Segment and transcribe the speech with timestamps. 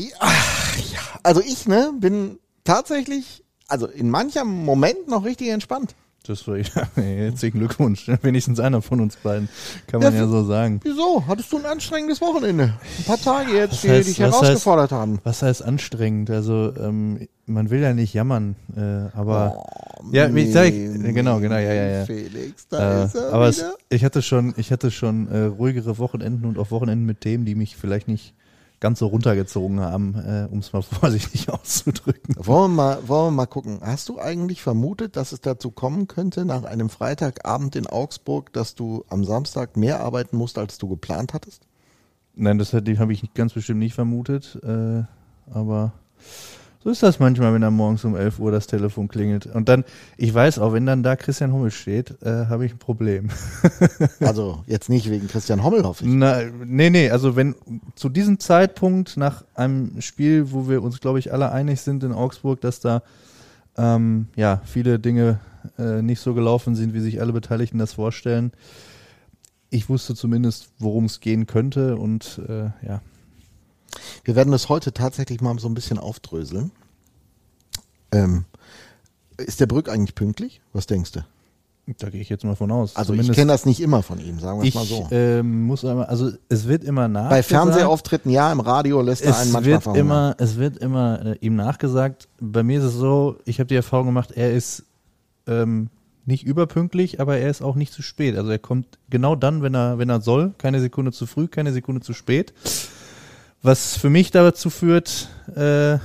[0.00, 0.26] Ja,
[0.92, 1.00] ja.
[1.22, 5.94] Also ich, ne, bin tatsächlich, also in manchem Moment noch richtig entspannt.
[6.26, 6.64] Das war ja,
[6.96, 8.06] herzlichen Glückwunsch.
[8.22, 9.48] Wenigstens einer von uns beiden,
[9.86, 10.78] kann man ja, Ja, so sagen.
[10.84, 11.24] Wieso?
[11.26, 12.74] Hattest du ein anstrengendes Wochenende?
[12.98, 15.18] Ein paar Tage jetzt, Was die heißt- dich herausgefordert haben.
[15.24, 16.28] Was heißt anstrengend?
[16.30, 19.64] Also ähm, man will ja nicht jammern, äh, aber
[20.02, 22.04] Oh, ja, wie sag ich, nee, genau, genau, ja, ja, ja.
[22.06, 25.98] Felix, da Äh, ist er aber es, ich hatte schon, ich hatte schon äh, ruhigere
[25.98, 28.34] Wochenenden und auch Wochenenden mit Themen, die mich vielleicht nicht
[28.80, 32.34] ganz so runtergezogen haben, äh, um es mal vorsichtig auszudrücken.
[32.38, 33.80] Wollen wir, mal, wollen wir mal gucken.
[33.82, 38.74] Hast du eigentlich vermutet, dass es dazu kommen könnte, nach einem Freitagabend in Augsburg, dass
[38.74, 41.66] du am Samstag mehr arbeiten musst, als du geplant hattest?
[42.34, 45.02] Nein, das habe ich ganz bestimmt nicht vermutet, äh,
[45.52, 45.92] aber
[46.82, 49.44] so ist das manchmal, wenn dann morgens um 11 Uhr das Telefon klingelt.
[49.46, 49.84] Und dann,
[50.16, 53.28] ich weiß auch, wenn dann da Christian Hummel steht, äh, habe ich ein Problem.
[54.20, 56.10] Also jetzt nicht wegen Christian Hommel, hoffe ich.
[56.10, 57.54] Na, nee, nee, also wenn
[57.94, 62.12] zu diesem Zeitpunkt nach einem Spiel, wo wir uns, glaube ich, alle einig sind in
[62.12, 63.02] Augsburg, dass da
[63.76, 65.40] ähm, ja viele Dinge
[65.78, 68.52] äh, nicht so gelaufen sind, wie sich alle Beteiligten das vorstellen.
[69.70, 73.00] Ich wusste zumindest, worum es gehen könnte und äh, ja.
[74.24, 76.70] Wir werden das heute tatsächlich mal so ein bisschen aufdröseln.
[78.12, 78.44] Ähm,
[79.38, 80.60] ist der Brück eigentlich pünktlich?
[80.72, 81.20] Was denkst du?
[81.98, 82.94] Da gehe ich jetzt mal von aus.
[82.94, 85.08] Also ich Zumindest- kenne das nicht immer von ihm, sagen wir es Ich mal so.
[85.10, 87.30] ähm, muss einmal, also es wird immer nach.
[87.30, 91.36] Bei Fernsehauftritten ja, im Radio lässt er einen manchmal wird immer, es wird immer äh,
[91.40, 92.28] ihm nachgesagt.
[92.38, 94.84] Bei mir ist es so, ich habe die Erfahrung gemacht, er ist
[95.48, 95.88] ähm,
[96.26, 98.36] nicht überpünktlich, aber er ist auch nicht zu spät.
[98.36, 101.72] Also er kommt genau dann, wenn er, wenn er soll, keine Sekunde zu früh, keine
[101.72, 102.52] Sekunde zu spät.
[103.62, 105.98] Was für mich dazu führt, äh,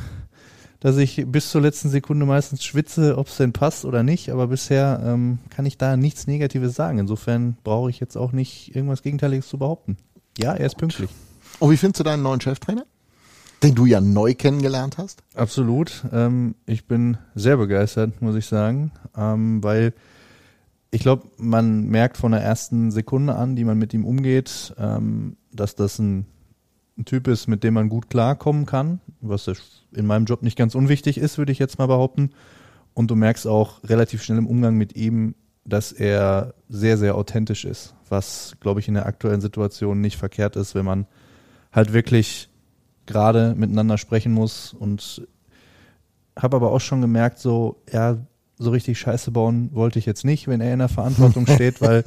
[0.81, 4.29] dass ich bis zur letzten Sekunde meistens schwitze, ob es denn passt oder nicht.
[4.29, 6.99] Aber bisher ähm, kann ich da nichts Negatives sagen.
[6.99, 9.97] Insofern brauche ich jetzt auch nicht irgendwas Gegenteiliges zu behaupten.
[10.37, 11.09] Ja, er ist pünktlich.
[11.59, 12.85] Und wie findest du deinen neuen Cheftrainer?
[13.63, 15.23] Den du ja neu kennengelernt hast?
[15.33, 16.03] Absolut.
[16.11, 19.93] Ähm, ich bin sehr begeistert, muss ich sagen, ähm, weil
[20.91, 25.37] ich glaube, man merkt von der ersten Sekunde an, die man mit ihm umgeht, ähm,
[25.51, 26.25] dass das ein,
[26.97, 29.51] ein Typ ist, mit dem man gut klarkommen kann, was
[29.91, 32.31] in meinem Job nicht ganz unwichtig ist, würde ich jetzt mal behaupten.
[32.93, 35.35] Und du merkst auch relativ schnell im Umgang mit ihm,
[35.65, 40.55] dass er sehr, sehr authentisch ist, was, glaube ich, in der aktuellen Situation nicht verkehrt
[40.55, 41.07] ist, wenn man
[41.71, 42.49] halt wirklich
[43.05, 45.27] gerade miteinander sprechen muss und
[46.37, 48.17] habe aber auch schon gemerkt, so, ja,
[48.57, 52.03] so richtig Scheiße bauen wollte ich jetzt nicht, wenn er in der Verantwortung steht, weil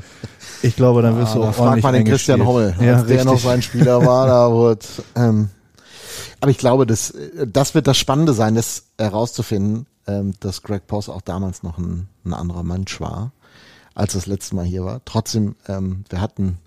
[0.63, 2.47] ich glaube, dann wirst du Ah, da auch fragt ordentlich man den Christian.
[2.47, 5.51] Hommel, Ja, als der noch sein Spieler war, da wurde, ähm,
[6.41, 7.13] aber ich glaube, das,
[7.47, 12.09] das wird das Spannende sein, das herauszufinden, ähm, dass Greg Poss auch damals noch ein,
[12.25, 13.33] ein anderer Mensch war,
[13.95, 15.01] als das letzte Mal hier war.
[15.05, 16.59] Trotzdem, ähm, wir hatten,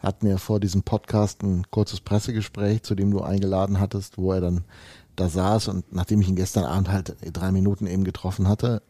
[0.00, 4.40] hatten ja vor diesem Podcast ein kurzes Pressegespräch, zu dem du eingeladen hattest, wo er
[4.40, 4.64] dann
[5.16, 8.82] da saß und nachdem ich ihn gestern Abend halt drei Minuten eben getroffen hatte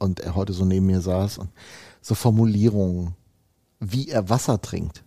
[0.00, 1.50] und er heute so neben mir saß und
[2.02, 3.14] so Formulierungen,
[3.78, 5.04] wie er Wasser trinkt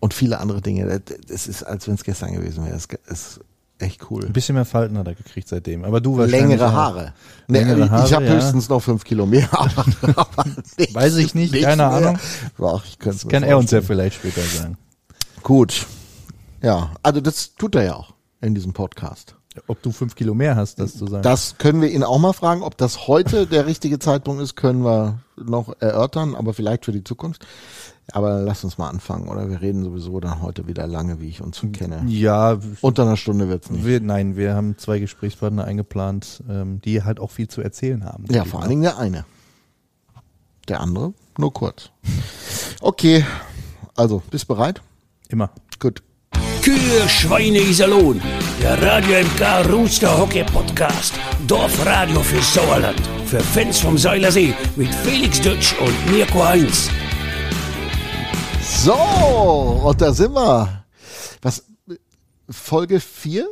[0.00, 1.00] und viele andere Dinge.
[1.28, 2.76] Es ist, als wenn es gestern gewesen wäre.
[2.76, 3.40] Es ist
[3.78, 4.24] echt cool.
[4.26, 5.84] Ein bisschen mehr Falten hat er gekriegt seitdem.
[5.84, 6.72] Aber du wahrscheinlich Längere.
[6.72, 7.12] Haare.
[7.48, 8.32] Nee, Längere ich Haare, habe ja.
[8.34, 9.48] höchstens noch fünf Kilo mehr.
[9.52, 9.84] Aber,
[10.16, 10.44] aber
[10.76, 11.90] nichts- Weiß ich nicht, keine mehr.
[11.90, 12.18] Ahnung.
[12.62, 14.76] Ach, ich Das kann er uns ja vielleicht später sagen.
[15.42, 15.86] Gut.
[16.62, 19.36] Ja, also das tut er ja auch in diesem Podcast.
[19.68, 21.22] Ob du fünf Kilo mehr hast, das zu sagen.
[21.22, 22.62] Das können wir ihn auch mal fragen.
[22.62, 27.04] Ob das heute der richtige Zeitpunkt ist, können wir noch erörtern, aber vielleicht für die
[27.04, 27.46] Zukunft.
[28.12, 29.48] Aber lass uns mal anfangen, oder?
[29.48, 32.04] Wir reden sowieso dann heute wieder lange, wie ich uns kenne.
[32.06, 33.86] ja, Unter einer Stunde wird's nicht.
[33.86, 38.24] wir, nein, wir haben zwei Gesprächspartner eingeplant, ähm, die halt auch viel zu erzählen haben.
[38.30, 39.24] Ja, vor allen Dingen der eine.
[40.68, 41.90] Der andere nur kurz.
[42.80, 43.24] Okay,
[43.96, 44.82] also, bist bereit?
[45.28, 45.50] Immer.
[45.78, 46.02] Gut.
[46.64, 48.22] Kühe, Schweine, Iserlohn.
[48.62, 51.12] Der Radio MK Rooster Hockey Podcast.
[51.46, 52.98] Dorfradio für Sauerland.
[53.26, 56.88] Für Fans vom Seilersee mit Felix Dutsch und Mirko Heinz.
[58.62, 60.84] So, und da sind wir.
[61.42, 61.66] Was,
[62.48, 63.46] Folge 4?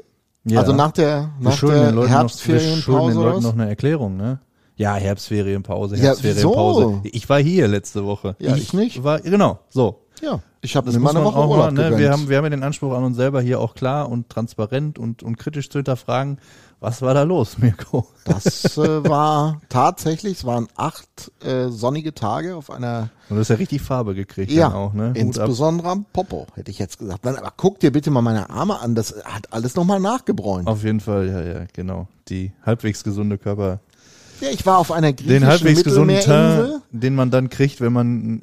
[0.44, 0.60] Ja.
[0.60, 4.40] Also nach der, nach der noch, wir schulden Herbstferienpause den Leuten noch eine Erklärung, ne?
[4.76, 7.00] Ja, Herbstferienpause, Ja, Herbstferienpause.
[7.02, 7.14] wieso?
[7.14, 8.36] Ich war hier letzte Woche.
[8.38, 9.04] Ja, ich nicht.
[9.04, 10.01] War, genau, so.
[10.22, 11.98] Ja, ich habe mir mal eine Woche auch Urlaub mal, ne?
[11.98, 14.96] wir, haben, wir haben ja den Anspruch an uns selber hier auch klar und transparent
[14.96, 16.38] und, und kritisch zu hinterfragen,
[16.78, 18.06] was war da los, Mirko?
[18.24, 23.48] Das äh, war tatsächlich, es waren acht äh, sonnige Tage auf einer, Und du hast
[23.48, 25.12] ja richtig Farbe gekriegt ja, dann auch, ne?
[25.14, 27.24] Insbesondere am Popo, hätte ich jetzt gesagt.
[27.24, 30.68] Nein, aber guck dir bitte mal meine Arme an, das hat alles nochmal nachgebräunt.
[30.68, 32.06] Auf jeden Fall, ja, ja, genau.
[32.28, 33.80] Die halbwegs gesunde Körper.
[34.40, 36.18] Ja, ich war auf einer griechischen Den halbwegs gesunden.
[36.20, 38.42] Teint, den man dann kriegt, wenn man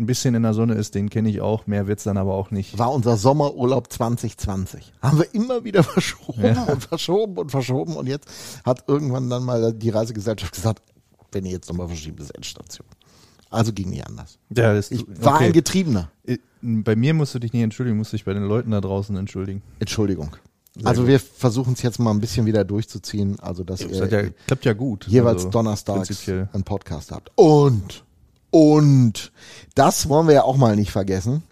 [0.00, 1.66] ein bisschen in der Sonne ist, den kenne ich auch.
[1.66, 2.78] Mehr wird's dann aber auch nicht.
[2.78, 4.92] War unser Sommerurlaub 2020.
[5.02, 6.64] Haben wir immer wieder verschoben Ja.
[6.64, 7.96] und verschoben und verschoben.
[7.96, 8.26] Und jetzt
[8.64, 10.82] hat irgendwann dann mal die Reisegesellschaft gesagt,
[11.32, 12.86] wenn ihr jetzt nochmal verschiebt, ist Endstation.
[13.50, 14.38] Also ging nicht anders.
[14.56, 16.10] Ja, das, Ich war ein Getriebener.
[16.24, 19.16] Äh, Bei mir musst du dich nicht entschuldigen, musst dich bei den Leuten da draußen
[19.16, 19.62] entschuldigen.
[19.80, 20.36] Entschuldigung.
[20.84, 23.38] also wir versuchen es jetzt mal ein bisschen wieder durchzuziehen.
[23.40, 25.06] Also dass Das ihr ja, klappt ja gut.
[25.08, 27.32] jeweils Also, donnerstags einen Podcast habt.
[27.34, 28.04] Und,
[28.50, 29.32] und,
[29.74, 31.42] das wollen wir ja auch mal nicht vergessen.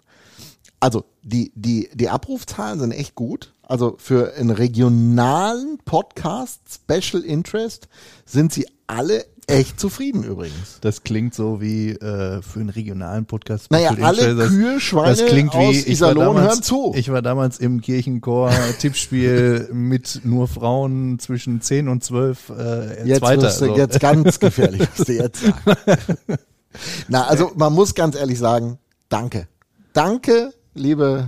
[0.79, 3.53] Also, die, die, die Abrufzahlen sind echt gut.
[3.63, 7.87] Also, für einen regionalen Podcast, Special Interest,
[8.25, 10.79] sind sie alle echt zufrieden übrigens.
[10.81, 13.71] Das klingt so wie äh, für einen regionalen Podcast.
[13.71, 14.51] Naja, Special alle Interest.
[14.51, 16.93] Kühe, Schweine das klingt aus wie ich war, Iserlohn damals, hören zu.
[16.95, 23.19] ich war damals im Kirchenchor Tippspiel mit nur Frauen zwischen 10 und 12 äh, Jetzt
[23.19, 23.41] Zweiter.
[23.41, 23.75] du so.
[23.75, 26.09] jetzt ganz gefährlich, was du jetzt sagst.
[27.07, 28.77] Na, also man muss ganz ehrlich sagen,
[29.09, 29.47] danke.
[29.93, 31.27] Danke, liebe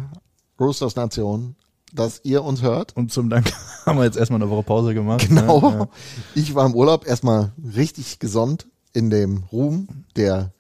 [0.60, 1.56] Roosters Nation,
[1.94, 2.96] dass ihr uns hört.
[2.96, 3.52] Und zum Dank
[3.86, 5.28] haben wir jetzt erstmal eine Woche Pause gemacht.
[5.28, 5.60] Genau.
[5.72, 5.88] Ne?
[6.36, 10.52] Ich war im Urlaub erstmal richtig gesund in dem Ruhm der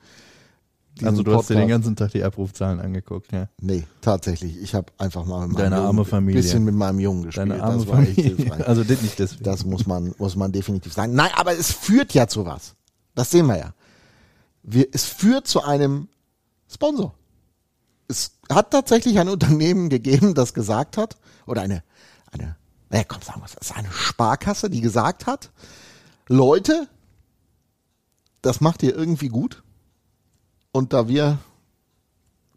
[1.00, 1.08] Ja.
[1.10, 3.48] Also du hast dir den Podcast- ganzen Tag die Abrufzahlen angeguckt, ja.
[3.62, 4.58] Nee, tatsächlich.
[4.62, 6.42] Ich habe einfach mal mit meinem Deine Jungen, arme Familie.
[6.42, 7.50] bisschen mit meinem Jungen gespielt.
[7.52, 8.36] Deine arme Familie.
[8.66, 9.44] Also das nicht deswegen.
[9.44, 11.14] Das muss man, muss man definitiv sagen.
[11.14, 12.76] Nein, aber es führt ja zu was.
[13.16, 13.74] Das sehen wir ja.
[14.64, 16.08] Wir, es führt zu einem
[16.70, 17.14] Sponsor.
[18.08, 21.84] Es hat tatsächlich ein Unternehmen gegeben, das gesagt hat, oder eine,
[22.32, 22.58] eine,
[22.90, 25.52] naja, komm, sagen wir es, ist eine Sparkasse, die gesagt hat,
[26.28, 26.88] Leute,
[28.42, 29.64] das macht ihr irgendwie gut.
[30.72, 31.40] Und da wir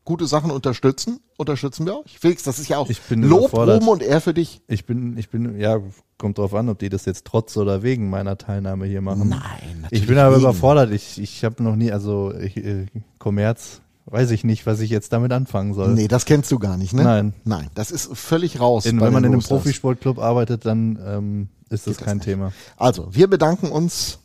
[0.05, 2.19] gute Sachen unterstützen, unterstützen wir euch.
[2.19, 3.55] Felix, das ist ja auch Lob.
[3.55, 4.61] Ruhm und Ehr für dich.
[4.69, 5.81] Ich bin, ich bin, ja,
[6.19, 9.31] kommt drauf an, ob die das jetzt trotz oder wegen meiner Teilnahme hier machen.
[9.31, 10.43] Nein, natürlich Ich bin aber wegen.
[10.43, 10.93] überfordert.
[10.93, 12.87] Ich, ich habe noch nie, also ich, äh,
[13.19, 15.95] Kommerz, weiß ich nicht, was ich jetzt damit anfangen soll.
[15.95, 17.03] Nee, das kennst du gar nicht, ne?
[17.03, 17.35] Nein.
[17.45, 18.85] Nein, das ist völlig raus.
[18.85, 19.59] in, wenn man in einem Roosters.
[19.63, 22.25] Profisportclub arbeitet, dann ähm, ist das Geht das kein nicht.
[22.27, 22.53] Thema.
[22.77, 24.19] Also, wir bedanken uns.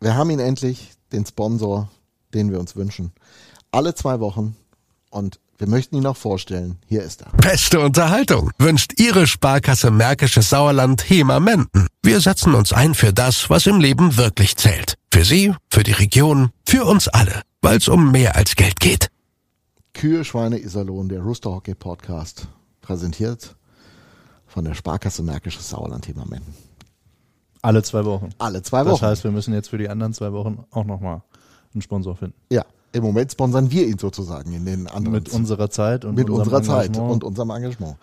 [0.00, 1.88] Wir haben ihn endlich, den Sponsor,
[2.34, 3.12] den wir uns wünschen.
[3.70, 4.56] Alle zwei Wochen.
[5.14, 6.78] Und wir möchten ihn auch vorstellen.
[6.88, 7.30] Hier ist er.
[7.36, 11.86] Beste Unterhaltung wünscht Ihre Sparkasse Märkisches Sauerland HEMA Menden.
[12.02, 14.96] Wir setzen uns ein für das, was im Leben wirklich zählt.
[15.12, 17.42] Für Sie, für die Region, für uns alle.
[17.62, 19.08] Weil es um mehr als Geld geht.
[19.92, 22.48] Kühe, Schweine, Iserlohn, der Rooster Hockey Podcast.
[22.80, 23.54] Präsentiert
[24.48, 26.54] von der Sparkasse Märkisches Sauerland Thema Menden.
[27.62, 28.30] Alle zwei Wochen.
[28.38, 29.06] Alle zwei Das Wochen.
[29.06, 31.22] heißt, wir müssen jetzt für die anderen zwei Wochen auch nochmal
[31.72, 32.34] einen Sponsor finden.
[32.50, 32.64] ja,
[32.94, 35.12] im Moment sponsern wir ihn sozusagen in den anderen.
[35.12, 37.12] Mit unserer Zeit und mit unserem unserer Zeit Engagement.
[37.12, 37.96] und unserem Engagement.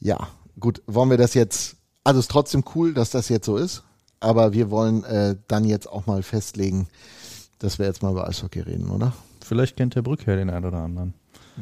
[0.00, 0.28] Ja,
[0.58, 3.82] gut, wollen wir das jetzt, also es ist trotzdem cool, dass das jetzt so ist,
[4.20, 6.88] aber wir wollen äh, dann jetzt auch mal festlegen,
[7.58, 9.12] dass wir jetzt mal über Eishockey reden, oder?
[9.44, 11.14] Vielleicht kennt der Brückherr den einen oder anderen.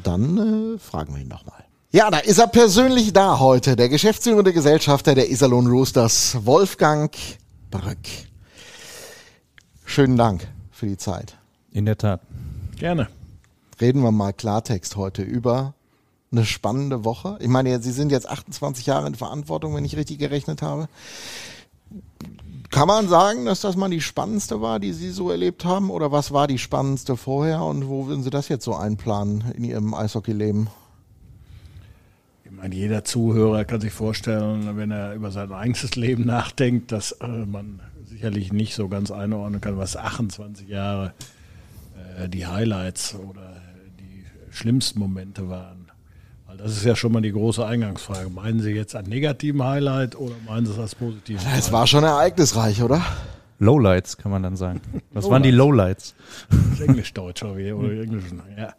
[0.03, 1.65] Dann äh, fragen wir ihn nochmal.
[1.91, 7.15] Ja, da ist er persönlich da heute, der geschäftsführende Gesellschafter der Iserlohn Roosters, Wolfgang
[7.71, 7.99] Brück.
[9.85, 11.37] Schönen Dank für die Zeit.
[11.73, 12.21] In der Tat.
[12.83, 13.07] Gerne.
[13.81, 15.75] reden wir mal Klartext heute über
[16.33, 17.39] eine spannende Woche.
[17.41, 20.89] Ich meine, Sie sind jetzt 28 Jahre in Verantwortung, wenn ich richtig gerechnet habe.
[22.73, 25.91] Kann man sagen, dass das mal die spannendste war, die Sie so erlebt haben?
[25.91, 29.63] Oder was war die spannendste vorher und wo würden Sie das jetzt so einplanen in
[29.63, 30.69] Ihrem Eishockeyleben?
[32.45, 37.13] Ich meine, jeder Zuhörer kann sich vorstellen, wenn er über sein eigenes Leben nachdenkt, dass
[37.13, 41.42] äh, man sicherlich nicht so ganz einordnen kann, was 28 Jahre äh,
[42.29, 43.57] die Highlights oder
[44.01, 45.91] die schlimmsten Momente waren.
[46.47, 48.29] Weil das ist ja schon mal die große Eingangsfrage.
[48.31, 52.05] Meinen Sie jetzt ein negativen Highlight oder meinen Sie es als positives Es war schon
[52.05, 53.03] ereignisreich, oder?
[53.59, 54.81] Lowlights kann man dann sagen.
[55.13, 56.15] Was waren die Lowlights?
[56.85, 58.25] Englisch-Deutsch oder, wie- oder Englisch.
[58.59, 58.75] Ja.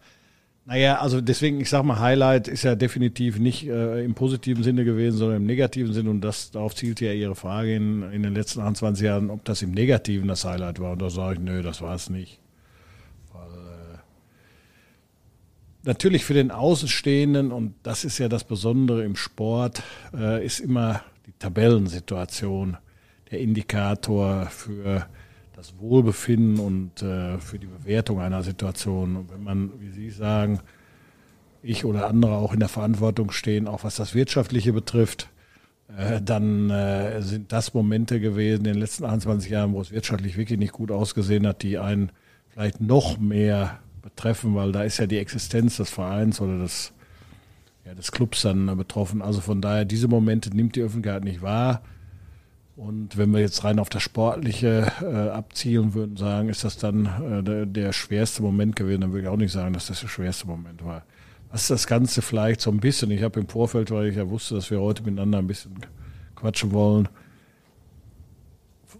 [0.66, 4.86] Naja, also deswegen, ich sag mal, Highlight ist ja definitiv nicht äh, im positiven Sinne
[4.86, 6.10] gewesen, sondern im negativen Sinne.
[6.10, 9.62] Und das darauf zielt ja Ihre Frage in, in den letzten 28 Jahren, ob das
[9.62, 10.94] im Negativen das Highlight war.
[10.94, 12.40] Und da sage ich, nö, das war es nicht.
[13.34, 13.98] Weil, äh,
[15.84, 21.02] natürlich für den Außenstehenden, und das ist ja das Besondere im Sport, äh, ist immer
[21.26, 22.78] die Tabellensituation
[23.32, 25.08] der Indikator für
[25.56, 29.16] das Wohlbefinden und äh, für die Bewertung einer Situation.
[29.16, 30.60] Und wenn man, wie Sie sagen,
[31.62, 35.30] ich oder andere auch in der Verantwortung stehen, auch was das Wirtschaftliche betrifft,
[35.98, 40.38] äh, dann äh, sind das Momente gewesen in den letzten 21 Jahren, wo es wirtschaftlich
[40.38, 42.12] wirklich nicht gut ausgesehen hat, die einen
[42.50, 46.94] vielleicht noch mehr betreffen, weil da ist ja die Existenz des Vereins oder des,
[47.86, 49.22] ja, des Clubs dann betroffen.
[49.22, 51.82] Also von daher, diese Momente nimmt die Öffentlichkeit nicht wahr.
[52.76, 57.06] Und wenn wir jetzt rein auf das Sportliche äh, abzielen würden, sagen, ist das dann
[57.06, 60.08] äh, der, der, schwerste Moment gewesen, dann würde ich auch nicht sagen, dass das der
[60.08, 61.04] schwerste Moment war.
[61.52, 64.56] Was das Ganze vielleicht so ein bisschen, ich habe im Vorfeld, weil ich ja wusste,
[64.56, 65.76] dass wir heute miteinander ein bisschen
[66.36, 67.08] quatschen wollen,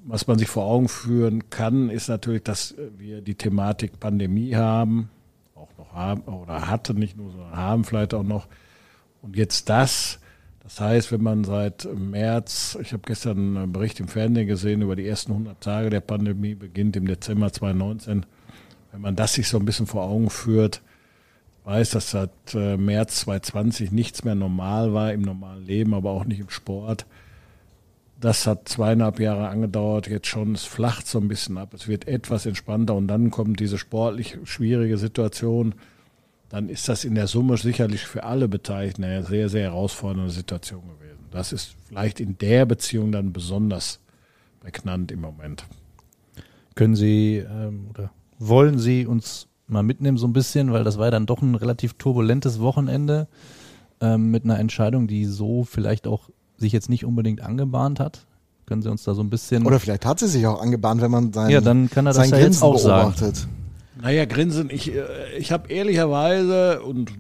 [0.06, 5.10] was man sich vor Augen führen kann, ist natürlich, dass wir die Thematik Pandemie haben,
[5.56, 8.48] auch noch haben oder hatten, nicht nur, sondern haben vielleicht auch noch.
[9.22, 10.20] Und jetzt das,
[10.62, 14.96] das heißt, wenn man seit März, ich habe gestern einen Bericht im Fernsehen gesehen über
[14.96, 18.26] die ersten 100 Tage der Pandemie, beginnt im Dezember 2019,
[18.92, 20.82] wenn man das sich so ein bisschen vor Augen führt,
[21.64, 26.26] weiß, dass seit äh, März 2020 nichts mehr normal war im normalen Leben, aber auch
[26.26, 27.06] nicht im Sport.
[28.24, 32.08] Das hat zweieinhalb Jahre angedauert, jetzt schon, es flacht so ein bisschen ab, es wird
[32.08, 35.76] etwas entspannter und dann kommt diese sportlich schwierige Situation
[36.54, 40.84] dann ist das in der Summe sicherlich für alle Beteiligten eine sehr, sehr herausfordernde Situation
[40.84, 41.26] gewesen.
[41.32, 44.00] Das ist vielleicht in der Beziehung dann besonders
[44.60, 45.66] prägnant im Moment.
[46.76, 51.10] Können Sie ähm, oder wollen Sie uns mal mitnehmen so ein bisschen, weil das war
[51.10, 53.28] dann doch ein relativ turbulentes Wochenende
[54.00, 56.30] ähm, mit einer Entscheidung, die so vielleicht auch
[56.64, 58.26] sich jetzt nicht unbedingt angebahnt hat.
[58.66, 59.66] Können Sie uns da so ein bisschen.
[59.66, 62.30] Oder vielleicht hat sie sich auch angebahnt, wenn man sein, ja, dann kann er das
[62.30, 63.36] ja jetzt auch beobachtet.
[63.36, 63.52] Sagen.
[64.02, 65.04] Naja, Grinsen, ich, äh,
[65.38, 67.12] ich habe ehrlicherweise, und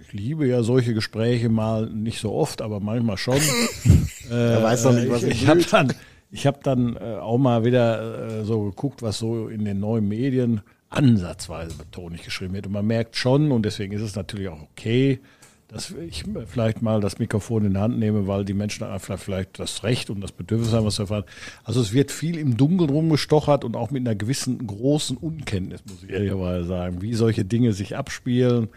[0.00, 3.38] ich liebe ja solche Gespräche mal nicht so oft, aber manchmal schon.
[4.30, 5.92] er weiß doch nicht, was ich, ich habe dann,
[6.30, 10.08] ich hab dann äh, auch mal wieder äh, so geguckt, was so in den neuen
[10.08, 12.66] Medien ansatzweise betone ich geschrieben wird.
[12.66, 15.20] Und man merkt schon, und deswegen ist es natürlich auch okay,
[15.68, 19.58] dass ich vielleicht mal das Mikrofon in die Hand nehme, weil die Menschen einfach vielleicht
[19.58, 21.24] das Recht und das Bedürfnis haben, was zu erfahren.
[21.62, 26.02] Also es wird viel im Dunkeln rumgestochert und auch mit einer gewissen großen Unkenntnis, muss
[26.02, 28.68] ich ehrlicherweise sagen, wie solche Dinge sich abspielen,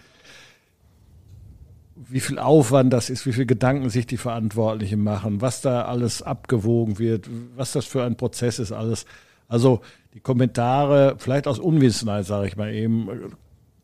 [1.96, 6.22] wie viel Aufwand das ist, wie viel Gedanken sich die Verantwortlichen machen, was da alles
[6.22, 9.06] abgewogen wird, was das für ein Prozess ist, alles.
[9.48, 9.80] Also
[10.14, 13.08] die Kommentare, vielleicht aus Unwissenheit, sage ich mal eben,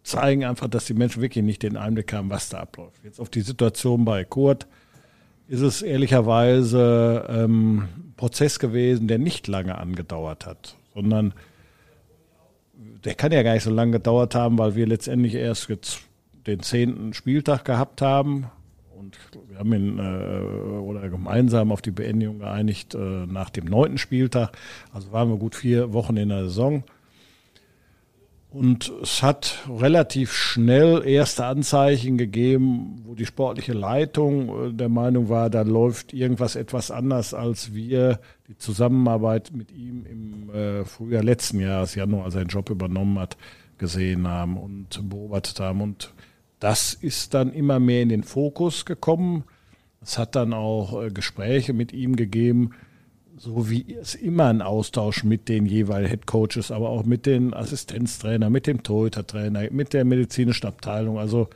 [0.08, 3.04] zeigen einfach, dass die Menschen wirklich nicht den Einblick haben, was da abläuft.
[3.04, 4.68] Jetzt auf die Situation bei Kurt
[5.48, 11.34] ist es ehrlicherweise ähm, Prozess gewesen, der nicht lange angedauert hat, sondern
[13.04, 16.02] der kann ja gar nicht so lange gedauert haben, weil wir letztendlich erst jetzt
[16.46, 18.48] den zehnten Spieltag gehabt haben
[18.98, 19.18] und
[19.50, 24.58] wir haben ihn äh, oder gemeinsam auf die Beendigung geeinigt äh, nach dem neunten Spieltag.
[24.94, 26.84] Also waren wir gut vier Wochen in der Saison.
[28.58, 35.30] Und es hat relativ schnell erste Anzeichen gegeben, wo die sportliche Leitung äh, der Meinung
[35.30, 41.22] war, da läuft irgendwas etwas anders, als wir die Zusammenarbeit mit ihm im äh, Frühjahr
[41.22, 43.38] letzten Jahres, Januar, als er den Job übernommen hat,
[43.78, 45.82] gesehen haben und beobachtet haben.
[45.82, 46.16] Und
[46.60, 49.44] das ist dann immer mehr in den Fokus gekommen.
[50.02, 52.72] Es hat dann auch äh, Gespräche mit ihm gegeben,
[53.38, 57.54] so wie es immer ein Austausch mit den jeweiligen Head Coaches, aber auch mit den
[57.54, 61.20] Assistenztrainer, mit dem Torhüter-Trainer, mit der medizinischen Abteilung.
[61.20, 61.48] Also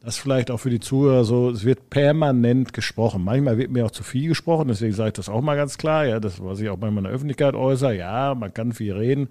[0.00, 3.22] das vielleicht auch für die Zuhörer so, es wird permanent gesprochen.
[3.22, 6.06] Manchmal wird mir auch zu viel gesprochen, deswegen sage ich das auch mal ganz klar,
[6.06, 9.28] ja, das, was ich auch manchmal in der Öffentlichkeit äußere, ja, man kann viel reden,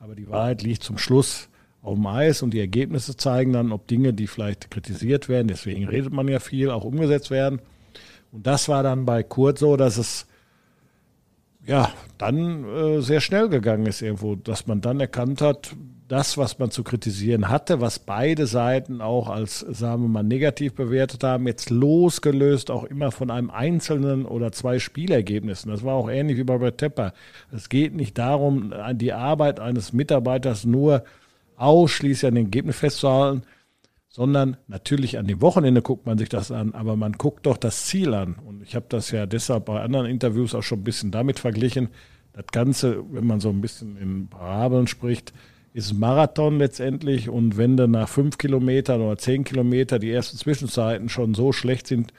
[0.00, 1.48] aber die Wahrheit liegt zum Schluss
[1.82, 5.86] auf dem Eis und die Ergebnisse zeigen dann, ob Dinge, die vielleicht kritisiert werden, deswegen
[5.86, 7.60] redet man ja viel, auch umgesetzt werden.
[8.32, 10.26] Und das war dann bei Kurt so, dass es
[11.66, 15.74] ja, dann äh, sehr schnell gegangen ist irgendwo, dass man dann erkannt hat,
[16.08, 20.74] das, was man zu kritisieren hatte, was beide Seiten auch als, sagen wir mal, negativ
[20.74, 25.70] bewertet haben, jetzt losgelöst auch immer von einem einzelnen oder zwei Spielergebnissen.
[25.70, 27.12] Das war auch ähnlich wie bei Brett Tepper.
[27.52, 31.02] Es geht nicht darum, die Arbeit eines Mitarbeiters nur
[31.56, 33.42] ausschließlich an den Ergebnis festzuhalten,
[34.16, 37.84] sondern natürlich an dem Wochenende guckt man sich das an, aber man guckt doch das
[37.84, 38.36] Ziel an.
[38.46, 41.90] Und ich habe das ja deshalb bei anderen Interviews auch schon ein bisschen damit verglichen.
[42.32, 45.34] Das Ganze, wenn man so ein bisschen in Parabeln spricht,
[45.74, 47.28] ist ein Marathon letztendlich.
[47.28, 51.86] Und wenn du nach fünf Kilometern oder zehn Kilometern die ersten Zwischenzeiten schon so schlecht
[51.86, 52.14] sind,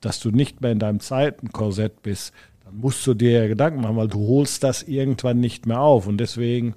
[0.00, 2.32] dass du nicht mehr in deinem Zeitenkorsett bist,
[2.64, 6.06] dann musst du dir ja Gedanken machen, weil du holst das irgendwann nicht mehr auf.
[6.06, 6.74] Und deswegen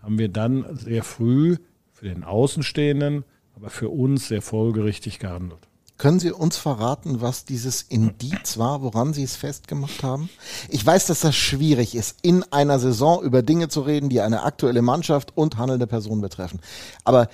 [0.00, 1.58] haben wir dann sehr früh
[1.90, 3.24] für den Außenstehenden
[3.62, 5.60] aber für uns sehr folgerichtig gehandelt.
[5.96, 10.28] Können Sie uns verraten, was dieses Indiz war, woran Sie es festgemacht haben?
[10.68, 14.42] Ich weiß, dass das schwierig ist, in einer Saison über Dinge zu reden, die eine
[14.42, 16.58] aktuelle Mannschaft und handelnde Person betreffen.
[17.04, 17.28] Aber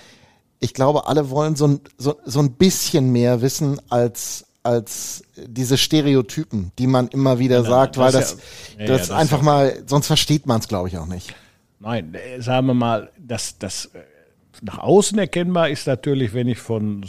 [0.61, 5.78] ich glaube, alle wollen so ein, so, so ein bisschen mehr wissen als als diese
[5.78, 9.40] Stereotypen, die man immer wieder ja, sagt, das weil das, ja, das, ja, das einfach
[9.40, 11.35] mal, sonst versteht man es, glaube ich, auch nicht.
[11.80, 14.00] Nein, äh, sagen wir mal, das, das äh,
[14.62, 17.04] nach außen erkennbar ist natürlich, wenn ich von,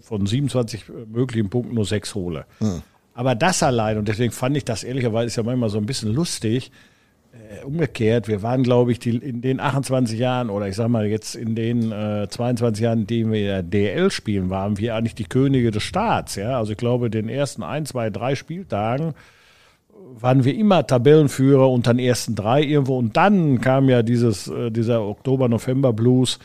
[0.00, 2.44] von 27 möglichen Punkten nur sechs hole.
[2.58, 2.82] Hm.
[3.14, 6.12] Aber das allein, und deswegen fand ich das ehrlicherweise ist ja manchmal so ein bisschen
[6.12, 6.70] lustig,
[7.32, 11.06] äh, umgekehrt, wir waren, glaube ich, die, in den 28 Jahren oder ich sag mal
[11.06, 15.24] jetzt in den äh, 22 Jahren, in denen wir DL spielen, waren wir eigentlich die
[15.24, 16.36] Könige des Staats.
[16.36, 16.58] Ja?
[16.58, 19.14] Also ich glaube, den ersten ein, zwei, drei Spieltagen
[20.20, 22.98] waren wir immer Tabellenführer unter den ersten drei irgendwo.
[22.98, 26.38] Und dann kam ja dieses, äh, dieser Oktober-November-Blues,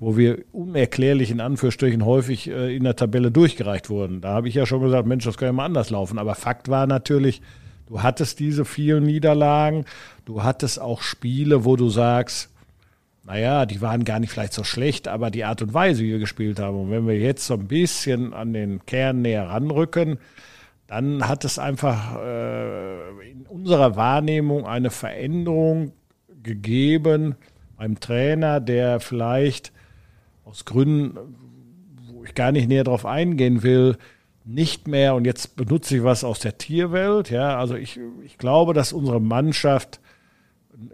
[0.00, 4.20] wo wir unerklärlich in Anführungsstrichen häufig äh, in der Tabelle durchgereicht wurden.
[4.20, 6.18] Da habe ich ja schon gesagt, Mensch, das kann ja mal anders laufen.
[6.18, 7.42] Aber Fakt war natürlich,
[7.88, 9.84] du hattest diese vielen Niederlagen,
[10.24, 12.50] du hattest auch Spiele, wo du sagst,
[13.24, 16.18] naja, die waren gar nicht vielleicht so schlecht, aber die Art und Weise, wie wir
[16.18, 16.80] gespielt haben.
[16.80, 20.18] Und wenn wir jetzt so ein bisschen an den Kern näher ranrücken,
[20.86, 25.92] dann hat es einfach äh, in unserer Wahrnehmung eine Veränderung
[26.42, 27.34] gegeben
[27.76, 29.72] beim Trainer, der vielleicht
[30.48, 31.16] aus Gründen,
[32.12, 33.96] wo ich gar nicht näher drauf eingehen will,
[34.44, 38.72] nicht mehr, und jetzt benutze ich was aus der Tierwelt, ja, also ich, ich glaube,
[38.72, 40.00] dass unsere Mannschaft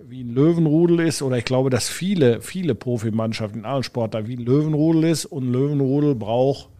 [0.09, 4.37] wie ein Löwenrudel ist, oder ich glaube, dass viele, viele Profimannschaften in allen Sportarten wie
[4.37, 6.71] ein Löwenrudel ist und ein Löwenrudel braucht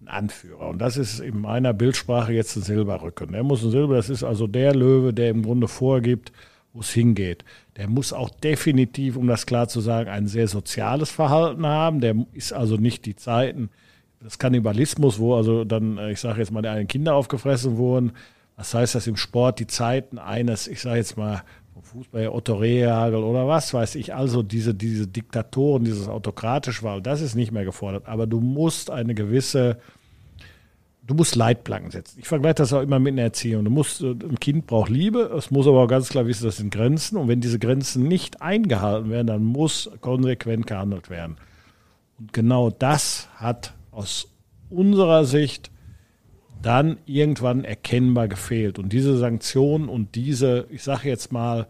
[0.00, 0.68] einen Anführer.
[0.70, 3.32] Und das ist in meiner Bildsprache jetzt ein Silberrücken.
[3.32, 6.32] Der muss ein Silber, das ist also der Löwe, der im Grunde vorgibt,
[6.72, 7.44] wo es hingeht.
[7.76, 12.00] Der muss auch definitiv, um das klar zu sagen, ein sehr soziales Verhalten haben.
[12.00, 13.70] Der ist also nicht die Zeiten
[14.22, 18.12] des Kannibalismus, wo also dann, äh, ich sage jetzt mal, die einen Kinder aufgefressen wurden.
[18.56, 19.58] Was heißt das im Sport?
[19.58, 21.42] Die Zeiten eines, ich sage jetzt mal,
[21.82, 27.20] Fußball, Otto Rehagel oder was weiß ich, also diese, diese Diktatoren, dieses autokratisch war, das
[27.20, 28.06] ist nicht mehr gefordert.
[28.06, 29.78] Aber du musst eine gewisse,
[31.06, 32.18] du musst Leitplanken setzen.
[32.20, 33.64] Ich vergleiche das auch immer mit einer Erziehung.
[33.64, 36.56] Du musst, äh, ein Kind braucht Liebe, es muss aber auch ganz klar wissen, das
[36.56, 37.16] sind Grenzen.
[37.16, 41.36] Und wenn diese Grenzen nicht eingehalten werden, dann muss konsequent gehandelt werden.
[42.18, 44.28] Und genau das hat aus
[44.70, 45.70] unserer Sicht
[46.62, 48.78] dann irgendwann erkennbar gefehlt.
[48.78, 51.66] Und diese Sanktionen und diese, ich sage jetzt mal,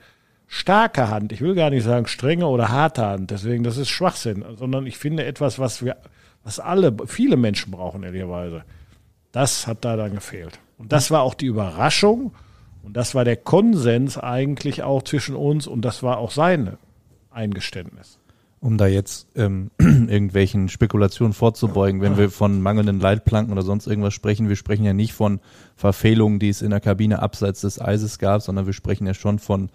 [0.47, 4.45] starke Hand, ich will gar nicht sagen strenge oder harte Hand, deswegen, das ist Schwachsinn,
[4.57, 5.97] sondern ich finde etwas, was wir,
[6.45, 8.63] was alle, viele Menschen brauchen, ehrlicherweise.
[9.35, 10.61] Das hat da dann gefehlt.
[10.79, 12.33] Und das war auch die Überraschung
[12.85, 16.79] und das war der Konsens eigentlich auch zwischen uns und das war auch sein
[17.31, 18.21] Eingeständnis
[18.65, 24.15] um da jetzt ähm, irgendwelchen Spekulationen vorzubeugen, wenn wir von mangelnden Leitplanken oder sonst irgendwas
[24.15, 24.49] sprechen.
[24.49, 25.41] Wir sprechen ja nicht von
[25.77, 29.39] Verfehlungen, die es in der Kabine abseits des Eises gab, sondern wir sprechen ja schon
[29.39, 29.69] von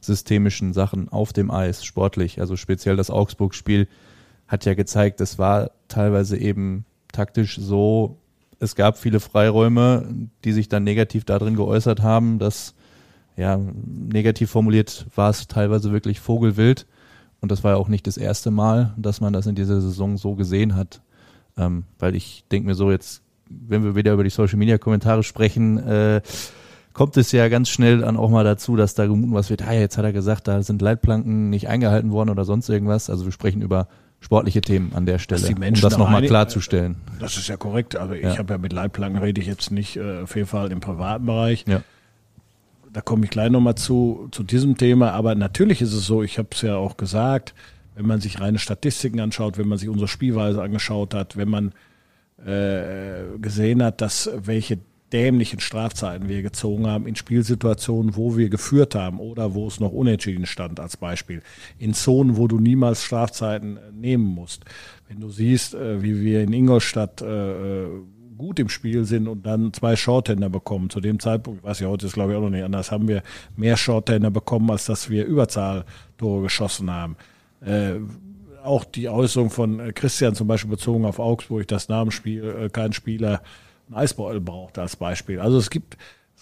[0.00, 2.38] systemischen Sachen auf dem Eis, sportlich.
[2.38, 3.88] Also speziell das Augsburg-Spiel
[4.46, 8.20] hat ja gezeigt, es war teilweise eben taktisch so,
[8.58, 12.74] es gab viele Freiräume, die sich dann negativ darin geäußert haben, dass,
[13.36, 16.86] ja, negativ formuliert war es teilweise wirklich vogelwild
[17.40, 20.16] und das war ja auch nicht das erste Mal, dass man das in dieser Saison
[20.16, 21.00] so gesehen hat.
[21.56, 25.22] Ähm, weil ich denke mir so jetzt, wenn wir wieder über die Social Media Kommentare
[25.22, 26.20] sprechen, äh,
[26.92, 29.72] kommt es ja ganz schnell dann auch mal dazu, dass da gemuten was wird, ah,
[29.72, 33.10] jetzt hat er gesagt, da sind Leitplanken nicht eingehalten worden oder sonst irgendwas.
[33.10, 33.88] Also wir sprechen über
[34.26, 36.96] sportliche Themen an der Stelle, um das nochmal klarzustellen.
[37.18, 37.96] Das ist ja korrekt.
[37.96, 38.32] Also ja.
[38.32, 41.26] ich habe ja mit Leitplanken rede ich jetzt nicht äh, auf jeden Fall im privaten
[41.26, 41.64] Bereich.
[41.66, 41.82] Ja
[42.96, 45.10] da komme ich gleich nochmal zu, zu diesem Thema.
[45.10, 47.52] Aber natürlich ist es so, ich habe es ja auch gesagt,
[47.94, 51.72] wenn man sich reine Statistiken anschaut, wenn man sich unsere Spielweise angeschaut hat, wenn man
[52.46, 54.78] äh, gesehen hat, dass welche
[55.16, 59.92] dämlichen Strafzeiten wir gezogen haben in Spielsituationen, wo wir geführt haben oder wo es noch
[59.92, 61.40] unentschieden stand als Beispiel.
[61.78, 64.66] In Zonen, wo du niemals Strafzeiten nehmen musst.
[65.08, 67.88] Wenn du siehst, äh, wie wir in Ingolstadt äh, äh
[68.36, 70.90] gut im Spiel sind und dann zwei Shorthänder bekommen.
[70.90, 73.08] Zu dem Zeitpunkt, ich weiß ja, heute ist glaube ich auch noch nicht anders, haben
[73.08, 73.22] wir
[73.56, 77.16] mehr Shorthänder bekommen, als dass wir Überzahltore geschossen haben.
[77.64, 77.94] Äh,
[78.62, 82.68] auch die Äußerung von Christian zum Beispiel bezogen auf Augsburg, dass nach dem Spiel äh,
[82.68, 83.40] kein Spieler
[83.86, 85.40] einen Eisbeutel braucht als Beispiel.
[85.40, 85.96] Also es gibt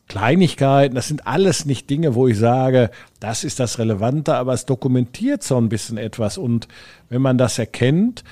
[0.06, 4.66] Kleinigkeiten, das sind alles nicht Dinge, wo ich sage, das ist das Relevante, aber es
[4.66, 6.36] dokumentiert so ein bisschen etwas.
[6.36, 6.68] Und
[7.08, 8.22] wenn man das erkennt,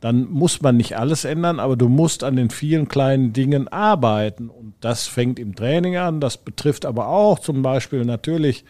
[0.00, 4.50] dann muss man nicht alles ändern, aber du musst an den vielen kleinen Dingen arbeiten.
[4.50, 8.64] Und das fängt im Training an, das betrifft aber auch zum Beispiel natürlich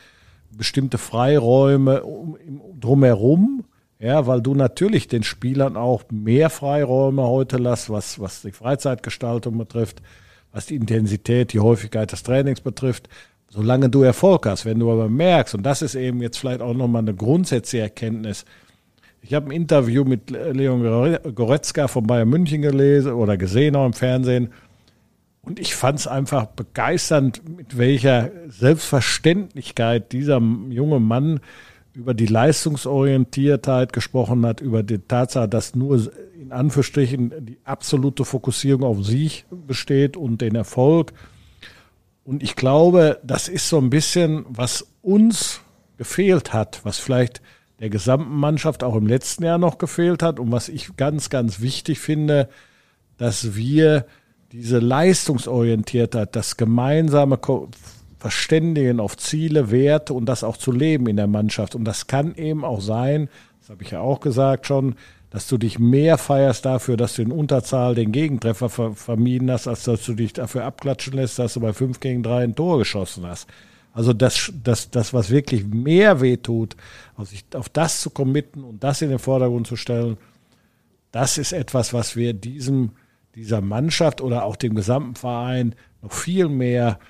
[0.50, 2.02] bestimmte Freiräume
[2.78, 3.64] drumherum,
[4.02, 9.56] ja, weil du natürlich den Spielern auch mehr Freiräume heute lässt, was, was die Freizeitgestaltung
[9.56, 10.02] betrifft,
[10.50, 13.08] was die Intensität, die Häufigkeit des Trainings betrifft,
[13.48, 14.64] solange du Erfolg hast.
[14.64, 18.44] Wenn du aber merkst, und das ist eben jetzt vielleicht auch nochmal eine grundsätzliche Erkenntnis,
[19.20, 20.82] ich habe ein Interview mit Leon
[21.36, 24.52] Goretzka von Bayern München gelesen oder gesehen auch im Fernsehen.
[25.42, 31.38] Und ich fand es einfach begeisternd, mit welcher Selbstverständlichkeit dieser junge Mann
[31.94, 38.83] über die Leistungsorientiertheit gesprochen hat, über die Tatsache, dass nur in Anführungsstrichen die absolute Fokussierung
[38.83, 41.12] auf sich besteht und den Erfolg.
[42.24, 45.61] und ich glaube, das ist so ein bisschen, was uns
[45.98, 47.42] gefehlt hat, was vielleicht
[47.81, 51.61] der gesamten Mannschaft auch im letzten Jahr noch gefehlt hat und was ich ganz, ganz
[51.61, 52.48] wichtig finde,
[53.18, 54.07] dass wir
[54.52, 57.38] diese Leistungsorientiertheit, das gemeinsame
[58.22, 61.74] Verständigen auf Ziele, Werte und das auch zu leben in der Mannschaft.
[61.74, 64.94] Und das kann eben auch sein, das habe ich ja auch gesagt schon,
[65.30, 69.66] dass du dich mehr feierst dafür, dass du in Unterzahl den Gegentreffer ver vermieden hast,
[69.66, 72.78] als dass du dich dafür abklatschen lässt, dass du bei 5 gegen 3 ein Tor
[72.78, 73.48] geschossen hast.
[73.92, 76.76] Also das, das, das was wirklich mehr wehtut,
[77.16, 80.16] also sich auf das zu committen und das in den Vordergrund zu stellen,
[81.11, 82.92] das ist etwas, was wir diesem,
[83.35, 87.00] dieser Mannschaft oder auch dem gesamten Verein noch viel mehr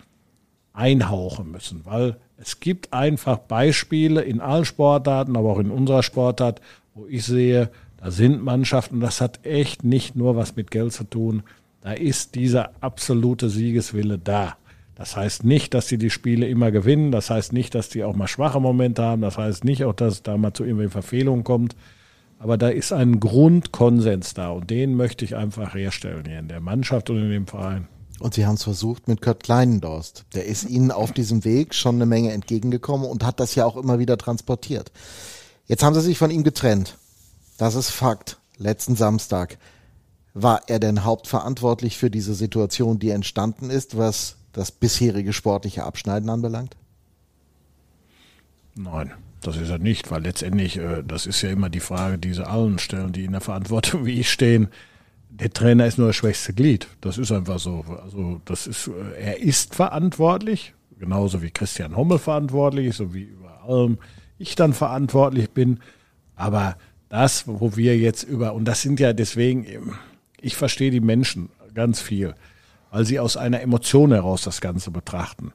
[0.73, 6.61] einhauchen müssen, weil es gibt einfach Beispiele in allen Sportarten, aber auch in unserer Sportart,
[6.95, 11.05] wo ich sehe, da sind Mannschaften, das hat echt nicht nur was mit Geld zu
[11.05, 11.43] tun,
[11.83, 14.57] da ist dieser absolute Siegeswille da.
[14.95, 17.11] Das heißt nicht, dass sie die Spiele immer gewinnen.
[17.11, 19.23] Das heißt nicht, dass die auch mal schwache Momente haben.
[19.23, 21.75] Das heißt nicht auch, dass es da mal zu irgendwelchen Verfehlungen kommt.
[22.39, 26.61] Aber da ist ein Grundkonsens da und den möchte ich einfach herstellen hier in der
[26.61, 27.89] Mannschaft und in dem Verein.
[28.23, 30.27] Und Sie haben es versucht mit Kurt Kleinendorst.
[30.35, 33.77] Der ist Ihnen auf diesem Weg schon eine Menge entgegengekommen und hat das ja auch
[33.77, 34.93] immer wieder transportiert.
[35.67, 36.99] Jetzt haben Sie sich von ihm getrennt.
[37.59, 38.39] Das ist Fakt.
[38.59, 39.59] Letzten Samstag.
[40.35, 46.31] War er denn hauptverantwortlich für diese Situation, die entstanden ist, was das bisherige sportliche Abschneiden
[46.31, 46.77] anbelangt?
[48.77, 52.35] Nein, das ist er nicht, weil letztendlich, äh, das ist ja immer die Frage, die
[52.35, 54.69] sie allen stellen, die in der Verantwortung wie ich stehen.
[55.35, 56.89] Der Trainer ist nur das schwächste Glied.
[57.01, 57.85] Das ist einfach so.
[58.03, 63.25] Also, das ist, äh, er ist verantwortlich, genauso wie Christian Hommel verantwortlich ist, so wie
[63.25, 63.99] über allem
[64.39, 65.81] ich dann verantwortlich bin.
[66.37, 66.77] Aber
[67.09, 69.67] das, wo wir jetzt über, und das sind ja deswegen,
[70.41, 72.35] ich verstehe die Menschen ganz viel
[72.93, 75.53] weil sie aus einer Emotion heraus das Ganze betrachten.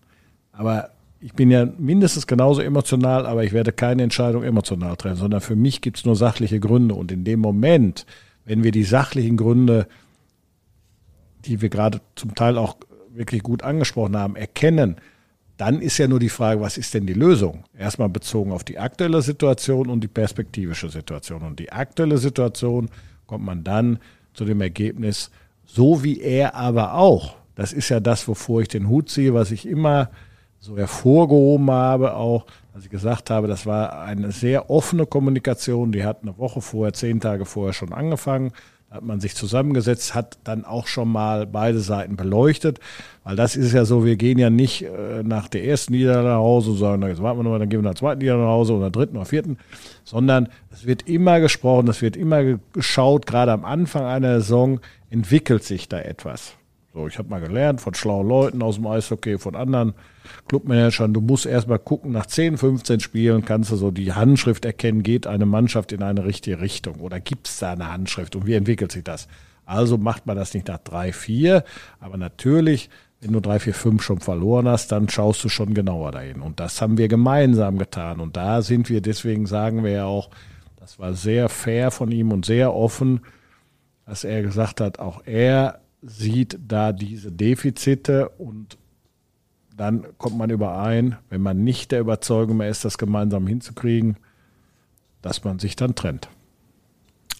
[0.52, 0.90] Aber
[1.22, 5.56] ich bin ja mindestens genauso emotional, aber ich werde keine Entscheidung emotional treffen, sondern für
[5.56, 6.96] mich gibt es nur sachliche Gründe.
[6.96, 8.08] Und in dem Moment,
[8.48, 9.88] wenn wir die sachlichen Gründe,
[11.46, 12.78] die wir gerade zum Teil auch
[13.14, 14.96] wirklich gut angesprochen haben, erkennen,
[15.58, 17.66] dann ist ja nur die Frage, was ist denn die Lösung?
[17.78, 21.42] Erstmal bezogen auf die aktuelle Situation und die perspektivische Situation.
[21.42, 22.90] Und die aktuelle Situation
[23.26, 24.00] kommt man dann
[24.34, 25.30] zu dem Ergebnis,
[25.66, 27.36] so wie er aber auch.
[27.56, 30.10] Das ist ja das, wovor ich den Hut ziehe, was ich immer
[30.60, 32.46] so hervorgehoben habe, auch,
[32.78, 35.92] als ich gesagt habe, das war eine sehr offene Kommunikation.
[35.92, 38.52] Die hat eine Woche vorher, zehn Tage vorher schon angefangen.
[38.88, 42.80] Da hat man sich zusammengesetzt, hat dann auch schon mal beide Seiten beleuchtet.
[43.24, 46.36] Weil das ist ja so, wir gehen ja nicht äh, nach der ersten Niederlage nach
[46.36, 48.54] Hause und sagen, jetzt warten wir nochmal, dann gehen wir nach der zweiten Niederlage nach
[48.54, 49.58] Hause oder dritten oder vierten,
[50.04, 55.63] sondern es wird immer gesprochen, es wird immer geschaut, gerade am Anfang einer Saison, entwickelt
[55.63, 56.57] sich da etwas.
[56.98, 59.94] So, ich habe mal gelernt von schlauen Leuten aus dem Eishockey, von anderen
[60.48, 65.04] Clubmanagern, du musst erstmal gucken, nach 10, 15 Spielen kannst du so die Handschrift erkennen,
[65.04, 68.56] geht eine Mannschaft in eine richtige Richtung oder gibt es da eine Handschrift und wie
[68.56, 69.28] entwickelt sich das?
[69.64, 71.64] Also macht man das nicht nach 3, 4,
[72.00, 72.90] aber natürlich,
[73.22, 76.42] wenn du 3, 4, 5 schon verloren hast, dann schaust du schon genauer dahin.
[76.42, 78.20] Und das haben wir gemeinsam getan.
[78.20, 80.32] Und da sind wir, deswegen sagen wir ja auch,
[80.78, 83.22] das war sehr fair von ihm und sehr offen
[84.08, 88.78] dass er gesagt hat, auch er sieht da diese Defizite und
[89.76, 94.18] dann kommt man überein, wenn man nicht der Überzeugung mehr ist, das gemeinsam hinzukriegen,
[95.22, 96.30] dass man sich dann trennt.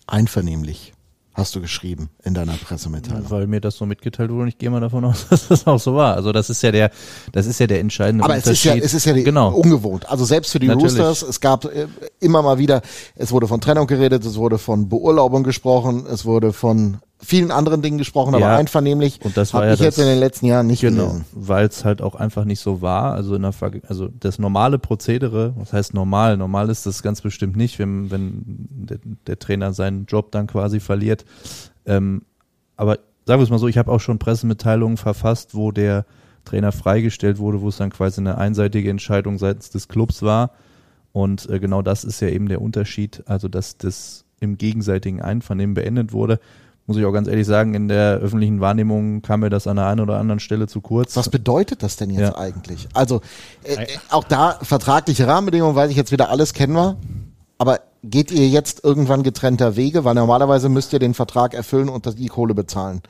[0.06, 0.94] Einvernehmlich
[1.38, 3.30] hast du geschrieben in deiner Pressemitteilung.
[3.30, 5.80] Weil mir das so mitgeteilt wurde und ich gehe mal davon aus, dass das auch
[5.80, 6.16] so war.
[6.16, 6.92] Also das ist ja der,
[7.32, 9.54] das ist ja der entscheidende Aber es ist ja, es ist ja genau.
[9.54, 10.10] ungewohnt.
[10.10, 10.98] Also selbst für die Natürlich.
[10.98, 11.88] Roosters, es gab äh,
[12.20, 12.82] immer mal wieder,
[13.16, 17.82] es wurde von Trennung geredet, es wurde von Beurlaubung gesprochen, es wurde von vielen anderen
[17.82, 20.46] Dingen gesprochen, aber ja, einvernehmlich und das war ja ich das, jetzt in den letzten
[20.46, 23.14] Jahren nicht genau, weil es halt auch einfach nicht so war.
[23.14, 23.54] Also in der
[23.88, 26.38] also das normale Prozedere, was heißt normal?
[26.38, 30.80] Normal ist das ganz bestimmt nicht, wenn wenn der, der Trainer seinen Job dann quasi
[30.80, 31.26] verliert.
[31.86, 32.22] Ähm,
[32.76, 36.06] aber sagen wir es mal so, ich habe auch schon Pressemitteilungen verfasst, wo der
[36.46, 40.52] Trainer freigestellt wurde, wo es dann quasi eine einseitige Entscheidung seitens des Clubs war.
[41.14, 45.74] Und äh, genau das ist ja eben der Unterschied, also dass das im gegenseitigen Einvernehmen
[45.74, 46.40] beendet wurde
[46.88, 49.88] muss ich auch ganz ehrlich sagen, in der öffentlichen Wahrnehmung kam mir das an der
[49.88, 51.18] einen oder anderen Stelle zu kurz.
[51.18, 52.38] Was bedeutet das denn jetzt ja.
[52.38, 52.88] eigentlich?
[52.94, 53.22] Also
[53.64, 56.98] äh, äh, auch da vertragliche Rahmenbedingungen, weiß ich jetzt wieder alles kennen wir.
[57.58, 60.06] Aber geht ihr jetzt irgendwann getrennter Wege?
[60.06, 63.02] Weil normalerweise müsst ihr den Vertrag erfüllen und die Kohle bezahlen,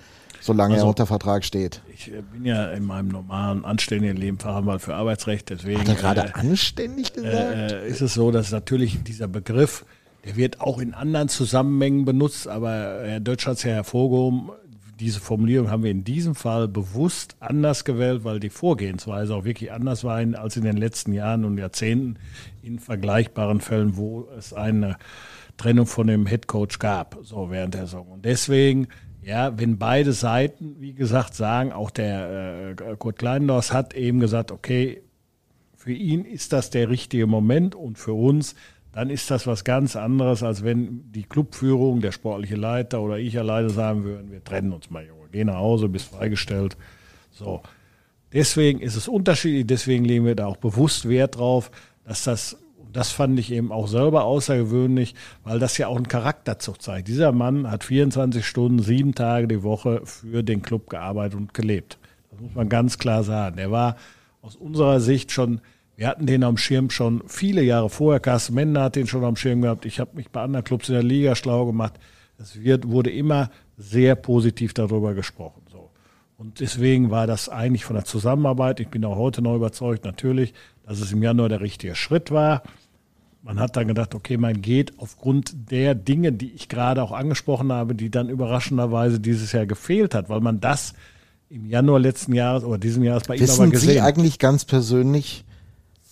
[0.42, 1.82] solange also, er unter Vertrag steht.
[1.94, 5.82] Ich äh, bin ja in meinem normalen, anständigen Leben Fachanwalt für Arbeitsrecht, deswegen.
[5.82, 7.72] Hat er gerade äh, anständig gesagt?
[7.72, 9.86] Äh, ist es so, dass natürlich dieser Begriff
[10.28, 14.50] der wird auch in anderen Zusammenhängen benutzt, aber Herr Deutsch hat es ja hervorgehoben,
[15.00, 19.72] diese Formulierung haben wir in diesem Fall bewusst anders gewählt, weil die Vorgehensweise auch wirklich
[19.72, 22.18] anders war als in den letzten Jahren und Jahrzehnten
[22.62, 24.98] in vergleichbaren Fällen, wo es eine
[25.56, 28.08] Trennung von dem Headcoach gab, so während der Saison.
[28.08, 28.88] Und deswegen,
[29.22, 34.52] ja, wenn beide Seiten, wie gesagt, sagen, auch der äh, Kurt Kleindorf hat eben gesagt,
[34.52, 35.04] okay,
[35.76, 38.56] für ihn ist das der richtige Moment und für uns
[38.98, 43.38] dann ist das was ganz anderes, als wenn die Clubführung, der sportliche Leiter oder ich
[43.38, 46.76] alleine sagen würden, wir trennen uns mal, Junge, geh nach Hause, bist freigestellt.
[47.30, 47.62] So.
[48.34, 51.70] Deswegen ist es unterschiedlich, deswegen legen wir da auch bewusst Wert drauf,
[52.06, 52.58] dass das,
[52.92, 57.08] das fand ich eben auch selber außergewöhnlich, weil das ja auch einen Charakterzug zeigt.
[57.08, 62.00] Dieser Mann hat 24 Stunden, sieben Tage die Woche für den Club gearbeitet und gelebt.
[62.32, 63.60] Das muss man ganz klar sagen.
[63.60, 63.96] Er war
[64.42, 65.62] aus unserer Sicht schon
[65.98, 68.20] wir hatten den am Schirm schon viele Jahre vorher.
[68.20, 69.84] Carsten Mender hat den schon am Schirm gehabt.
[69.86, 71.96] Ich habe mich bei anderen Clubs in der Liga schlau gemacht.
[72.38, 75.64] Es wird, wurde immer sehr positiv darüber gesprochen.
[75.72, 75.90] So.
[76.38, 80.54] Und deswegen war das eigentlich von der Zusammenarbeit, ich bin auch heute noch überzeugt, natürlich,
[80.86, 82.62] dass es im Januar der richtige Schritt war.
[83.42, 87.72] Man hat dann gedacht, okay, man geht aufgrund der Dinge, die ich gerade auch angesprochen
[87.72, 90.94] habe, die dann überraschenderweise dieses Jahr gefehlt hat, weil man das
[91.50, 93.94] im Januar letzten Jahres oder diesem Jahres bei Wissen ihm aber gesehen.
[93.94, 95.44] Sie eigentlich ganz persönlich,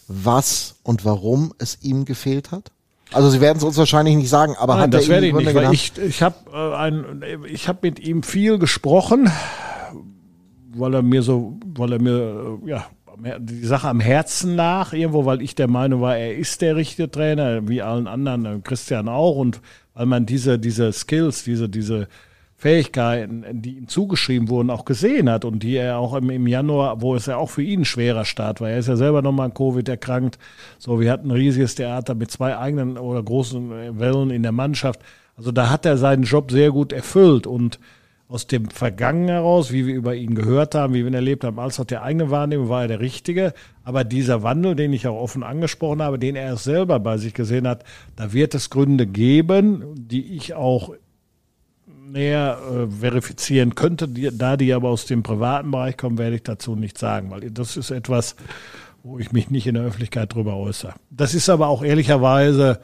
[0.07, 2.71] was und warum es ihm gefehlt hat?
[3.11, 5.33] Also Sie werden es uns wahrscheinlich nicht sagen, aber Nein, hat das er werde ich
[5.33, 9.29] nicht, weil ich, ich habe äh, ein, ich habe mit ihm viel gesprochen,
[10.73, 12.85] weil er mir so, weil er mir äh, ja
[13.39, 17.09] die Sache am Herzen lag irgendwo, weil ich der Meinung war, er ist der richtige
[17.09, 19.61] Trainer, wie allen anderen, äh, Christian auch und
[19.93, 22.07] weil man diese diese Skills, diese diese
[22.57, 27.01] Fähigkeiten, die ihm zugeschrieben wurden, auch gesehen hat und die er auch im, im Januar,
[27.01, 28.69] wo es ja auch für ihn ein schwerer Start war.
[28.69, 30.39] Er ist ja selber nochmal an Covid erkrankt.
[30.79, 35.01] So, wir hatten ein riesiges Theater mit zwei eigenen oder großen Wellen in der Mannschaft.
[35.35, 37.77] Also da hat er seinen Job sehr gut erfüllt und
[38.27, 41.59] aus dem Vergangen heraus, wie wir über ihn gehört haben, wie wir ihn erlebt haben,
[41.59, 43.53] als auch der eigene Wahrnehmung war er der Richtige.
[43.83, 47.67] Aber dieser Wandel, den ich auch offen angesprochen habe, den er selber bei sich gesehen
[47.67, 47.83] hat,
[48.15, 50.95] da wird es Gründe geben, die ich auch
[52.15, 54.07] näher äh, verifizieren könnte.
[54.07, 57.51] Die, da die aber aus dem privaten Bereich kommen, werde ich dazu nichts sagen, weil
[57.51, 58.35] das ist etwas,
[59.03, 60.95] wo ich mich nicht in der Öffentlichkeit drüber äußere.
[61.11, 62.79] Das ist aber auch ehrlicherweise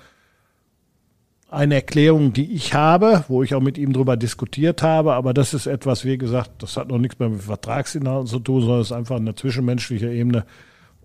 [1.49, 5.53] eine Erklärung, die ich habe, wo ich auch mit ihm drüber diskutiert habe, aber das
[5.53, 8.87] ist etwas, wie gesagt, das hat noch nichts mehr mit Vertragsinhalten zu tun, sondern es
[8.87, 10.45] ist einfach eine zwischenmenschliche Ebene,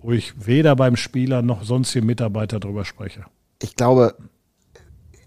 [0.01, 3.25] wo ich weder beim Spieler noch sonstige Mitarbeiter drüber spreche.
[3.61, 4.15] Ich glaube,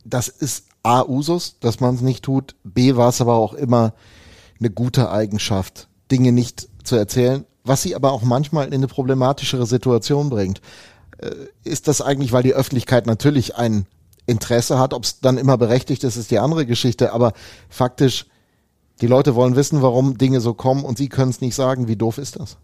[0.05, 2.55] das ist A, Usus, dass man es nicht tut.
[2.63, 3.93] B, war es aber auch immer
[4.59, 9.67] eine gute Eigenschaft, Dinge nicht zu erzählen, was sie aber auch manchmal in eine problematischere
[9.67, 10.61] Situation bringt.
[11.19, 11.29] Äh,
[11.63, 13.85] ist das eigentlich, weil die Öffentlichkeit natürlich ein
[14.25, 17.33] Interesse hat, ob es dann immer berechtigt ist, ist die andere Geschichte, aber
[17.69, 18.25] faktisch,
[19.01, 21.87] die Leute wollen wissen, warum Dinge so kommen und sie können es nicht sagen.
[21.87, 22.57] Wie doof ist das?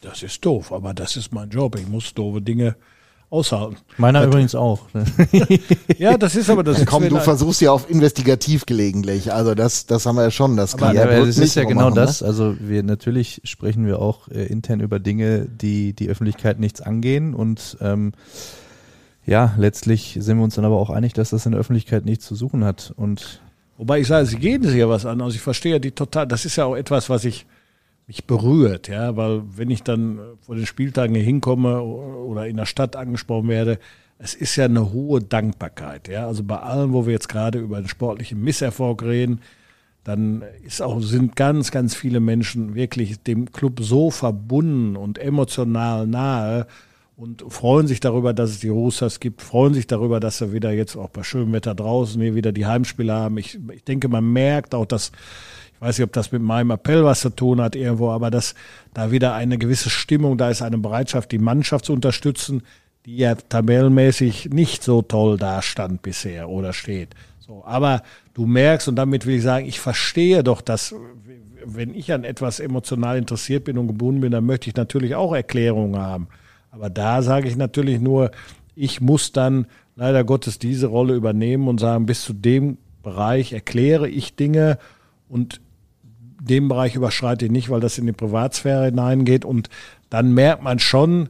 [0.00, 1.76] Das ist doof, aber das ist mein Job.
[1.78, 2.76] Ich muss doofe Dinge
[3.30, 3.76] aushalten.
[3.96, 4.88] Meiner übrigens auch.
[5.98, 6.84] ja, das ist aber das.
[6.84, 9.32] Komm, du versuchst ja auf investigativ gelegentlich.
[9.32, 10.56] Also das, das haben wir ja schon.
[10.56, 12.20] Das kann aber, ja, das ist ja genau machen, das.
[12.20, 12.26] Ne?
[12.26, 17.34] Also wir natürlich sprechen wir auch äh, intern über Dinge, die die Öffentlichkeit nichts angehen
[17.34, 18.12] und ähm,
[19.26, 22.26] ja, letztlich sind wir uns dann aber auch einig, dass das in der Öffentlichkeit nichts
[22.26, 23.40] zu suchen hat und
[23.80, 25.22] Wobei ich sage, sie gehen sich ja was an.
[25.22, 27.46] Also ich verstehe ja die total, das ist ja auch etwas, was ich
[28.10, 32.66] mich berührt, ja, weil wenn ich dann vor den Spieltagen hier hinkomme oder in der
[32.66, 33.78] Stadt angesprochen werde,
[34.18, 36.26] es ist ja eine hohe Dankbarkeit, ja.
[36.26, 39.42] Also bei allem, wo wir jetzt gerade über den sportlichen Misserfolg reden,
[40.02, 46.08] dann ist auch, sind ganz, ganz viele Menschen wirklich dem Club so verbunden und emotional
[46.08, 46.66] nahe
[47.14, 50.72] und freuen sich darüber, dass es die Roosters gibt, freuen sich darüber, dass wir wieder
[50.72, 53.38] jetzt auch bei schönem Wetter draußen hier wieder die Heimspiele haben.
[53.38, 55.12] Ich, ich denke, man merkt auch, dass
[55.80, 58.54] ich weiß nicht, ob das mit meinem Appell was zu tun hat irgendwo, aber dass
[58.92, 62.64] da wieder eine gewisse Stimmung, da ist eine Bereitschaft, die Mannschaft zu unterstützen,
[63.06, 67.14] die ja tabellenmäßig nicht so toll dastand bisher oder steht.
[67.38, 68.02] So, aber
[68.34, 70.94] du merkst, und damit will ich sagen, ich verstehe doch, dass
[71.64, 75.34] wenn ich an etwas emotional interessiert bin und gebunden bin, dann möchte ich natürlich auch
[75.34, 76.28] Erklärungen haben.
[76.70, 78.32] Aber da sage ich natürlich nur,
[78.74, 79.66] ich muss dann
[79.96, 84.76] leider Gottes diese Rolle übernehmen und sagen, bis zu dem Bereich erkläre ich Dinge
[85.26, 85.62] und
[86.40, 89.44] dem Bereich überschreite ich nicht, weil das in die Privatsphäre hineingeht.
[89.44, 89.68] Und
[90.08, 91.28] dann merkt man schon,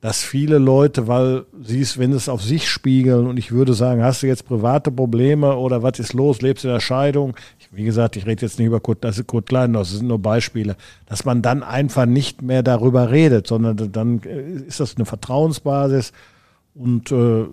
[0.00, 3.74] dass viele Leute, weil sie es, wenn sie es auf sich spiegeln und ich würde
[3.74, 7.34] sagen, hast du jetzt private Probleme oder was ist los, lebst du in der Scheidung?
[7.58, 10.06] Ich, wie gesagt, ich rede jetzt nicht über Kurt, das ist Kurt Klein, das sind
[10.06, 15.06] nur Beispiele, dass man dann einfach nicht mehr darüber redet, sondern dann ist das eine
[15.06, 16.12] Vertrauensbasis
[16.74, 17.46] und äh,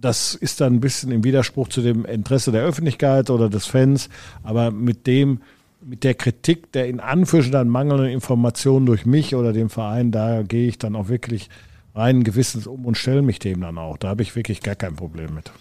[0.00, 4.10] das ist dann ein bisschen im Widerspruch zu dem Interesse der Öffentlichkeit oder des Fans,
[4.42, 5.40] aber mit dem
[5.84, 10.68] mit der Kritik der in Anführungsstrichen mangelnden Informationen durch mich oder den Verein, da gehe
[10.68, 11.50] ich dann auch wirklich
[11.94, 13.98] rein Gewissens um und stelle mich dem dann auch.
[13.98, 15.52] Da habe ich wirklich gar kein Problem mit.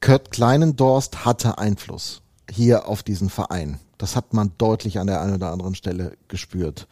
[0.00, 3.80] Kurt Kleinendorst hatte Einfluss hier auf diesen Verein.
[3.98, 6.86] Das hat man deutlich an der einen oder anderen Stelle gespürt.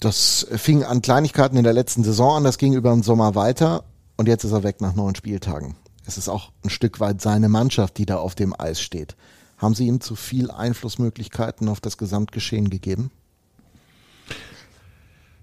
[0.00, 3.84] Das fing an Kleinigkeiten in der letzten Saison an, das ging über den Sommer weiter
[4.16, 5.76] und jetzt ist er weg nach neun Spieltagen.
[6.04, 9.16] Es ist auch ein Stück weit seine Mannschaft, die da auf dem Eis steht.
[9.62, 13.12] Haben Sie ihm zu viel Einflussmöglichkeiten auf das Gesamtgeschehen gegeben?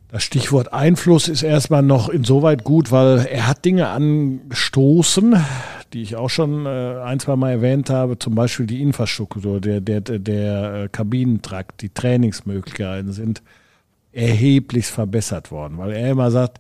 [0.10, 5.38] Das Stichwort Einfluss ist erstmal noch insoweit gut, weil er hat Dinge angestoßen,
[5.94, 9.80] die ich auch schon äh, ein, zwei Mal erwähnt habe, zum Beispiel die Infrastruktur, der,
[9.80, 13.42] der, der, äh, Kabinentrakt, die Trainingsmöglichkeiten sind
[14.12, 16.60] erheblichst verbessert worden, weil er immer sagt,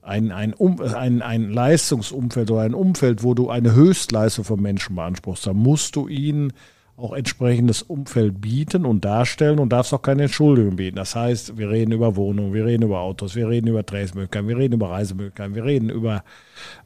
[0.00, 5.46] ein, ein, ein, ein Leistungsumfeld oder ein Umfeld, wo du eine Höchstleistung von Menschen beanspruchst,
[5.46, 6.52] da musst du ihnen
[6.96, 10.96] auch entsprechendes Umfeld bieten und darstellen und darfst auch keine Entschuldigung bieten.
[10.96, 14.56] Das heißt, wir reden über Wohnungen, wir reden über Autos, wir reden über Trainingsmöglichkeiten, wir
[14.56, 16.24] reden über Reisemöglichkeiten, wir reden über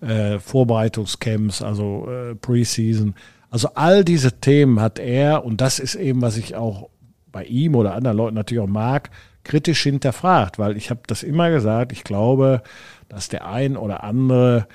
[0.01, 3.15] äh, Vorbereitungscamps, also äh, Preseason.
[3.51, 6.89] Also all diese Themen hat er und das ist eben, was ich auch
[7.31, 9.11] bei ihm oder anderen Leuten natürlich auch mag,
[9.45, 12.63] kritisch hinterfragt, weil ich habe das immer gesagt, ich glaube,
[13.09, 14.67] dass der ein oder andere,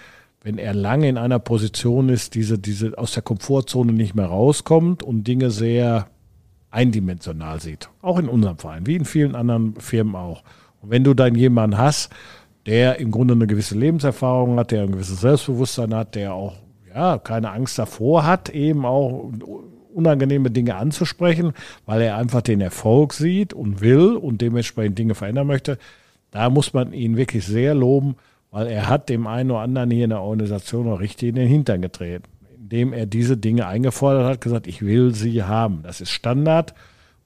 [0.46, 5.02] wenn er lange in einer Position ist, diese, diese aus der Komfortzone nicht mehr rauskommt
[5.02, 6.06] und Dinge sehr
[6.70, 7.90] eindimensional sieht.
[8.04, 10.44] Auch in unserem Verein, wie in vielen anderen Firmen auch.
[10.84, 12.12] Und wenn du dann jemanden hast,
[12.68, 16.54] der im Grunde eine gewisse Lebenserfahrung hat, der ein gewisses Selbstbewusstsein hat, der auch
[16.94, 19.32] ja, keine Angst davor hat, eben auch
[19.96, 21.54] unangenehme Dinge anzusprechen,
[21.88, 25.80] weil er einfach den Erfolg sieht und will und dementsprechend Dinge verändern möchte.
[26.30, 28.16] Da muss man ihn wirklich sehr loben,
[28.56, 31.50] weil er hat dem einen oder anderen hier in der Organisation auch richtig in den
[31.50, 32.24] Hintern getreten,
[32.58, 35.82] indem er diese Dinge eingefordert hat, gesagt, ich will sie haben.
[35.84, 36.74] Das ist Standard.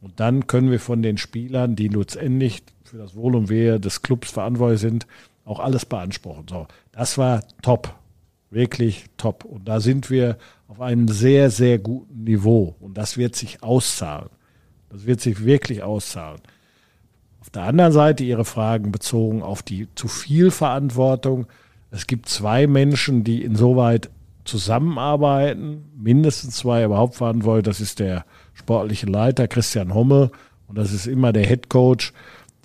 [0.02, 4.02] Und dann können wir von den Spielern, die letztendlich für das Wohl und Wehe des
[4.02, 5.06] Clubs verantwortlich sind,
[5.46, 6.48] auch alles beanspruchen.
[6.50, 7.94] So, das war top.
[8.50, 9.46] Wirklich top.
[9.46, 10.36] Und da sind wir
[10.68, 12.76] auf einem sehr, sehr guten Niveau.
[12.80, 14.30] Und das wird sich auszahlen.
[14.90, 16.42] Das wird sich wirklich auszahlen.
[17.50, 21.48] Auf der anderen Seite Ihre Fragen bezogen auf die zu viel Verantwortung.
[21.90, 24.12] Es gibt zwei Menschen, die insoweit
[24.46, 27.66] zusammenarbeiten, mindestens zwei überhaupt verantwortlich.
[27.66, 30.30] Das ist der sportliche Leiter Christian Homme
[30.68, 32.14] und das ist immer der Head Coach.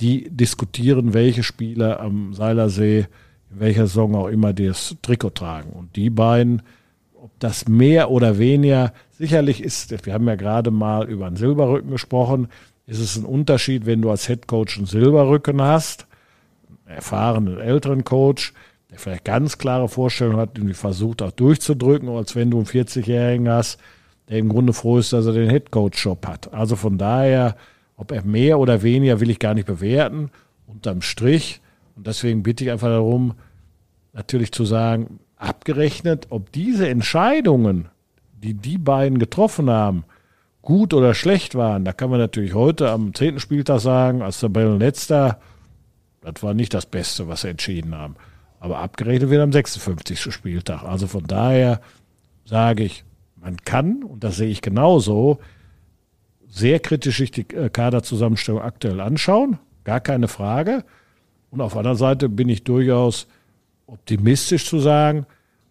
[0.00, 3.06] Die diskutieren, welche Spieler am Seilersee
[3.50, 5.70] in welcher Saison auch immer das Trikot tragen.
[5.70, 6.60] Und die beiden
[7.24, 11.90] ob das mehr oder weniger, sicherlich ist, wir haben ja gerade mal über einen Silberrücken
[11.90, 12.48] gesprochen,
[12.86, 16.06] ist es ein Unterschied, wenn du als Head Coach einen Silberrücken hast,
[16.68, 18.52] einen erfahrenen älteren Coach,
[18.90, 23.48] der vielleicht ganz klare Vorstellungen hat die versucht auch durchzudrücken, als wenn du einen 40-Jährigen
[23.48, 23.80] hast,
[24.28, 26.52] der im Grunde froh ist, dass er den Head Coach Job hat.
[26.52, 27.56] Also von daher,
[27.96, 30.30] ob er mehr oder weniger will ich gar nicht bewerten,
[30.66, 31.60] unterm Strich.
[31.96, 33.34] Und deswegen bitte ich einfach darum,
[34.12, 37.88] natürlich zu sagen, abgerechnet, ob diese Entscheidungen,
[38.42, 40.04] die die beiden getroffen haben,
[40.64, 41.84] gut oder schlecht waren.
[41.84, 45.38] Da kann man natürlich heute am zehnten Spieltag sagen, als Tabellenletzter,
[46.20, 48.16] das war nicht das Beste, was sie entschieden haben.
[48.60, 50.32] Aber abgerechnet wird am 56.
[50.32, 50.82] Spieltag.
[50.82, 51.80] Also von daher
[52.46, 53.04] sage ich,
[53.36, 55.38] man kann, und das sehe ich genauso,
[56.48, 60.84] sehr kritisch sich die äh, Kaderzusammenstellung aktuell anschauen, gar keine Frage.
[61.50, 63.26] Und auf der anderen Seite bin ich durchaus
[63.86, 65.26] optimistisch zu sagen,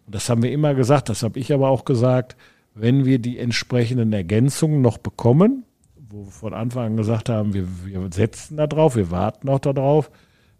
[0.06, 2.36] und das haben wir immer gesagt, das habe ich aber auch gesagt,
[2.74, 5.64] wenn wir die entsprechenden Ergänzungen noch bekommen,
[5.96, 9.60] wo wir von Anfang an gesagt haben, wir, wir setzen da drauf, wir warten auch
[9.60, 10.10] darauf,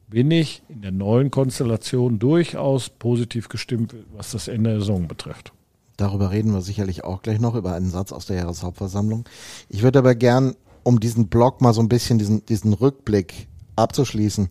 [0.09, 5.53] bin ich in der neuen Konstellation durchaus positiv gestimmt, was das Ende der Saison betrifft.
[5.97, 9.25] Darüber reden wir sicherlich auch gleich noch, über einen Satz aus der Jahreshauptversammlung.
[9.69, 14.51] Ich würde aber gern, um diesen Blog mal so ein bisschen, diesen, diesen Rückblick abzuschließen,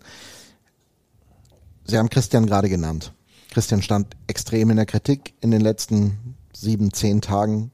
[1.86, 3.14] Sie haben Christian gerade genannt.
[3.52, 6.33] Christian stand extrem in der Kritik in den letzten
[6.64, 7.72] sieben, zehn Tagen.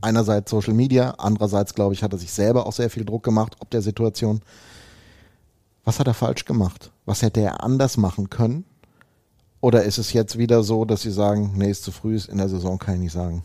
[0.00, 3.56] Einerseits Social Media, andererseits, glaube ich, hat er sich selber auch sehr viel Druck gemacht
[3.58, 4.40] ob der Situation.
[5.84, 6.92] Was hat er falsch gemacht?
[7.06, 8.64] Was hätte er anders machen können?
[9.60, 12.38] Oder ist es jetzt wieder so, dass Sie sagen, nee, ist zu früh, ist in
[12.38, 13.42] der Saison kann ich nicht sagen?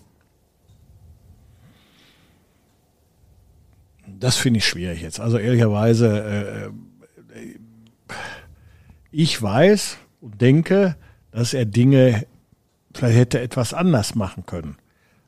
[4.19, 5.19] Das finde ich schwierig jetzt.
[5.19, 6.71] Also ehrlicherweise, äh, äh
[9.11, 10.95] ich weiß und denke,
[11.31, 12.25] dass er Dinge
[12.93, 14.77] vielleicht hätte etwas anders machen können.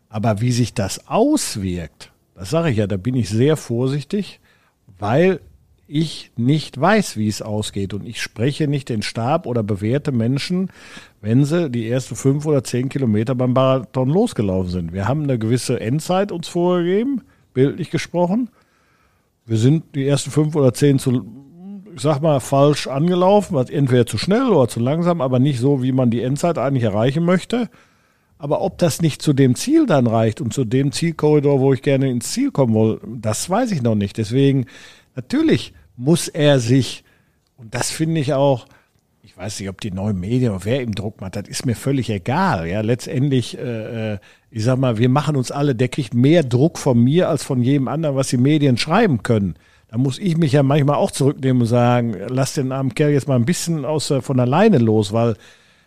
[0.09, 4.39] Aber wie sich das auswirkt, das sage ich ja, da bin ich sehr vorsichtig,
[4.99, 5.39] weil
[5.87, 7.93] ich nicht weiß, wie es ausgeht.
[7.93, 10.69] Und ich spreche nicht den Stab oder bewerte Menschen,
[11.21, 14.93] wenn sie die ersten fünf oder zehn Kilometer beim Marathon losgelaufen sind.
[14.93, 17.21] Wir haben eine gewisse Endzeit uns vorgegeben,
[17.53, 18.49] bildlich gesprochen.
[19.45, 21.25] wir sind die ersten fünf oder zehn zu,
[21.95, 25.83] ich sag mal, falsch angelaufen, was entweder zu schnell oder zu langsam, aber nicht so,
[25.83, 27.69] wie man die Endzeit eigentlich erreichen möchte.
[28.37, 31.81] Aber ob das nicht zu dem Ziel dann reicht und zu dem Zielkorridor, wo ich
[31.81, 34.17] gerne ins Ziel kommen will, das weiß ich noch nicht.
[34.17, 34.65] Deswegen,
[35.15, 37.03] natürlich muss er sich,
[37.57, 38.65] und das finde ich auch,
[39.21, 41.75] ich weiß nicht, ob die neuen Medien oder wer ihm Druck macht, das ist mir
[41.75, 42.67] völlig egal.
[42.67, 44.17] Ja, letztendlich, äh, äh,
[44.51, 47.61] ich sag mal, wir machen uns alle, der kriegt mehr Druck von mir als von
[47.63, 49.55] jedem anderen, was die Medien schreiben können.
[49.93, 53.27] Da muss ich mich ja manchmal auch zurücknehmen und sagen, lass den armen Kerl jetzt
[53.27, 55.35] mal ein bisschen aus, von alleine los, weil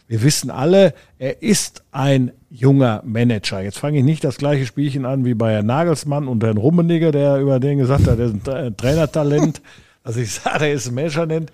[0.07, 3.61] wir wissen alle, er ist ein junger Manager.
[3.63, 7.11] Jetzt fange ich nicht das gleiche Spielchen an wie bei Herrn Nagelsmann und Herrn Rummeniger,
[7.11, 9.61] der über den gesagt hat, er ist ein Trainertalent.
[10.05, 11.51] Also ich sage, er ist ein Manager nennt.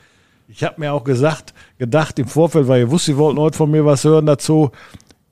[0.46, 3.70] Ich habe mir auch gesagt, gedacht im Vorfeld, weil ihr wusstet, ihr wollten heute von
[3.70, 4.72] mir was hören dazu,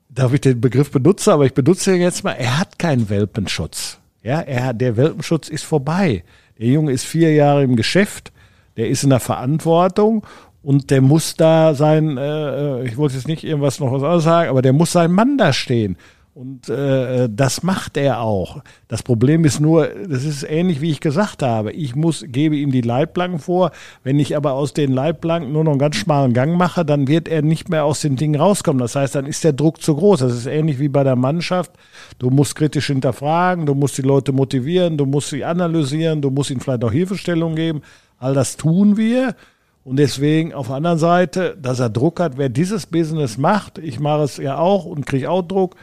[0.08, 2.32] darf ich den Begriff benutzen, aber ich benutze ihn jetzt mal.
[2.32, 3.98] Er hat keinen Welpenschutz.
[4.22, 6.24] Ja, er, der Welpenschutz ist vorbei.
[6.60, 8.32] Der Junge ist vier Jahre im Geschäft,
[8.76, 10.26] der ist in der Verantwortung
[10.62, 14.50] und der muss da sein, äh, ich wollte jetzt nicht irgendwas noch was anderes sagen,
[14.50, 15.96] aber der muss sein Mann da stehen.
[16.32, 18.62] Und äh, das macht er auch.
[18.86, 21.72] Das Problem ist nur, das ist ähnlich wie ich gesagt habe.
[21.72, 23.72] Ich muss, gebe ihm die Leitplanken vor.
[24.04, 27.26] Wenn ich aber aus den Leitplanken nur noch einen ganz schmalen Gang mache, dann wird
[27.26, 28.80] er nicht mehr aus den Dingen rauskommen.
[28.80, 30.20] Das heißt, dann ist der Druck zu groß.
[30.20, 31.72] Das ist ähnlich wie bei der Mannschaft.
[32.20, 36.50] Du musst kritisch hinterfragen, du musst die Leute motivieren, du musst sie analysieren, du musst
[36.50, 37.82] ihnen vielleicht auch Hilfestellung geben.
[38.18, 39.34] All das tun wir.
[39.82, 43.98] Und deswegen auf der anderen Seite, dass er Druck hat, wer dieses Business macht, ich
[43.98, 45.74] mache es ja auch und kriege auch Druck,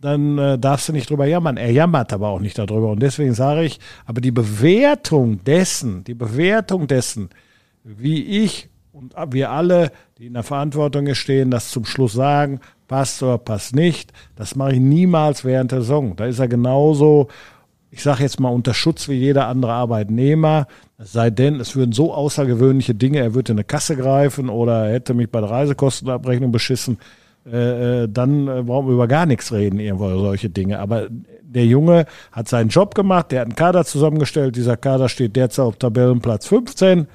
[0.00, 1.56] dann äh, darfst du nicht drüber jammern.
[1.56, 2.90] Er jammert aber auch nicht darüber.
[2.90, 7.28] Und deswegen sage ich, aber die Bewertung dessen, die Bewertung dessen,
[7.84, 13.22] wie ich und wir alle, die in der Verantwortung stehen, das zum Schluss sagen, passt
[13.22, 16.16] oder passt nicht, das mache ich niemals während der Saison.
[16.16, 17.28] Da ist er genauso,
[17.90, 20.66] ich sage jetzt mal, unter Schutz wie jeder andere Arbeitnehmer.
[20.98, 24.86] Es sei denn, es würden so außergewöhnliche Dinge, er würde in eine Kasse greifen oder
[24.86, 26.98] er hätte mich bei der Reisekostenabrechnung beschissen
[27.52, 30.78] äh, äh, dann äh, brauchen wir über gar nichts reden, irgendwo solche Dinge.
[30.78, 31.08] Aber
[31.42, 34.56] der Junge hat seinen Job gemacht, der hat einen Kader zusammengestellt.
[34.56, 37.08] Dieser Kader steht derzeit auf Tabellenplatz 15.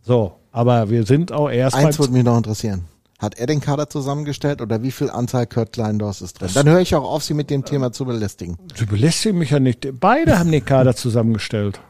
[0.00, 1.76] So, aber wir sind auch erst.
[1.76, 2.84] Eins würde mich noch interessieren.
[3.18, 6.48] Hat er den Kader zusammengestellt oder wie viel Anzahl Kurt Kleindors ist drin?
[6.54, 8.56] Dann höre ich auch auf, Sie mit dem Thema zu belästigen.
[8.74, 9.86] Sie belästigen mich ja nicht.
[10.00, 11.80] Beide haben den Kader zusammengestellt.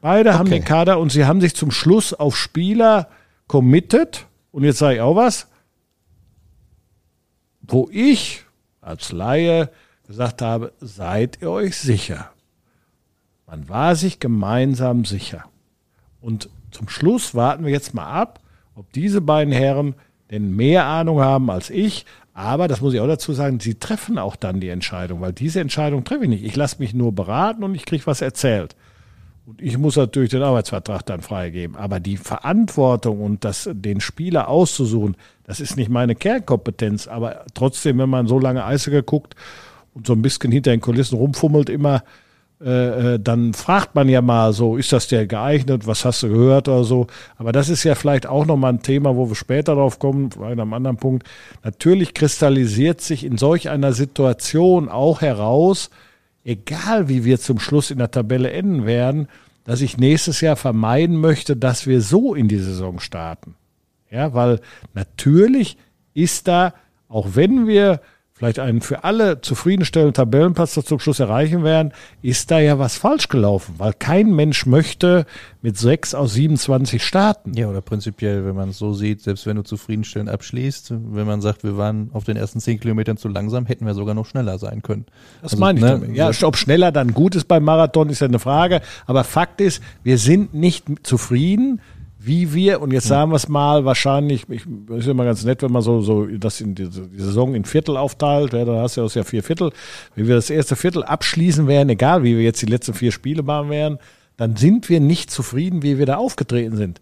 [0.00, 0.38] Beide okay.
[0.38, 3.08] haben den Kader und sie haben sich zum Schluss auf Spieler
[3.48, 4.26] committed.
[4.52, 5.47] Und jetzt sage ich auch was
[7.68, 8.44] wo ich
[8.80, 9.70] als Laie
[10.06, 12.30] gesagt habe, seid ihr euch sicher?
[13.46, 15.44] Man war sich gemeinsam sicher.
[16.20, 18.40] Und zum Schluss warten wir jetzt mal ab,
[18.74, 19.94] ob diese beiden Herren
[20.30, 22.04] denn mehr Ahnung haben als ich.
[22.34, 25.60] Aber, das muss ich auch dazu sagen, sie treffen auch dann die Entscheidung, weil diese
[25.60, 26.44] Entscheidung treffe ich nicht.
[26.44, 28.76] Ich lasse mich nur beraten und ich kriege was erzählt.
[29.48, 31.74] Und ich muss natürlich den Arbeitsvertrag dann freigeben.
[31.74, 37.08] Aber die Verantwortung und das, den Spieler auszusuchen, das ist nicht meine Kernkompetenz.
[37.08, 39.36] Aber trotzdem, wenn man so lange Eisiger guckt
[39.94, 42.02] und so ein bisschen hinter den Kulissen rumfummelt immer,
[42.60, 46.28] äh, äh, dann fragt man ja mal so, ist das der geeignet, was hast du
[46.28, 47.06] gehört oder so.
[47.38, 50.48] Aber das ist ja vielleicht auch nochmal ein Thema, wo wir später drauf kommen, bei
[50.48, 51.26] einem anderen Punkt.
[51.64, 55.88] Natürlich kristallisiert sich in solch einer Situation auch heraus,
[56.48, 59.28] egal wie wir zum Schluss in der Tabelle enden werden,
[59.64, 63.54] dass ich nächstes Jahr vermeiden möchte, dass wir so in die Saison starten.
[64.10, 64.60] Ja, weil
[64.94, 65.76] natürlich
[66.14, 66.72] ist da,
[67.06, 68.00] auch wenn wir
[68.38, 73.28] vielleicht einen für alle zufriedenstellenden Tabellenplatz zum Schluss erreichen werden, ist da ja was falsch
[73.28, 75.26] gelaufen, weil kein Mensch möchte
[75.60, 77.54] mit sechs aus 27 starten.
[77.54, 81.40] Ja, oder prinzipiell, wenn man es so sieht, selbst wenn du zufriedenstellend abschließt, wenn man
[81.40, 84.58] sagt, wir waren auf den ersten zehn Kilometern zu langsam, hätten wir sogar noch schneller
[84.58, 85.06] sein können.
[85.42, 86.16] Das also, meine ich ne, damit.
[86.16, 88.82] Ja, ob schneller dann gut ist beim Marathon, ist ja eine Frage.
[89.06, 91.80] Aber Fakt ist, wir sind nicht zufrieden
[92.20, 95.70] wie wir, und jetzt sagen wir es mal, wahrscheinlich, ich, ist immer ganz nett, wenn
[95.70, 99.06] man so, so das in die, die Saison in Viertel aufteilt, ja, dann hast du
[99.06, 99.70] ja vier Viertel.
[100.16, 103.44] Wenn wir das erste Viertel abschließen werden, egal wie wir jetzt die letzten vier Spiele
[103.44, 103.98] machen werden,
[104.36, 107.00] dann sind wir nicht zufrieden, wie wir da aufgetreten sind.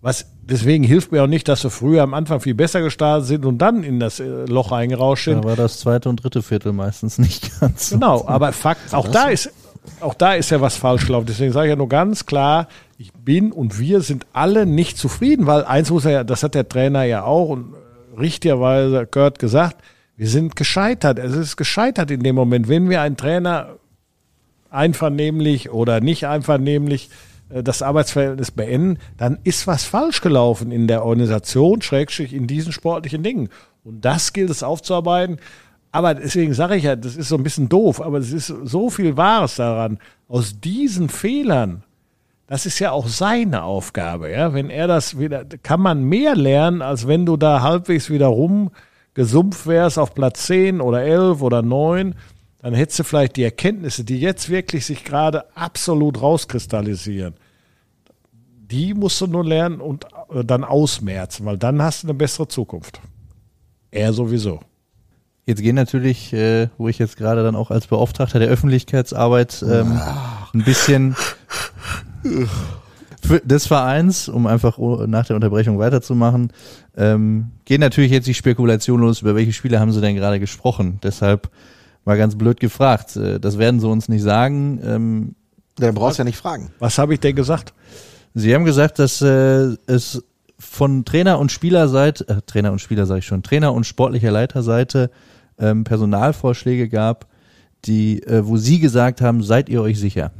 [0.00, 3.44] Was deswegen hilft mir auch nicht, dass wir früher am Anfang viel besser gestartet sind
[3.44, 5.38] und dann in das äh, Loch eingerauscht sind.
[5.38, 7.90] Aber das zweite und dritte Viertel meistens nicht ganz.
[7.90, 9.50] Genau, aber Fakt, auch da ist,
[10.00, 11.26] auch da ist ja was falsch gelaufen.
[11.26, 12.68] Deswegen sage ich ja nur ganz klar,
[12.98, 16.56] ich bin und wir sind alle nicht zufrieden, weil eins muss er ja, das hat
[16.56, 17.74] der Trainer ja auch und
[18.18, 19.76] richtigerweise Kurt gesagt,
[20.16, 21.20] wir sind gescheitert.
[21.20, 23.76] Es ist gescheitert in dem Moment, wenn wir einen Trainer
[24.68, 27.08] einvernehmlich oder nicht einvernehmlich
[27.50, 32.72] äh, das Arbeitsverhältnis beenden, dann ist was falsch gelaufen in der Organisation, schrägstrich in diesen
[32.72, 33.48] sportlichen Dingen.
[33.84, 35.38] Und das gilt es aufzuarbeiten.
[35.92, 38.90] Aber deswegen sage ich ja, das ist so ein bisschen doof, aber es ist so
[38.90, 40.00] viel Wahres daran.
[40.26, 41.84] Aus diesen Fehlern
[42.48, 44.54] das ist ja auch seine Aufgabe, ja.
[44.54, 49.66] Wenn er das wieder, kann man mehr lernen, als wenn du da halbwegs wieder rumgesumpft
[49.66, 52.14] wärst auf Platz 10 oder 11 oder 9.
[52.60, 57.34] Dann hättest du vielleicht die Erkenntnisse, die jetzt wirklich sich gerade absolut rauskristallisieren.
[58.32, 62.48] Die musst du nur lernen und äh, dann ausmerzen, weil dann hast du eine bessere
[62.48, 63.00] Zukunft.
[63.90, 64.60] Er sowieso.
[65.44, 70.00] Jetzt gehen natürlich, äh, wo ich jetzt gerade dann auch als Beauftragter der Öffentlichkeitsarbeit ähm,
[70.54, 71.14] ein bisschen
[73.44, 76.52] des Vereins, um einfach nach der Unterbrechung weiterzumachen,
[76.96, 80.98] ähm, gehen natürlich jetzt die Spekulation los, über welche Spiele haben sie denn gerade gesprochen.
[81.02, 81.50] Deshalb
[82.04, 83.16] mal ganz blöd gefragt.
[83.16, 84.80] Äh, das werden sie uns nicht sagen.
[84.82, 85.34] Ähm,
[85.78, 86.70] Der brauchst ja nicht fragen.
[86.78, 87.74] Was habe ich denn gesagt?
[88.34, 90.22] Sie haben gesagt, dass äh, es
[90.58, 95.10] von Trainer und Spielerseite, äh, Trainer und Spieler sage ich schon, Trainer und sportlicher Leiterseite
[95.58, 97.26] ähm, Personalvorschläge gab,
[97.84, 100.32] die, äh, wo Sie gesagt haben, seid ihr euch sicher?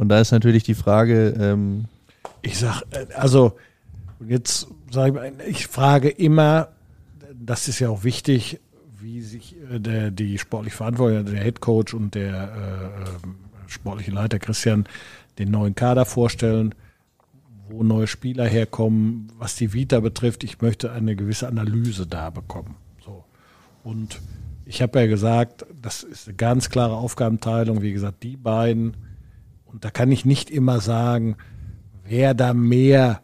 [0.00, 1.34] Und da ist natürlich die Frage.
[1.38, 1.84] Ähm,
[2.40, 3.58] ich sag, äh, also
[4.26, 6.68] jetzt sage ich, ich frage immer,
[7.38, 8.60] das ist ja auch wichtig,
[8.98, 13.28] wie sich äh, der, die sportlich Verantwortliche, der Head Coach und der äh,
[13.66, 14.86] sportliche Leiter Christian
[15.38, 16.74] den neuen Kader vorstellen,
[17.68, 20.44] wo neue Spieler herkommen, was die Vita betrifft.
[20.44, 22.74] Ich möchte eine gewisse Analyse da bekommen.
[23.04, 23.22] So.
[23.84, 24.18] Und
[24.64, 27.82] ich habe ja gesagt, das ist eine ganz klare Aufgabenteilung.
[27.82, 28.96] Wie gesagt, die beiden
[29.72, 31.36] und da kann ich nicht immer sagen,
[32.04, 33.22] wer da mehr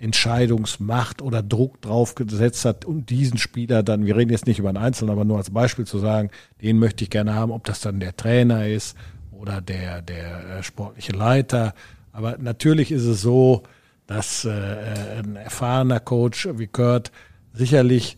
[0.00, 4.68] Entscheidungsmacht oder Druck drauf gesetzt hat und diesen Spieler dann, wir reden jetzt nicht über
[4.68, 6.30] einen Einzelnen, aber nur als Beispiel zu sagen,
[6.62, 8.96] den möchte ich gerne haben, ob das dann der Trainer ist
[9.32, 11.74] oder der, der äh, sportliche Leiter.
[12.12, 13.64] Aber natürlich ist es so,
[14.06, 17.10] dass äh, ein erfahrener Coach wie Kurt
[17.52, 18.16] sicherlich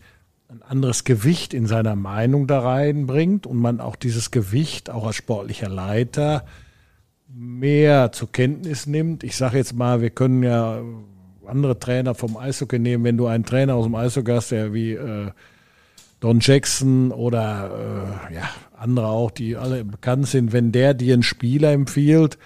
[0.49, 5.15] ein anderes Gewicht in seiner Meinung da reinbringt und man auch dieses Gewicht auch als
[5.15, 6.45] sportlicher Leiter
[7.33, 9.23] mehr zur Kenntnis nimmt.
[9.23, 10.81] Ich sage jetzt mal, wir können ja
[11.45, 13.03] andere Trainer vom Eishockey nehmen.
[13.03, 15.31] Wenn du einen Trainer aus dem Eishockey hast, der wie äh,
[16.19, 21.23] Don Jackson oder äh, ja, andere auch, die alle bekannt sind, wenn der dir einen
[21.23, 22.37] Spieler empfiehlt,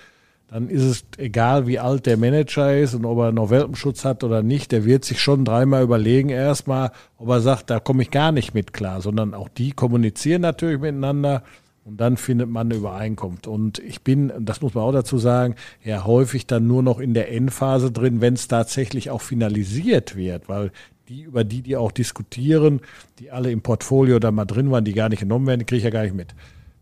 [0.47, 4.23] dann ist es egal, wie alt der Manager ist und ob er noch Welpenschutz hat
[4.23, 8.11] oder nicht, der wird sich schon dreimal überlegen erstmal, ob er sagt, da komme ich
[8.11, 11.43] gar nicht mit klar, sondern auch die kommunizieren natürlich miteinander
[11.86, 13.45] und dann findet man eine Übereinkunft.
[13.45, 17.13] Und ich bin, das muss man auch dazu sagen, ja häufig dann nur noch in
[17.13, 20.71] der Endphase drin, wenn es tatsächlich auch finalisiert wird, weil
[21.07, 22.81] die, über die, die auch diskutieren,
[23.19, 25.83] die alle im Portfolio da mal drin waren, die gar nicht genommen werden, kriege ich
[25.83, 26.33] ja gar nicht mit.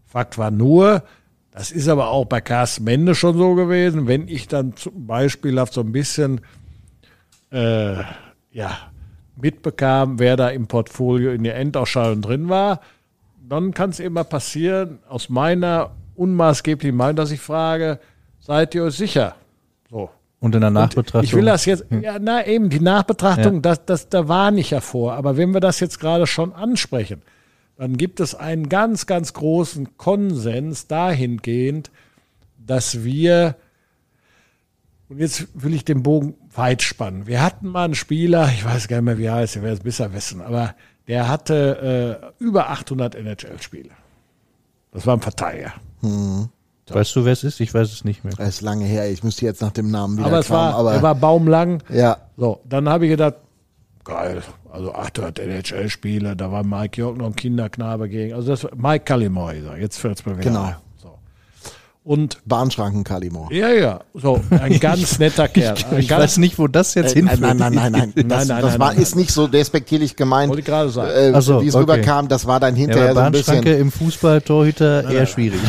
[0.05, 1.03] Fakt war nur,
[1.51, 5.61] das ist aber auch bei Carsten Mende schon so gewesen, wenn ich dann zum Beispiel
[5.69, 6.39] so ein bisschen
[7.51, 7.95] äh,
[8.51, 8.77] ja,
[9.35, 12.79] mitbekam, wer da im Portfolio in der Endausscheidung drin war,
[13.53, 17.99] dann kann es immer passieren, aus meiner unmaßgeblichen Meinung, dass ich frage,
[18.39, 19.35] seid ihr euch sicher?
[19.89, 20.09] So.
[20.39, 21.19] Und in der Nachbetrachtung?
[21.21, 22.01] Und ich will das jetzt, hm.
[22.01, 23.59] ja, na eben, die Nachbetrachtung, ja.
[23.61, 25.13] das, das, da warne ich ja vor.
[25.13, 27.21] Aber wenn wir das jetzt gerade schon ansprechen,
[27.77, 31.91] dann gibt es einen ganz, ganz großen Konsens dahingehend,
[32.57, 33.55] dass wir,
[35.09, 37.25] und jetzt will ich den Bogen weit spannen.
[37.25, 39.73] Wir hatten mal einen Spieler, ich weiß gar nicht mehr, wie er heißt, er wäre
[39.73, 40.75] es besser wissen, aber
[41.07, 43.89] der hatte äh, über 800 NHL-Spiele.
[44.91, 45.73] Das war ein Verteidiger.
[46.01, 46.49] Hm.
[46.87, 46.95] So.
[46.95, 47.59] Weißt du, wer es ist?
[47.61, 48.33] Ich weiß es nicht mehr.
[48.35, 49.09] Das ist lange her.
[49.09, 51.81] Ich müsste jetzt nach dem Namen wieder Aber es war, aber er war baumlang.
[51.89, 52.17] Ja.
[52.35, 53.35] So, dann habe ich gedacht,
[54.03, 54.43] geil.
[54.69, 56.35] Also 800 NHL-Spiele.
[56.35, 58.33] Da war Mike York noch ein Kinderknabe gegen.
[58.33, 59.61] Also das war Mike Calimoy.
[59.79, 60.63] Jetzt fällt es mir wieder Genau.
[60.63, 60.75] Ein.
[62.05, 63.49] Und Bahnschranken Kalimor.
[63.53, 65.75] Ja, ja, so ein ganz netter Kerl.
[65.77, 67.39] ich, ich weiß nicht, wo das jetzt äh, hinführt.
[67.39, 70.49] Nein, nein, nein, nein, das, nein, nein, das war, nein, ist nicht so despektierlich gemeint.
[70.49, 71.11] Wollte gerade sagen.
[71.11, 71.81] Äh, so, wie es okay.
[71.81, 73.53] rüberkam, das war dann hinterher ja, so ein bisschen.
[73.55, 75.61] Bahnschranke im Fußballtorhüter eher schwierig.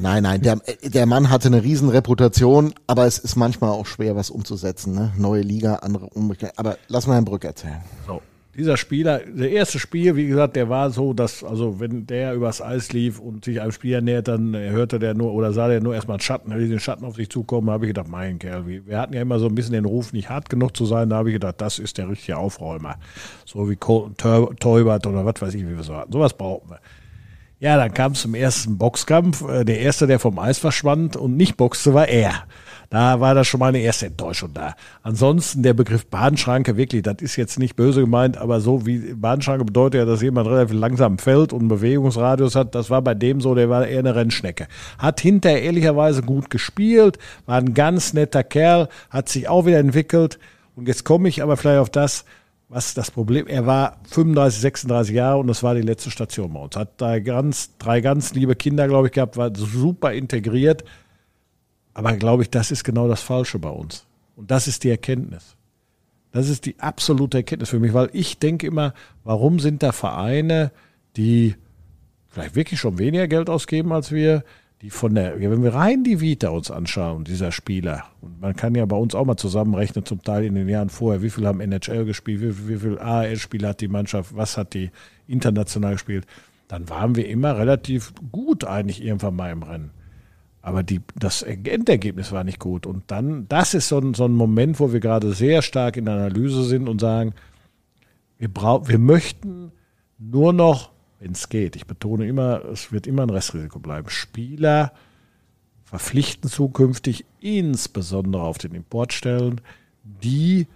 [0.00, 4.14] Nein, nein, der, der Mann hatte eine riesen Reputation, aber es ist manchmal auch schwer,
[4.14, 4.94] was umzusetzen.
[4.94, 5.12] Ne?
[5.16, 6.52] Neue Liga, andere umgekehrt.
[6.56, 7.82] Aber lass mal Herrn Brück erzählen.
[8.06, 8.20] So
[8.56, 12.62] dieser Spieler, der erste Spiel, wie gesagt, der war so, dass, also wenn der übers
[12.62, 15.94] Eis lief und sich einem Spieler nähert, dann hörte der nur oder sah der nur
[15.94, 19.14] erstmal einen Schatten, den Schatten auf sich zukommen, habe ich gedacht, mein Kerl, wir hatten
[19.14, 21.34] ja immer so ein bisschen den Ruf, nicht hart genug zu sein, da habe ich
[21.34, 22.96] gedacht, das ist der richtige Aufräumer.
[23.44, 26.12] So wie Colton Teubert oder was weiß ich, wie wir so hatten.
[26.12, 26.80] Sowas brauchen wir.
[27.60, 29.42] Ja, dann kam es zum ersten Boxkampf.
[29.48, 32.44] Äh, der erste, der vom Eis verschwand und nicht boxte, war er.
[32.94, 34.76] Da war das schon mal eine erste Enttäuschung da.
[35.02, 39.64] Ansonsten der Begriff Bahnschranke, wirklich, das ist jetzt nicht böse gemeint, aber so wie Bahnschranke
[39.64, 42.76] bedeutet ja, dass jemand relativ langsam fällt und einen Bewegungsradius hat.
[42.76, 44.68] Das war bei dem so, der war eher eine Rennschnecke.
[44.96, 50.38] Hat hinterher ehrlicherweise gut gespielt, war ein ganz netter Kerl, hat sich auch wieder entwickelt.
[50.76, 52.24] Und jetzt komme ich aber vielleicht auf das,
[52.68, 56.60] was das Problem, er war 35, 36 Jahre und das war die letzte Station bei
[56.60, 56.76] uns.
[56.76, 60.84] Hat da ganz, drei ganz liebe Kinder, glaube ich, gehabt, war super integriert
[61.94, 64.06] Aber glaube ich, das ist genau das Falsche bei uns.
[64.36, 65.56] Und das ist die Erkenntnis.
[66.32, 68.92] Das ist die absolute Erkenntnis für mich, weil ich denke immer,
[69.22, 70.72] warum sind da Vereine,
[71.16, 71.54] die
[72.28, 74.42] vielleicht wirklich schon weniger Geld ausgeben als wir,
[74.82, 78.74] die von der, wenn wir rein die Vita uns anschauen, dieser Spieler, und man kann
[78.74, 81.60] ja bei uns auch mal zusammenrechnen, zum Teil in den Jahren vorher, wie viel haben
[81.60, 84.90] NHL gespielt, wie, viel, wie viel AHL-Spieler hat die Mannschaft, was hat die
[85.28, 86.26] international gespielt,
[86.66, 89.90] dann waren wir immer relativ gut eigentlich irgendwann mal im Rennen.
[90.64, 92.86] Aber die, das Endergebnis war nicht gut.
[92.86, 96.06] Und dann, das ist so ein, so ein Moment, wo wir gerade sehr stark in
[96.06, 97.34] der Analyse sind und sagen,
[98.38, 99.72] wir, brauch, wir möchten
[100.18, 100.90] nur noch,
[101.20, 104.92] wenn es geht, ich betone immer, es wird immer ein Restrisiko bleiben, Spieler
[105.84, 109.60] verpflichten zukünftig, insbesondere auf den Importstellen,
[110.02, 110.66] die,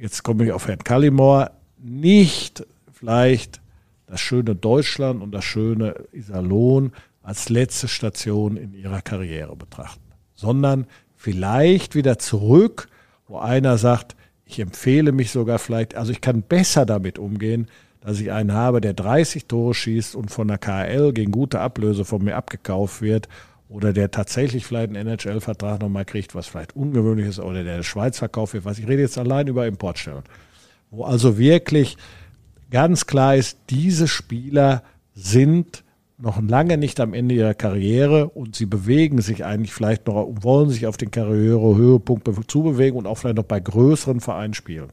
[0.00, 1.50] jetzt komme ich auf Herrn Kallimor,
[1.82, 3.60] nicht vielleicht
[4.06, 6.92] das schöne Deutschland und das schöne Iserlohn
[7.26, 12.88] als letzte Station in ihrer Karriere betrachten, sondern vielleicht wieder zurück,
[13.26, 14.14] wo einer sagt,
[14.44, 17.66] ich empfehle mich sogar vielleicht, also ich kann besser damit umgehen,
[18.00, 22.04] dass ich einen habe, der 30 Tore schießt und von der KL gegen gute Ablöse
[22.04, 23.28] von mir abgekauft wird
[23.68, 28.18] oder der tatsächlich vielleicht einen NHL-Vertrag nochmal kriegt, was vielleicht ungewöhnlich ist, oder der Schweiz
[28.18, 30.22] verkauft wird, was ich rede jetzt allein über Importstellen.
[30.92, 31.96] Wo also wirklich
[32.70, 35.82] ganz klar ist, diese Spieler sind
[36.18, 40.44] noch lange nicht am Ende ihrer Karriere und sie bewegen sich eigentlich vielleicht noch und
[40.44, 44.92] wollen sich auf den Karrierehöhepunkt zubewegen und auch vielleicht noch bei größeren Vereinen spielen.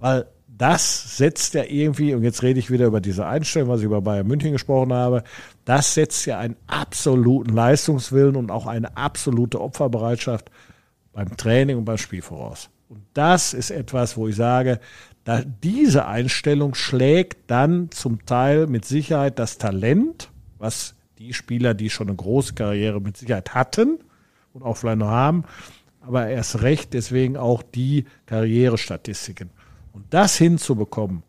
[0.00, 3.86] Weil das setzt ja irgendwie, und jetzt rede ich wieder über diese Einstellung, was ich
[3.86, 5.24] über Bayern München gesprochen habe,
[5.64, 10.50] das setzt ja einen absoluten Leistungswillen und auch eine absolute Opferbereitschaft
[11.12, 12.70] beim Training und beim Spiel voraus.
[12.88, 14.78] Und das ist etwas, wo ich sage,
[15.24, 20.30] da diese Einstellung schlägt dann zum Teil mit Sicherheit das Talent
[20.64, 23.98] was die Spieler, die schon eine große Karriere mit Sicherheit hatten
[24.54, 25.44] und auch vielleicht noch haben,
[26.00, 29.50] aber erst recht deswegen auch die Karrierestatistiken.
[29.92, 31.22] Und das hinzubekommen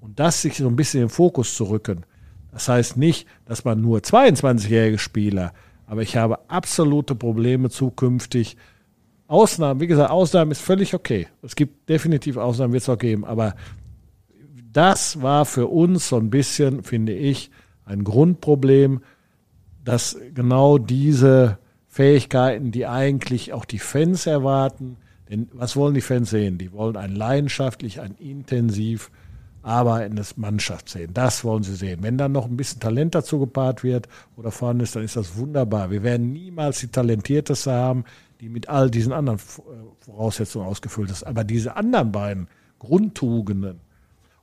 [0.00, 2.04] und das sich so ein bisschen in den Fokus zu rücken,
[2.52, 5.52] das heißt nicht, dass man nur 22-jährige Spieler,
[5.86, 8.56] aber ich habe absolute Probleme zukünftig.
[9.26, 11.26] Ausnahmen, wie gesagt, Ausnahmen ist völlig okay.
[11.42, 13.56] Es gibt definitiv Ausnahmen, wird es auch geben, aber
[14.72, 17.50] das war für uns so ein bisschen, finde ich,
[17.88, 19.00] ein Grundproblem,
[19.84, 21.58] dass genau diese
[21.88, 26.58] Fähigkeiten, die eigentlich auch die Fans erwarten, denn was wollen die Fans sehen?
[26.58, 29.10] Die wollen ein leidenschaftlich, ein intensiv
[29.62, 31.12] arbeitendes Mannschaft sehen.
[31.12, 32.02] Das wollen sie sehen.
[32.02, 35.36] Wenn dann noch ein bisschen Talent dazu gepaart wird oder vorhanden ist, dann ist das
[35.36, 35.90] wunderbar.
[35.90, 38.04] Wir werden niemals die Talentierteste haben,
[38.40, 41.24] die mit all diesen anderen äh, Voraussetzungen ausgefüllt ist.
[41.24, 43.80] Aber diese anderen beiden Grundtugenden,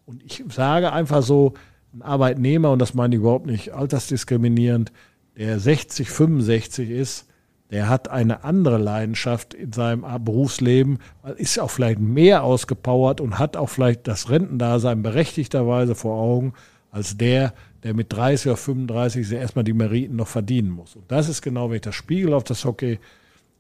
[0.06, 1.54] und ich sage einfach so,
[1.96, 4.92] ein Arbeitnehmer, und das meine ich überhaupt nicht altersdiskriminierend,
[5.38, 7.28] der 60, 65 ist,
[7.72, 11.00] der hat eine andere Leidenschaft in seinem Berufsleben,
[11.38, 16.54] ist auch vielleicht mehr ausgepowert und hat auch vielleicht das Rentendasein berechtigterweise vor Augen,
[16.92, 20.96] als der, der mit 30 oder 35 erstmal die Meriten noch verdienen muss.
[20.96, 23.00] Und das ist genau, wenn ich das Spiegel auf das Hockey,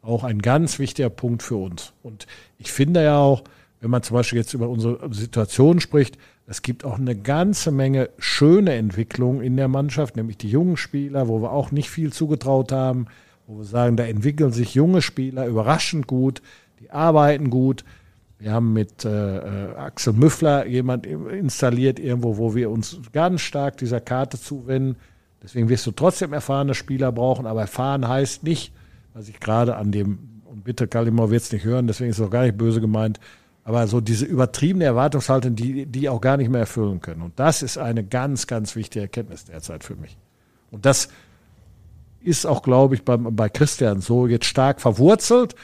[0.02, 1.94] auch ein ganz wichtiger Punkt für uns.
[2.04, 2.28] Und
[2.60, 3.44] ich finde ja auch,
[3.82, 6.18] wenn man zum Beispiel jetzt über unsere Situation spricht,
[6.48, 11.28] es gibt auch eine ganze Menge schöne Entwicklungen in der Mannschaft, nämlich die jungen Spieler,
[11.28, 13.08] wo wir auch nicht viel zugetraut haben,
[13.48, 16.42] wo wir sagen, da entwickeln sich junge Spieler überraschend gut,
[16.80, 17.84] die arbeiten gut.
[18.38, 23.78] Wir haben mit äh, äh Axel Müffler jemand installiert irgendwo, wo wir uns ganz stark
[23.78, 24.98] dieser Karte zuwenden.
[25.42, 28.74] Deswegen wirst du trotzdem erfahrene Spieler brauchen, aber erfahren heißt nicht,
[29.14, 32.26] was ich gerade an dem, und bitte Kalimor wird es nicht hören, deswegen ist es
[32.26, 33.20] auch gar nicht böse gemeint,
[33.66, 37.24] aber so diese übertriebene Erwartungshaltung, die, die auch gar nicht mehr erfüllen können.
[37.24, 40.16] Und das ist eine ganz, ganz wichtige Erkenntnis derzeit für mich.
[40.70, 41.10] Und das
[42.22, 45.56] ist auch, glaube ich, bei, bei Christian so jetzt stark verwurzelt.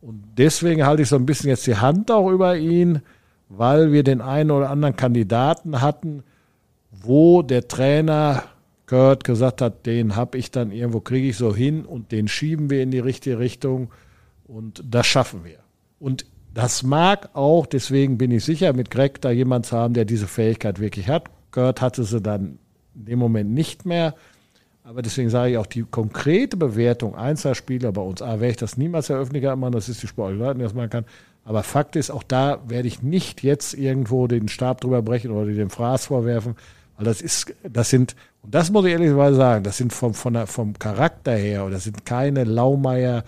[0.00, 3.00] Und deswegen halte ich so ein bisschen jetzt die Hand auch über ihn,
[3.48, 6.24] weil wir den einen oder anderen Kandidaten hatten,
[6.90, 8.42] wo der Trainer
[8.86, 12.70] Kurt gesagt hat, den habe ich dann irgendwo, kriege ich so hin und den schieben
[12.70, 13.92] wir in die richtige Richtung
[14.48, 15.58] und das schaffen wir.
[16.00, 16.24] Und
[16.56, 20.26] das mag auch, deswegen bin ich sicher, mit Greg da jemand zu haben, der diese
[20.26, 21.26] Fähigkeit wirklich hat.
[21.52, 22.58] Gehört hatte sie dann
[22.94, 24.14] in dem Moment nicht mehr.
[24.82, 28.56] Aber deswegen sage ich auch, die konkrete Bewertung einzelner Spieler bei uns, A, werde ich
[28.56, 31.04] das niemals Öffentlichkeit machen, das ist die Leitung, die das machen kann.
[31.44, 35.52] Aber Fakt ist, auch da werde ich nicht jetzt irgendwo den Stab drüber brechen oder
[35.52, 36.56] den Fraß vorwerfen,
[36.96, 40.32] weil das ist, das sind, und das muss ich ehrlicherweise sagen, das sind vom, von
[40.32, 43.24] der, vom Charakter her, oder das sind keine Laumeier,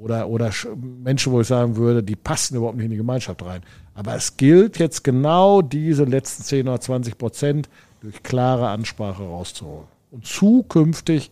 [0.00, 3.62] oder, oder Menschen, wo ich sagen würde, die passen überhaupt nicht in die Gemeinschaft rein.
[3.94, 7.68] Aber es gilt jetzt genau diese letzten 10 oder 20 Prozent
[8.00, 9.86] durch klare Ansprache rauszuholen.
[10.10, 11.30] Und zukünftig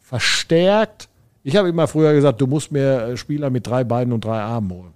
[0.00, 1.08] verstärkt
[1.44, 4.40] Ich habe immer früher gesagt, du musst mir äh, Spieler mit drei Beinen und drei
[4.40, 4.94] Armen holen.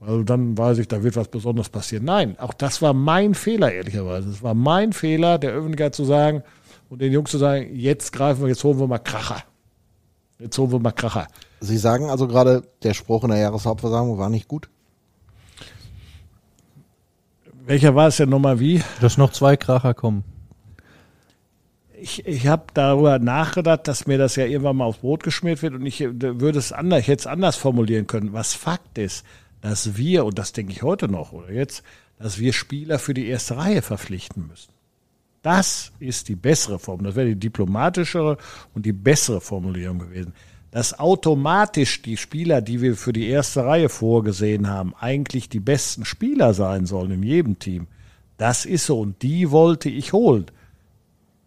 [0.00, 2.04] Weil dann weiß ich, da wird was Besonderes passieren.
[2.04, 4.28] Nein, auch das war mein Fehler, ehrlicherweise.
[4.28, 6.42] Es war mein Fehler, der Öffentlichkeit zu sagen
[6.90, 9.44] und den Jungs zu sagen, jetzt greifen wir, jetzt holen wir mal Kracher.
[10.40, 11.28] Jetzt holen wir mal Kracher.
[11.64, 14.68] Sie sagen also gerade, der Spruch in der Jahreshauptversammlung war nicht gut?
[17.66, 18.82] Welcher war es denn nochmal wie?
[19.00, 20.24] Dass noch zwei Kracher kommen.
[21.98, 25.72] Ich, ich habe darüber nachgedacht, dass mir das ja irgendwann mal aufs Brot geschmiert wird
[25.72, 28.34] und ich äh, würde es anders, ich hätte es anders formulieren können.
[28.34, 29.24] Was Fakt ist,
[29.62, 31.82] dass wir, und das denke ich heute noch oder jetzt,
[32.18, 34.70] dass wir Spieler für die erste Reihe verpflichten müssen.
[35.40, 37.02] Das ist die bessere Form.
[37.04, 38.36] Das wäre die diplomatischere
[38.74, 40.34] und die bessere Formulierung gewesen.
[40.74, 46.04] Dass automatisch die Spieler, die wir für die erste Reihe vorgesehen haben, eigentlich die besten
[46.04, 47.86] Spieler sein sollen in jedem Team.
[48.38, 50.46] Das ist so und die wollte ich holen.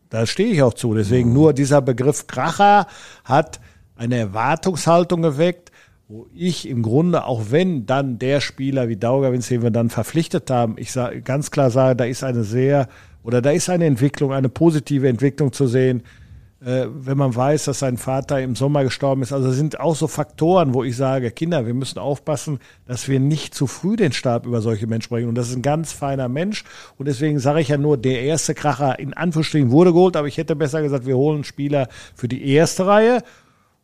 [0.09, 0.93] Da stehe ich auch zu.
[0.93, 2.88] Deswegen nur dieser Begriff Kracher
[3.25, 3.59] hat
[3.97, 5.73] eine Erwartungshaltung geweckt,
[6.07, 10.49] wo ich im Grunde, auch wenn dann der Spieler wie Daugavins, den wir dann verpflichtet
[10.49, 12.88] haben, ich sage ganz klar sage, da ist eine sehr
[13.23, 16.03] oder da ist eine Entwicklung, eine positive Entwicklung zu sehen,
[16.59, 19.31] wenn man weiß, dass sein Vater im Sommer gestorben ist.
[19.31, 23.53] Also sind auch so Faktoren, wo ich sage, Kinder, wir müssen aufpassen, dass wir nicht
[23.53, 25.29] zu früh den Stab über solche Menschen bringen.
[25.29, 26.63] Und das ist ein ganz feiner Mensch.
[26.97, 30.37] Und deswegen sage ich ja nur, der erste Kracher in Anführungsstrichen wurde geholt, aber ich
[30.37, 33.21] hätte besser gesagt, wir holen Spieler für die erste Reihe.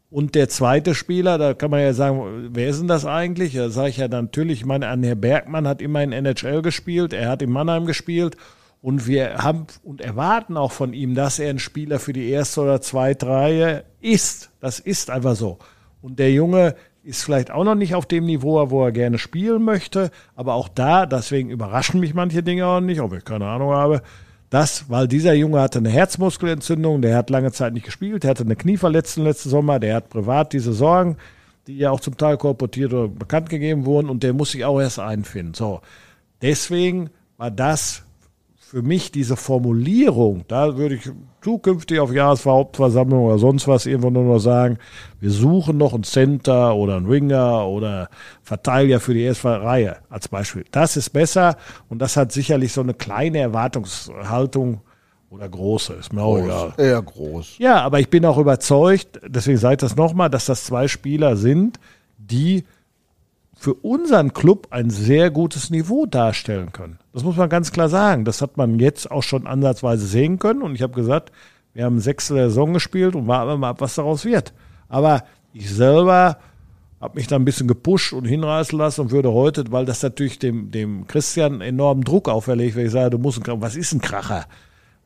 [0.09, 3.53] Und der zweite Spieler, da kann man ja sagen, wer ist denn das eigentlich?
[3.53, 7.13] Da sage ich ja natürlich, ich meine, an Herr Bergmann hat immer in NHL gespielt,
[7.13, 8.35] er hat in Mannheim gespielt.
[8.83, 12.59] Und wir haben und erwarten auch von ihm, dass er ein Spieler für die erste
[12.59, 14.51] oder zweite Reihe ist.
[14.59, 15.57] Das ist einfach so.
[16.01, 19.63] Und der Junge ist vielleicht auch noch nicht auf dem Niveau, wo er gerne spielen
[19.63, 20.11] möchte.
[20.35, 24.01] Aber auch da, deswegen überraschen mich manche Dinge auch nicht, ob ich keine Ahnung habe.
[24.49, 28.43] Das, weil dieser Junge hatte eine Herzmuskelentzündung, der hat lange Zeit nicht gespielt, der hatte
[28.43, 31.15] eine Knieverletzung letzten Sommer, der hat privat diese Sorgen,
[31.67, 34.81] die ja auch zum Teil korportiert oder bekannt gegeben wurden und der muss sich auch
[34.81, 35.53] erst einfinden.
[35.53, 35.79] So.
[36.41, 38.03] Deswegen war das
[38.73, 41.07] für mich diese Formulierung, da würde ich
[41.43, 44.79] zukünftig auf Jahreshauptversammlung oder sonst was irgendwo nur noch sagen,
[45.19, 48.09] wir suchen noch einen Center oder einen Winger oder
[48.41, 50.65] Verteidiger für die erste Reihe als Beispiel.
[50.71, 51.55] Das ist besser
[51.87, 54.81] und das hat sicherlich so eine kleine Erwartungshaltung
[55.29, 56.73] oder große, ist mir auch Groß, egal.
[56.77, 57.59] Eher groß.
[57.59, 61.35] Ja, aber ich bin auch überzeugt, deswegen sage ich das nochmal, dass das zwei Spieler
[61.35, 61.79] sind,
[62.17, 62.63] die
[63.63, 66.99] für unseren Club ein sehr gutes Niveau darstellen können.
[67.13, 68.25] Das muss man ganz klar sagen.
[68.25, 70.61] Das hat man jetzt auch schon ansatzweise sehen können.
[70.61, 71.31] Und ich habe gesagt,
[71.73, 74.51] wir haben sechs der Saison gespielt und warten wir mal ab, was daraus wird.
[74.89, 76.39] Aber ich selber
[76.99, 80.39] habe mich da ein bisschen gepusht und hinreißen lassen und würde heute, weil das natürlich
[80.39, 84.01] dem, dem Christian enormen Druck auferlegt, wenn ich sage, du musst, ein, was ist ein
[84.01, 84.43] Kracher?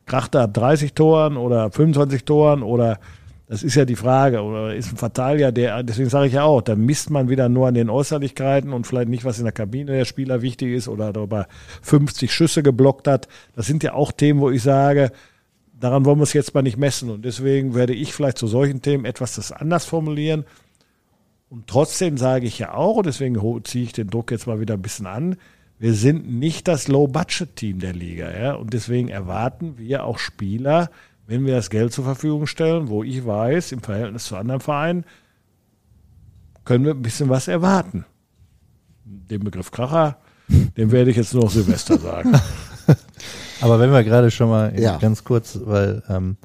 [0.07, 2.97] Kracht ab 30 Toren oder 25 Toren oder
[3.47, 4.41] das ist ja die Frage.
[4.41, 7.67] Oder ist ein Verteidiger, der, deswegen sage ich ja auch, da misst man wieder nur
[7.67, 11.13] an den Äußerlichkeiten und vielleicht nicht, was in der Kabine der Spieler wichtig ist oder
[11.13, 11.47] darüber
[11.81, 13.27] 50 Schüsse geblockt hat.
[13.55, 15.11] Das sind ja auch Themen, wo ich sage,
[15.79, 17.09] daran wollen wir es jetzt mal nicht messen.
[17.09, 20.43] Und deswegen werde ich vielleicht zu solchen Themen etwas das anders formulieren.
[21.49, 24.73] Und trotzdem sage ich ja auch, und deswegen ziehe ich den Druck jetzt mal wieder
[24.73, 25.37] ein bisschen an,
[25.79, 28.37] wir sind nicht das Low-Budget-Team der Liga.
[28.37, 28.53] Ja?
[28.55, 30.89] Und deswegen erwarten wir auch Spieler,
[31.27, 35.05] wenn wir das Geld zur Verfügung stellen, wo ich weiß, im Verhältnis zu anderen Vereinen,
[36.65, 38.05] können wir ein bisschen was erwarten.
[39.05, 40.17] Den Begriff Kracher,
[40.49, 42.33] den werde ich jetzt nur noch Silvester sagen.
[43.61, 44.97] Aber wenn wir gerade schon mal Ja.
[44.97, 46.37] ganz kurz, weil ähm,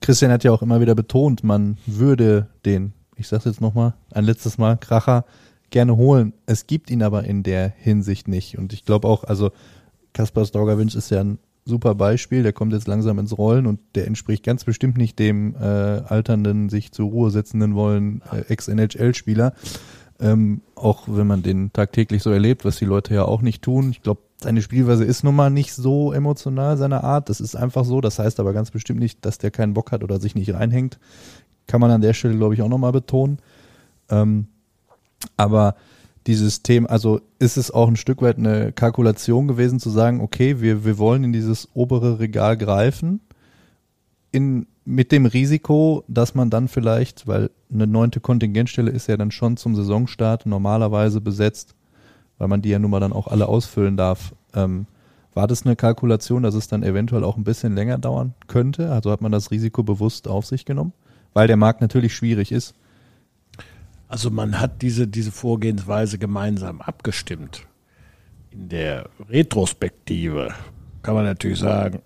[0.00, 4.24] Christian hat ja auch immer wieder betont, man würde den, ich sag's jetzt nochmal, ein
[4.24, 5.24] letztes Mal, Kracher
[5.70, 6.32] gerne holen.
[6.46, 8.56] Es gibt ihn aber in der Hinsicht nicht.
[8.58, 9.50] Und ich glaube auch, also
[10.14, 14.06] Kaspar Storgawinsch ist ja ein super Beispiel, der kommt jetzt langsam ins Rollen und der
[14.06, 19.52] entspricht ganz bestimmt nicht dem äh, alternden, sich zur Ruhe setzenden wollen äh, Ex-NHL-Spieler.
[20.20, 23.90] Ähm, auch wenn man den tagtäglich so erlebt, was die Leute ja auch nicht tun.
[23.90, 27.28] Ich glaube, seine Spielweise ist nun mal nicht so emotional, seine Art.
[27.28, 28.00] Das ist einfach so.
[28.00, 30.98] Das heißt aber ganz bestimmt nicht, dass der keinen Bock hat oder sich nicht reinhängt.
[31.68, 33.38] Kann man an der Stelle, glaube ich, auch nochmal betonen.
[34.10, 34.48] Ähm,
[35.36, 35.76] aber
[36.28, 40.60] dieses Thema, also ist es auch ein Stück weit eine Kalkulation gewesen zu sagen, okay,
[40.60, 43.20] wir, wir wollen in dieses obere Regal greifen,
[44.30, 49.30] in, mit dem Risiko, dass man dann vielleicht, weil eine neunte Kontingentstelle ist ja dann
[49.30, 51.74] schon zum Saisonstart normalerweise besetzt,
[52.36, 54.34] weil man die ja nun mal dann auch alle ausfüllen darf.
[54.54, 54.86] Ähm,
[55.32, 58.92] war das eine Kalkulation, dass es dann eventuell auch ein bisschen länger dauern könnte?
[58.92, 60.92] Also hat man das Risiko bewusst auf sich genommen?
[61.32, 62.74] Weil der Markt natürlich schwierig ist.
[64.08, 67.66] Also man hat diese, diese Vorgehensweise gemeinsam abgestimmt.
[68.50, 70.54] In der Retrospektive
[71.02, 72.00] kann man natürlich sagen,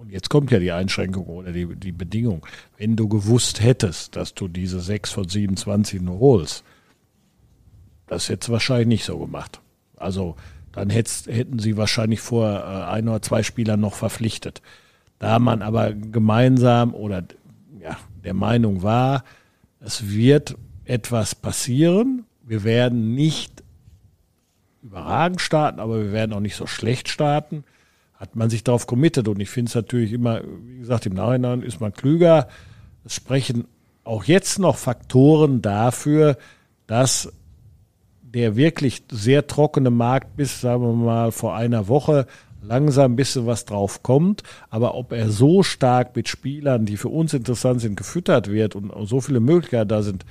[0.00, 2.46] Und jetzt kommt ja die Einschränkung oder die, die Bedingung.
[2.78, 6.64] Wenn du gewusst hättest, dass du diese 6 von 27 nur holst,
[8.06, 9.60] das hättest du wahrscheinlich nicht so gemacht.
[9.96, 10.36] Also
[10.72, 14.62] dann hätten sie wahrscheinlich vor äh, ein oder zwei Spielern noch verpflichtet.
[15.18, 17.24] Da man aber gemeinsam oder
[17.78, 19.22] ja, der Meinung war,
[19.80, 22.24] es wird etwas passieren.
[22.42, 23.62] Wir werden nicht
[24.82, 27.64] überragend starten, aber wir werden auch nicht so schlecht starten.
[28.14, 31.62] Hat man sich darauf committed und ich finde es natürlich immer, wie gesagt, im Nachhinein
[31.62, 32.48] ist man klüger.
[33.04, 33.66] Es sprechen
[34.04, 36.36] auch jetzt noch Faktoren dafür,
[36.86, 37.32] dass
[38.22, 42.26] der wirklich sehr trockene Markt bis, sagen wir mal, vor einer Woche
[42.62, 44.42] langsam ein bisschen was drauf kommt.
[44.68, 48.92] Aber ob er so stark mit Spielern, die für uns interessant sind, gefüttert wird und
[49.08, 50.24] so viele Möglichkeiten da sind,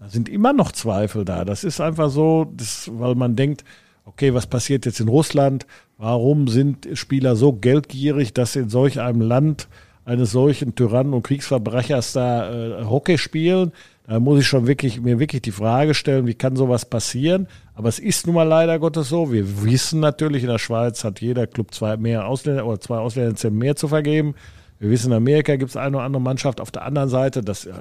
[0.00, 1.44] da sind immer noch Zweifel da.
[1.44, 3.64] Das ist einfach so, das, weil man denkt,
[4.04, 5.66] okay, was passiert jetzt in Russland?
[5.96, 9.68] Warum sind Spieler so geldgierig, dass in solch einem Land
[10.04, 13.72] eines solchen Tyrannen und Kriegsverbrechers da äh, Hockey spielen?
[14.08, 17.46] Da muss ich schon wirklich, mir wirklich die Frage stellen, wie kann sowas passieren?
[17.74, 19.30] Aber es ist nun mal leider Gottes so.
[19.30, 23.50] Wir wissen natürlich, in der Schweiz hat jeder Club zwei mehr Ausländer oder zwei Ausländer
[23.50, 24.34] mehr zu vergeben.
[24.78, 26.62] Wir wissen, in Amerika gibt es eine oder andere Mannschaft.
[26.62, 27.72] Auf der anderen Seite, das, äh,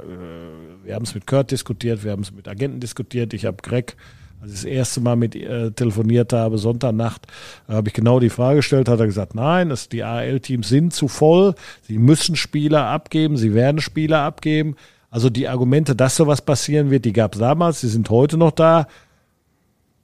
[0.84, 3.34] wir haben es mit Kurt diskutiert, wir haben es mit Agenten diskutiert.
[3.34, 3.96] Ich habe Greg,
[4.42, 7.26] als ich das erste Mal mit äh, telefoniert habe, Sonntagnacht,
[7.70, 10.94] äh, habe ich genau die Frage gestellt, hat er gesagt, nein, es, die AL-Teams sind
[10.94, 14.76] zu voll, sie müssen Spieler abgeben, sie werden Spieler abgeben.
[15.18, 18.52] Also die Argumente, dass sowas passieren wird, die gab es damals, die sind heute noch
[18.52, 18.86] da.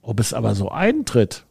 [0.02, 1.44] Ob es aber so eintritt,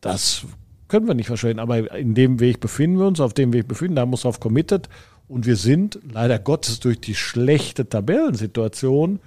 [0.00, 0.44] das
[0.86, 1.58] können wir nicht verstehen.
[1.58, 4.88] Aber in dem Weg befinden wir uns, auf dem Weg befinden, da muss drauf committed.
[5.26, 9.18] Und wir sind leider Gottes durch die schlechte Tabellensituation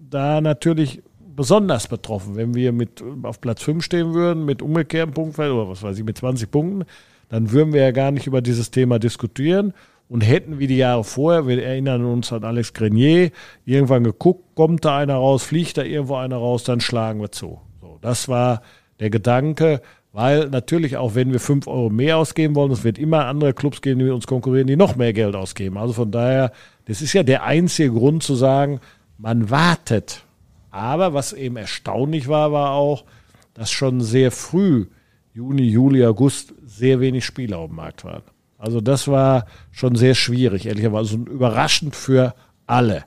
[0.00, 1.02] da natürlich
[1.36, 2.34] besonders betroffen.
[2.34, 6.04] Wenn wir mit auf Platz 5 stehen würden, mit umgekehrtem Punktfeld oder was weiß ich,
[6.04, 6.84] mit 20 Punkten,
[7.28, 9.72] dann würden wir ja gar nicht über dieses Thema diskutieren
[10.12, 13.30] und hätten wie die Jahre vorher, wir erinnern uns an Alex Grenier,
[13.64, 17.62] irgendwann geguckt, kommt da einer raus, fliegt da irgendwo einer raus, dann schlagen wir zu.
[17.80, 18.60] So, das war
[19.00, 19.80] der Gedanke,
[20.12, 23.80] weil natürlich auch wenn wir fünf Euro mehr ausgeben wollen, es wird immer andere Clubs
[23.80, 25.78] geben, die mit uns konkurrieren, die noch mehr Geld ausgeben.
[25.78, 26.52] Also von daher,
[26.84, 28.80] das ist ja der einzige Grund zu sagen,
[29.16, 30.24] man wartet.
[30.70, 33.06] Aber was eben erstaunlich war, war auch,
[33.54, 34.88] dass schon sehr früh,
[35.32, 38.24] Juni, Juli, August, sehr wenig Spieler auf dem Markt waren.
[38.62, 41.16] Also das war schon sehr schwierig, ehrlicherweise.
[41.16, 42.32] Und überraschend für
[42.68, 43.02] alle.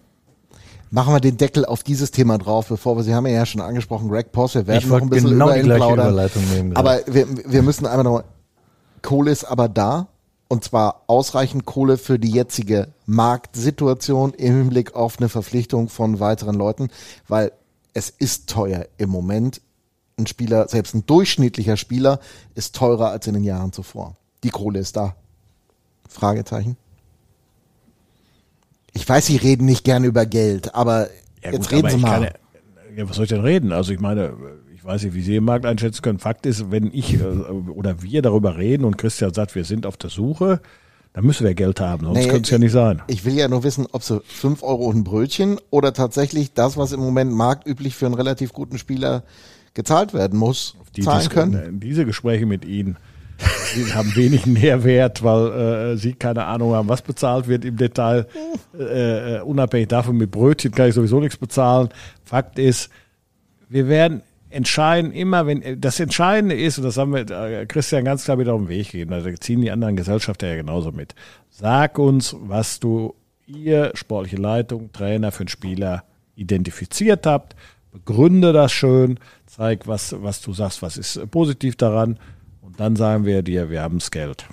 [0.91, 4.09] Machen wir den Deckel auf dieses Thema drauf, bevor wir, Sie haben ja schon angesprochen,
[4.09, 6.29] Greg Poss, wir werden ich noch ein bisschen genau über ihn plaudern.
[6.53, 8.23] Nehmen, aber wir, wir müssen einmal noch,
[9.01, 10.07] Kohle ist aber da.
[10.47, 16.55] Und zwar ausreichend Kohle für die jetzige Marktsituation im Hinblick auf eine Verpflichtung von weiteren
[16.55, 16.89] Leuten,
[17.27, 17.51] weil
[17.93, 19.61] es ist teuer im Moment.
[20.19, 22.19] Ein Spieler, selbst ein durchschnittlicher Spieler,
[22.55, 24.17] ist teurer als in den Jahren zuvor.
[24.43, 25.15] Die Kohle ist da.
[26.07, 26.77] Fragezeichen.
[28.93, 31.09] Ich weiß, Sie reden nicht gerne über Geld, aber
[31.43, 32.21] ja, jetzt gut, reden Sie mal.
[32.21, 33.71] Kann, ja, was soll ich denn reden?
[33.73, 34.33] Also ich meine,
[34.73, 36.19] ich weiß nicht, wie Sie den Markt einschätzen können.
[36.19, 39.97] Fakt ist, wenn ich äh, oder wir darüber reden und Christian sagt, wir sind auf
[39.97, 40.61] der Suche,
[41.15, 43.01] dann müssen wir Geld haben, sonst nee, könnte es ja nicht sein.
[43.07, 46.77] Ich will ja nur wissen, ob Sie fünf Euro und ein Brötchen oder tatsächlich das,
[46.77, 49.23] was im Moment marktüblich für einen relativ guten Spieler
[49.73, 51.79] gezahlt werden muss, die zahlen können.
[51.79, 52.97] Diese Gespräche mit Ihnen
[53.37, 58.27] Sie haben wenig Nährwert, weil äh, sie keine Ahnung haben, was bezahlt wird im Detail.
[58.77, 61.89] Äh, äh, unabhängig davon, mit Brötchen kann ich sowieso nichts bezahlen.
[62.23, 62.89] Fakt ist,
[63.67, 68.23] wir werden entscheiden immer, wenn das Entscheidende ist, und das haben wir äh, Christian ganz
[68.23, 71.13] klar wieder auf den Weg gegeben, also ziehen die anderen Gesellschafter ja genauso mit.
[71.49, 73.15] Sag uns, was du,
[73.47, 76.05] ihr sportliche Leitung, Trainer für einen Spieler
[76.35, 77.55] identifiziert habt,
[77.91, 82.17] begründe das schön, zeig, was, was du sagst, was ist positiv daran
[82.77, 84.45] dann sagen wir dir, wir haben das Geld.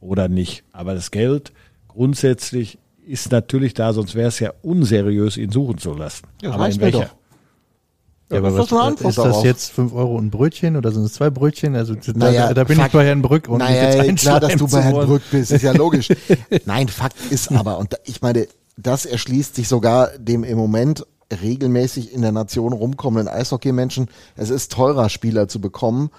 [0.00, 0.64] Oder nicht.
[0.72, 1.52] Aber das Geld
[1.88, 6.26] grundsätzlich ist natürlich da, sonst wäre es ja unseriös, ihn suchen zu lassen.
[6.40, 7.10] Ja, aber in welcher?
[8.30, 11.76] Ja, aber was, ist das jetzt fünf Euro ein Brötchen oder sind es zwei Brötchen?
[11.76, 14.56] Also da, naja, da bin Fakt, ich bei Herrn Brück und naja, jetzt klar, dass
[14.56, 16.08] du bei Herrn Brück bist, ist ja logisch.
[16.64, 18.46] Nein, Fakt ist aber, und ich meine,
[18.78, 24.08] das erschließt sich sogar dem im Moment regelmäßig in der Nation rumkommenden Eishockey-Menschen.
[24.34, 26.10] Es ist teurer, Spieler zu bekommen,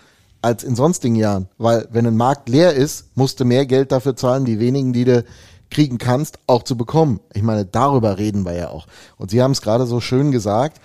[0.43, 1.47] als in sonstigen Jahren.
[1.57, 5.05] Weil wenn ein Markt leer ist, musst du mehr Geld dafür zahlen, die wenigen, die
[5.05, 5.23] du
[5.69, 7.19] kriegen kannst, auch zu bekommen.
[7.33, 8.87] Ich meine, darüber reden wir ja auch.
[9.17, 10.79] Und Sie haben es gerade so schön gesagt,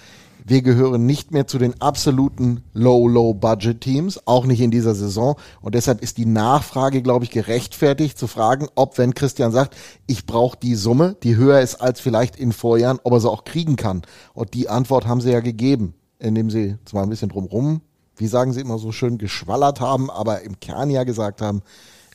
[0.45, 5.37] wir gehören nicht mehr zu den absoluten Low-Low-Budget-Teams, auch nicht in dieser Saison.
[5.61, 10.25] Und deshalb ist die Nachfrage, glaube ich, gerechtfertigt zu fragen, ob, wenn Christian sagt, ich
[10.25, 13.77] brauche die Summe, die höher ist als vielleicht in Vorjahren, ob er sie auch kriegen
[13.77, 14.03] kann.
[14.33, 17.83] Und die Antwort haben sie ja gegeben, indem sie zwar ein bisschen drumrum
[18.19, 21.63] wie sagen Sie immer so schön, geschwallert haben, aber im Kern ja gesagt haben,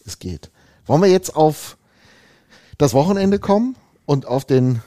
[0.06, 0.52] es geht.
[0.86, 1.78] Wollen wir jetzt auf
[2.78, 3.76] das Wochenende kommen
[4.06, 4.82] und auf den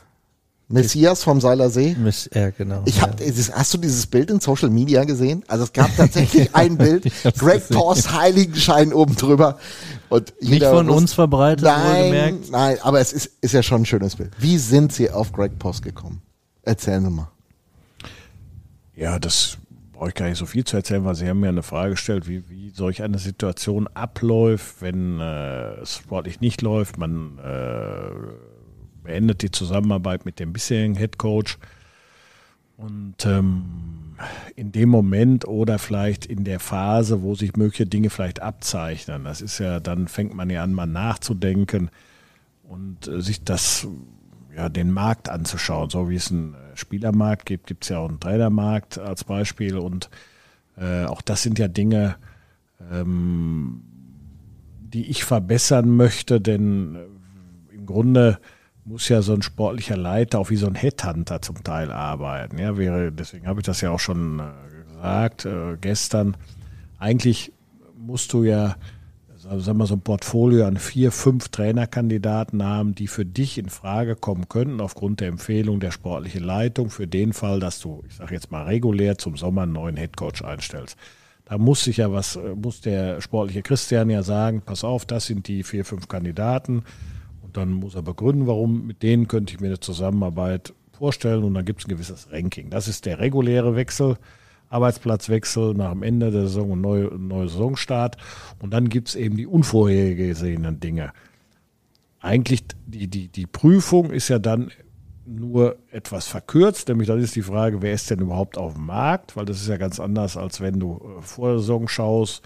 [0.68, 1.96] Messias vom Seiler See?
[1.98, 2.82] Miss, ja, genau.
[2.86, 3.26] Ich hab, ja.
[3.54, 5.44] hast du dieses Bild in Social Media gesehen?
[5.46, 7.68] Also es gab tatsächlich ein Bild, Greg.
[7.68, 9.58] Paws Heiligenschein oben drüber.
[10.08, 13.86] Und Nicht von wusste- uns verbreitet, Nein, nein, aber es ist, ist ja schon ein
[13.86, 14.32] schönes Bild.
[14.38, 16.20] Wie sind Sie auf Greg Paws gekommen?
[16.62, 17.28] Erzählen Sie mal.
[18.96, 19.58] Ja, das
[19.96, 22.28] brauche ich gar nicht so viel zu erzählen, weil Sie haben mir eine Frage gestellt,
[22.28, 26.98] wie, wie solch eine Situation abläuft, wenn äh, es sportlich nicht läuft.
[26.98, 28.10] Man äh,
[29.02, 31.58] beendet die Zusammenarbeit mit dem bisherigen Head Coach.
[32.76, 34.16] Und ähm,
[34.54, 39.40] in dem Moment oder vielleicht in der Phase, wo sich mögliche Dinge vielleicht abzeichnen, das
[39.40, 41.90] ist ja, dann fängt man ja an, mal nachzudenken
[42.64, 43.88] und äh, sich das,
[44.54, 45.88] ja, den Markt anzuschauen.
[45.88, 49.76] So wie es einen äh, Spielermarkt gibt, gibt es ja auch einen Trainermarkt als Beispiel.
[49.76, 50.10] Und
[50.76, 52.16] äh, auch das sind ja Dinge,
[52.92, 53.82] ähm,
[54.80, 58.38] die ich verbessern möchte, denn äh, im Grunde
[58.84, 62.58] muss ja so ein sportlicher Leiter auch wie so ein Headhunter zum Teil arbeiten.
[62.58, 66.36] Ja, wäre, deswegen habe ich das ja auch schon äh, gesagt äh, gestern.
[66.98, 67.52] Eigentlich
[67.96, 68.76] musst du ja,
[69.58, 74.16] sagen wir so ein Portfolio an vier, fünf Trainerkandidaten haben, die für dich in Frage
[74.16, 78.34] kommen könnten aufgrund der Empfehlung der sportlichen Leitung für den Fall, dass du, ich sage
[78.34, 80.96] jetzt mal regulär zum Sommer einen neuen Headcoach einstellst.
[81.44, 85.26] Da muss sich ja was, äh, muss der sportliche Christian ja sagen, pass auf, das
[85.26, 86.82] sind die vier, fünf Kandidaten.
[87.42, 91.44] Und dann muss er begründen, warum mit denen könnte ich mir eine Zusammenarbeit vorstellen.
[91.44, 92.70] Und dann gibt es ein gewisses Ranking.
[92.70, 94.16] Das ist der reguläre Wechsel,
[94.68, 98.16] Arbeitsplatzwechsel nach dem Ende der Saison und neue, neue Saisonstart.
[98.60, 101.12] Und dann gibt es eben die unvorhergesehenen Dinge.
[102.20, 104.70] Eigentlich die, die, die Prüfung ist ja dann
[105.26, 109.36] nur etwas verkürzt, nämlich dann ist die Frage, wer ist denn überhaupt auf dem Markt,
[109.36, 112.42] weil das ist ja ganz anders, als wenn du äh, vor der Saison schaust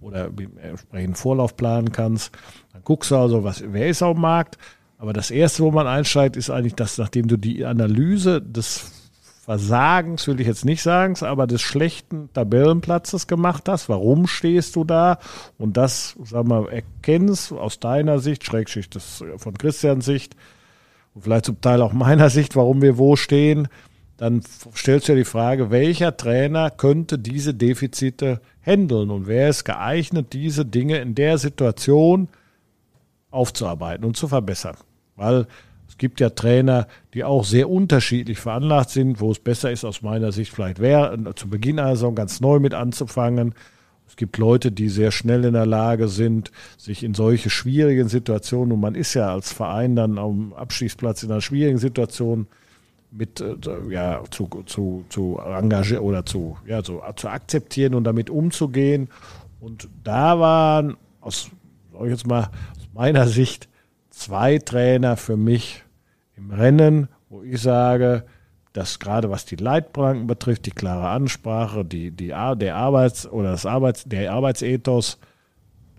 [0.00, 2.36] oder entsprechenden Vorlauf planen kannst.
[2.72, 4.58] Dann guckst du also, was, wer ist auf dem Markt.
[4.98, 9.03] Aber das Erste, wo man einsteigt, ist eigentlich, dass nachdem du die Analyse des
[9.44, 14.84] Versagens, will ich jetzt nicht sagen, aber des schlechten Tabellenplatzes gemacht hast, warum stehst du
[14.84, 15.18] da
[15.58, 20.34] und das, sag mal, erkennst aus deiner Sicht, Schrägstrich das von Christians Sicht,
[21.12, 23.68] und vielleicht zum Teil auch meiner Sicht, warum wir wo stehen,
[24.16, 24.40] dann
[24.74, 30.32] stellst du dir die Frage, welcher Trainer könnte diese Defizite handeln und wer ist geeignet,
[30.32, 32.28] diese Dinge in der Situation
[33.30, 34.76] aufzuarbeiten und zu verbessern.
[35.16, 35.46] Weil
[36.04, 40.32] gibt ja Trainer, die auch sehr unterschiedlich veranlagt sind, wo es besser ist, aus meiner
[40.32, 43.54] Sicht vielleicht wäre, zu Beginn einer Saison ganz neu mit anzufangen.
[44.06, 48.72] Es gibt Leute, die sehr schnell in der Lage sind, sich in solche schwierigen Situationen,
[48.72, 52.48] und man ist ja als Verein dann am Abschießplatz in einer schwierigen Situation,
[53.10, 53.54] mit äh,
[53.88, 59.08] ja zu zu zu engagieren oder zu ja zu, zu akzeptieren und damit umzugehen
[59.58, 61.50] und da waren aus
[61.94, 63.68] ich jetzt mal aus meiner Sicht
[64.10, 65.83] zwei Trainer für mich
[66.36, 68.24] im Rennen, wo ich sage,
[68.72, 73.66] dass gerade was die Leitplanken betrifft, die klare Ansprache, die die der Arbeits oder das
[73.66, 75.18] Arbeits der Arbeitsethos,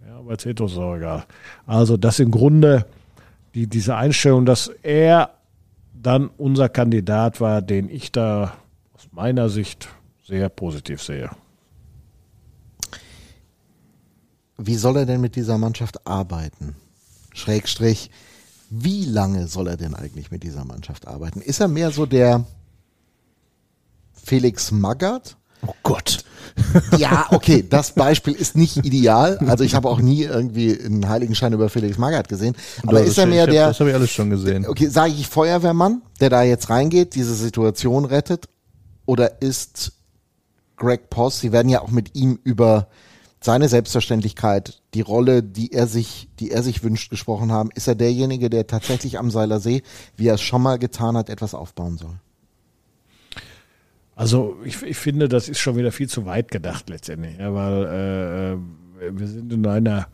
[0.05, 1.25] der Arbeitsethos ist auch egal.
[1.65, 2.85] Also das im Grunde
[3.53, 5.31] die diese Einstellung, dass er
[5.93, 8.53] dann unser Kandidat war, den ich da
[8.93, 9.87] aus meiner Sicht
[10.23, 11.29] sehr positiv sehe.
[14.57, 16.75] Wie soll er denn mit dieser Mannschaft arbeiten?
[17.33, 18.09] Schrägstrich,
[18.69, 21.41] wie lange soll er denn eigentlich mit dieser Mannschaft arbeiten?
[21.41, 22.45] Ist er mehr so der
[24.13, 25.37] Felix Magath?
[25.65, 26.23] Oh Gott.
[26.97, 29.37] Ja, okay, das Beispiel ist nicht ideal.
[29.47, 32.55] Also ich habe auch nie irgendwie einen Heiligenschein über Felix Magath gesehen.
[32.85, 34.65] Aber ist er mehr hab- der, Das habe ich alles schon gesehen.
[34.65, 38.47] okay, sage ich Feuerwehrmann, der da jetzt reingeht, diese Situation rettet?
[39.05, 39.93] Oder ist
[40.77, 42.87] Greg Poss, Sie werden ja auch mit ihm über
[43.45, 47.69] seine Selbstverständlichkeit, die Rolle, die er sich, die er sich wünscht, gesprochen haben.
[47.75, 49.83] Ist er derjenige, der tatsächlich am Seiler See,
[50.17, 52.15] wie er es schon mal getan hat, etwas aufbauen soll?
[54.15, 58.57] Also ich, ich finde, das ist schon wieder viel zu weit gedacht letztendlich, ja, weil
[59.01, 60.07] äh, wir sind in einer,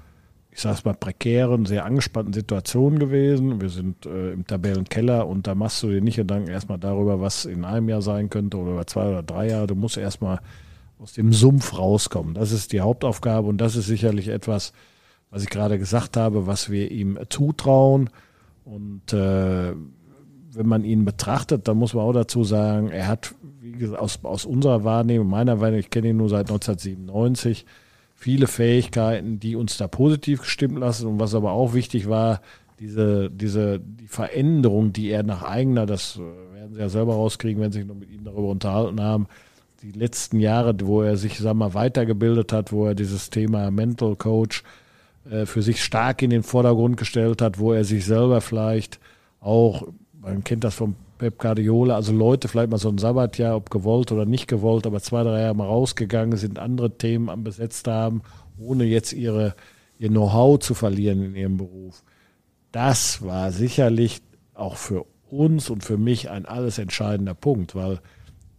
[0.50, 3.62] ich sag's mal, prekären, sehr angespannten Situation gewesen.
[3.62, 7.46] Wir sind äh, im Tabellenkeller und da machst du dir nicht Gedanken erstmal darüber, was
[7.46, 9.68] in einem Jahr sein könnte oder über zwei oder drei Jahre.
[9.68, 10.40] Du musst erstmal
[11.02, 12.36] aus dem Sumpf rauskommen.
[12.36, 14.72] Das ist die Hauptaufgabe und das ist sicherlich etwas,
[15.32, 18.12] was ich gerade gesagt habe, was wir ihm zutrauen.
[18.66, 19.74] Und äh,
[20.54, 24.46] wenn man ihn betrachtet, dann muss man auch dazu sagen, er hat, gesagt, aus, aus
[24.46, 27.66] unserer Wahrnehmung, meiner Wahrnehmung, ich kenne ihn nur seit 1997,
[28.14, 31.08] viele Fähigkeiten, die uns da positiv gestimmt lassen.
[31.08, 32.42] Und was aber auch wichtig war,
[32.80, 37.60] diese, diese, die Veränderung, die er nach eigener, das äh, werden Sie ja selber rauskriegen,
[37.60, 39.26] wenn Sie sich noch mit ihm darüber unterhalten haben,
[39.82, 44.16] die letzten Jahre, wo er sich, sag mal, weitergebildet hat, wo er dieses Thema Mental
[44.16, 44.64] Coach
[45.30, 49.00] äh, für sich stark in den Vordergrund gestellt hat, wo er sich selber vielleicht
[49.40, 49.88] auch,
[50.20, 54.12] man kennt das vom Pep Guardiola, also Leute vielleicht mal so ein Sabbatjahr, ob gewollt
[54.12, 58.22] oder nicht gewollt, aber zwei, drei Jahre mal rausgegangen sind, andere Themen am besetzt haben,
[58.60, 59.56] ohne jetzt ihre,
[59.98, 62.04] ihr Know-how zu verlieren in ihrem Beruf.
[62.72, 64.22] Das war sicherlich
[64.54, 68.00] auch für uns und für mich ein alles entscheidender Punkt, weil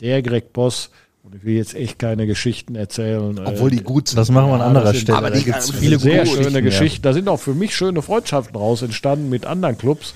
[0.01, 0.91] der Greg Boss,
[1.37, 3.39] ich will jetzt echt keine Geschichten erzählen.
[3.45, 4.18] Obwohl die gut sind.
[4.18, 5.18] Das machen wir an Ja, anderer Stelle.
[5.18, 6.61] aber da die- gibt's das viele sehr gute schöne ja.
[6.61, 7.03] Geschichten.
[7.03, 10.14] Da sind auch für mich schöne Freundschaften raus entstanden mit anderen Clubs.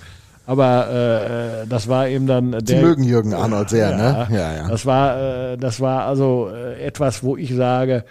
[0.49, 2.63] Aber äh, das war eben dann der.
[2.65, 4.29] Sie mögen Jürgen Arnold sehr, ja, ne?
[4.31, 4.69] Ja, ja.
[4.69, 8.05] Das war, äh, das war also äh, etwas, wo ich sage,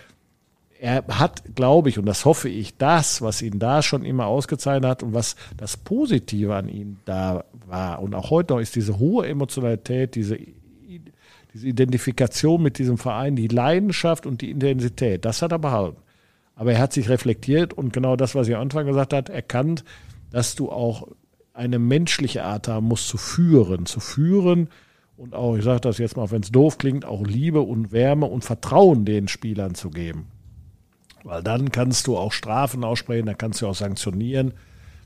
[0.78, 4.89] er hat, glaube ich, und das hoffe ich, das, was ihn da schon immer ausgezeichnet
[4.89, 8.99] hat und was das Positive an ihm da war und auch heute noch ist diese
[8.99, 10.38] hohe Emotionalität, diese,
[11.56, 16.01] diese Identifikation mit diesem Verein, die Leidenschaft und die Intensität, das hat er behalten.
[16.53, 19.86] Aber er hat sich reflektiert und genau das, was ich am Anfang gesagt hat, erkannt,
[20.32, 21.08] dass du auch
[21.53, 24.68] eine menschliche Art haben musst zu führen, zu führen
[25.16, 28.26] und auch, ich sage das jetzt mal, wenn es doof klingt, auch Liebe und Wärme
[28.26, 30.28] und Vertrauen den Spielern zu geben.
[31.24, 34.56] Weil dann kannst du auch Strafen aussprechen, dann kannst du auch sanktionieren,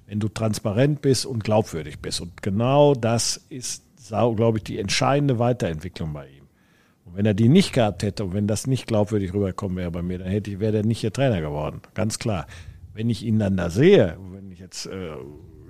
[0.07, 2.21] wenn du transparent bist und glaubwürdig bist.
[2.21, 6.38] Und genau das ist, glaube ich, die entscheidende Weiterentwicklung bei ihm.
[7.09, 10.03] Und wenn er die nicht gehabt hätte und wenn das nicht glaubwürdig rüberkommen wäre bei
[10.03, 11.81] mir, dann hätte ich, wäre der nicht ihr Trainer geworden.
[11.95, 12.45] Ganz klar.
[12.93, 15.13] Wenn ich ihn dann da sehe, wenn ich jetzt, äh,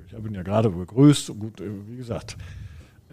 [0.06, 2.38] ich habe ihn ja gerade begrüßt, gut, äh, wie gesagt,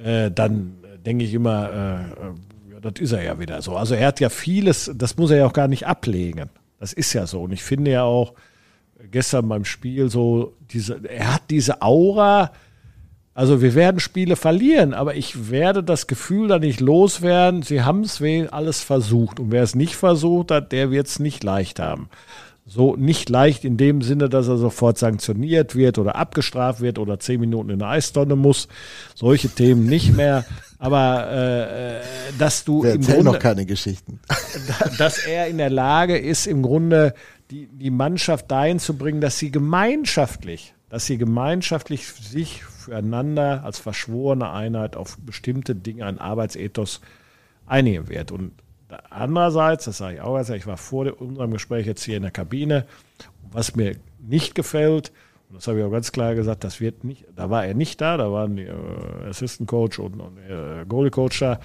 [0.02, 1.94] äh, dann denke ich immer, äh,
[2.26, 3.76] äh, ja, das ist er ja wieder so.
[3.76, 6.50] Also er hat ja vieles, das muss er ja auch gar nicht ablegen.
[6.80, 7.42] Das ist ja so.
[7.42, 8.34] Und ich finde ja auch
[8.98, 12.50] äh, gestern beim Spiel so, diese, er hat diese Aura,
[13.36, 18.00] also wir werden Spiele verlieren, aber ich werde das Gefühl da nicht loswerden, sie haben
[18.00, 19.38] es alles versucht.
[19.38, 22.08] Und wer es nicht versucht hat, der wird es nicht leicht haben.
[22.64, 27.20] So nicht leicht in dem Sinne, dass er sofort sanktioniert wird oder abgestraft wird oder
[27.20, 28.68] zehn Minuten in eine Eistonne muss.
[29.14, 30.46] Solche Themen nicht mehr.
[30.78, 32.00] Aber äh, äh,
[32.38, 34.18] dass du Wir im Grunde, noch keine Geschichten.
[34.98, 37.12] dass er in der Lage ist, im Grunde
[37.50, 43.78] die, die Mannschaft dahin zu bringen, dass sie gemeinschaftlich, dass sie gemeinschaftlich sich füreinander als
[43.78, 47.00] verschworene Einheit auf bestimmte Dinge, ein Arbeitsethos
[47.66, 48.30] einigen wird.
[48.30, 48.52] Und
[49.10, 52.30] andererseits, das sage ich auch, also ich war vor unserem Gespräch jetzt hier in der
[52.30, 52.86] Kabine,
[53.50, 55.12] was mir nicht gefällt,
[55.48, 58.00] und das habe ich auch ganz klar gesagt, das wird nicht, da war er nicht
[58.00, 61.60] da, da waren die äh, Assistant Coach und, und äh, Goalie Coach da.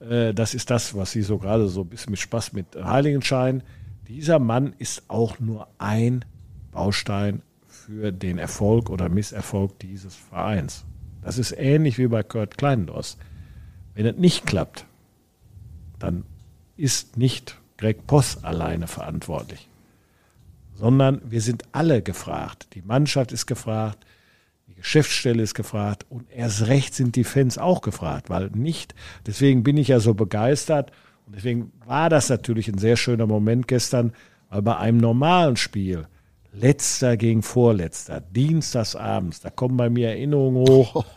[0.00, 3.62] Äh, das ist das, was sie so gerade so ein bisschen mit Spaß mit Heiligenschein.
[4.06, 6.24] Dieser Mann ist auch nur ein
[6.72, 7.42] Baustein
[7.88, 10.84] für den Erfolg oder Misserfolg dieses Vereins.
[11.22, 13.16] Das ist ähnlich wie bei Kurt Kleindoss.
[13.94, 14.84] Wenn es nicht klappt,
[15.98, 16.24] dann
[16.76, 19.68] ist nicht Greg Poss alleine verantwortlich,
[20.74, 22.68] sondern wir sind alle gefragt.
[22.74, 24.04] Die Mannschaft ist gefragt,
[24.66, 28.94] die Geschäftsstelle ist gefragt und erst recht sind die Fans auch gefragt, weil nicht,
[29.26, 30.92] deswegen bin ich ja so begeistert
[31.24, 34.12] und deswegen war das natürlich ein sehr schöner Moment gestern,
[34.50, 36.06] weil bei einem normalen Spiel,
[36.52, 41.04] letzter gegen vorletzter, dienstagsabends, da kommen bei mir Erinnerungen hoch.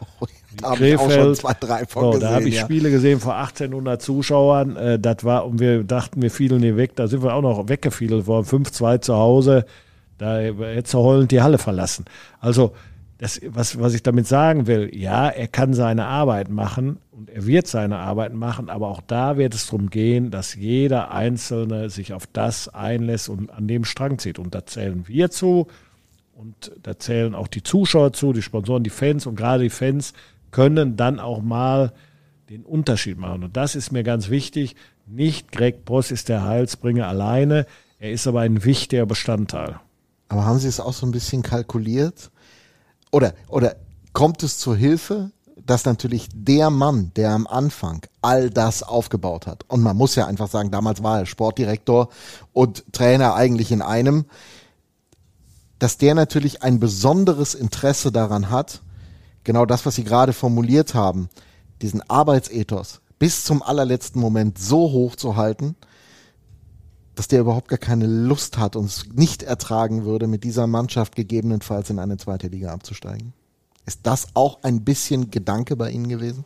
[0.57, 2.27] Da habe ich auch schon zwei, drei von So, gesehen.
[2.27, 2.61] da habe ich ja.
[2.63, 4.75] Spiele gesehen vor 1800 Zuschauern.
[4.75, 6.93] Äh, das war, und wir dachten, wir fielen hier weg.
[6.97, 8.45] Da sind wir auch noch weggefiedelt worden.
[8.45, 9.65] 5-2 zu Hause.
[10.17, 12.03] Da hätte heulend die Halle verlassen.
[12.41, 12.73] Also,
[13.22, 17.45] das, was, was ich damit sagen will, ja, er kann seine Arbeit machen und er
[17.45, 22.13] wird seine Arbeit machen, aber auch da wird es darum gehen, dass jeder Einzelne sich
[22.13, 24.39] auf das einlässt und an dem Strang zieht.
[24.39, 25.67] Und da zählen wir zu
[26.34, 30.14] und da zählen auch die Zuschauer zu, die Sponsoren, die Fans und gerade die Fans
[30.49, 31.93] können dann auch mal
[32.49, 33.43] den Unterschied machen.
[33.43, 34.76] Und das ist mir ganz wichtig.
[35.06, 37.68] Nicht Greg Boss ist der Heilsbringer alleine,
[37.99, 39.80] er ist aber ein wichtiger Bestandteil.
[40.27, 42.31] Aber haben Sie es auch so ein bisschen kalkuliert?
[43.11, 43.75] Oder, oder
[44.13, 45.31] kommt es zur Hilfe,
[45.65, 50.25] dass natürlich der Mann, der am Anfang all das aufgebaut hat, und man muss ja
[50.25, 52.09] einfach sagen, damals war er Sportdirektor
[52.53, 54.25] und Trainer eigentlich in einem,
[55.79, 58.81] dass der natürlich ein besonderes Interesse daran hat,
[59.43, 61.29] genau das, was Sie gerade formuliert haben,
[61.81, 65.75] diesen Arbeitsethos bis zum allerletzten Moment so hoch zu halten,
[67.15, 71.15] dass der überhaupt gar keine Lust hat und es nicht ertragen würde, mit dieser Mannschaft
[71.15, 73.33] gegebenenfalls in eine zweite Liga abzusteigen.
[73.85, 76.45] Ist das auch ein bisschen Gedanke bei Ihnen gewesen?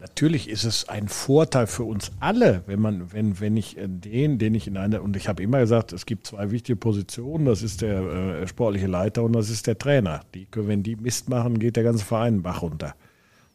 [0.00, 4.38] Natürlich ist es ein Vorteil für uns alle, wenn man, wenn, wenn ich äh, den,
[4.38, 7.62] den ich in einer, und ich habe immer gesagt, es gibt zwei wichtige Positionen, das
[7.62, 10.20] ist der äh, sportliche Leiter und das ist der Trainer.
[10.34, 12.94] Die, wenn die Mist machen, geht der ganze Verein Bach runter.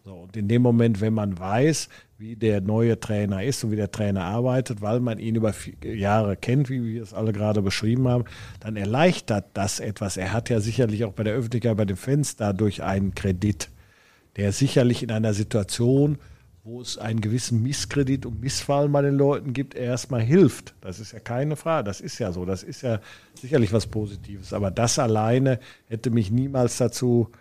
[0.05, 3.77] So, und in dem Moment, wenn man weiß, wie der neue Trainer ist und wie
[3.77, 8.09] der Trainer arbeitet, weil man ihn über Jahre kennt, wie wir es alle gerade beschrieben
[8.09, 8.25] haben,
[8.59, 10.17] dann erleichtert das etwas.
[10.17, 13.69] Er hat ja sicherlich auch bei der Öffentlichkeit, bei den Fans dadurch einen Kredit,
[14.35, 16.17] der sicherlich in einer Situation,
[16.65, 20.75] wo es einen gewissen Misskredit und Missfallen bei den Leuten gibt, erstmal hilft.
[20.81, 21.85] Das ist ja keine Frage.
[21.85, 22.43] Das ist ja so.
[22.43, 22.99] Das ist ja
[23.39, 24.51] sicherlich was Positives.
[24.51, 27.31] Aber das alleine hätte mich niemals dazu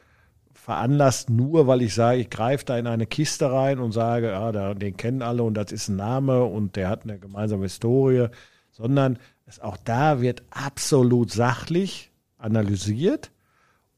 [0.63, 4.75] veranlasst, nur weil ich sage, ich greife da in eine Kiste rein und sage, ja,
[4.75, 8.29] den kennen alle und das ist ein Name und der hat eine gemeinsame Historie,
[8.71, 13.33] sondern es auch da wird absolut sachlich analysiert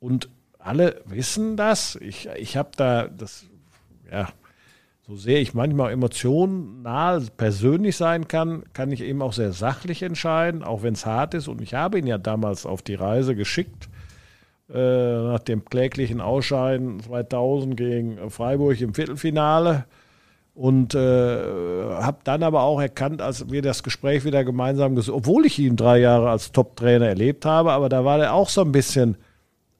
[0.00, 1.96] und alle wissen das.
[1.96, 3.44] Ich, ich habe da das,
[4.10, 4.30] ja,
[5.06, 10.62] so sehr ich manchmal emotional persönlich sein kann, kann ich eben auch sehr sachlich entscheiden,
[10.62, 11.46] auch wenn es hart ist.
[11.46, 13.90] Und ich habe ihn ja damals auf die Reise geschickt
[14.68, 19.84] nach dem kläglichen Ausscheiden 2000 gegen Freiburg im Viertelfinale
[20.54, 25.46] und äh, habe dann aber auch erkannt, als wir das Gespräch wieder gemeinsam gesucht, obwohl
[25.46, 28.72] ich ihn drei Jahre als Top-Trainer erlebt habe, aber da war er auch so ein
[28.72, 29.16] bisschen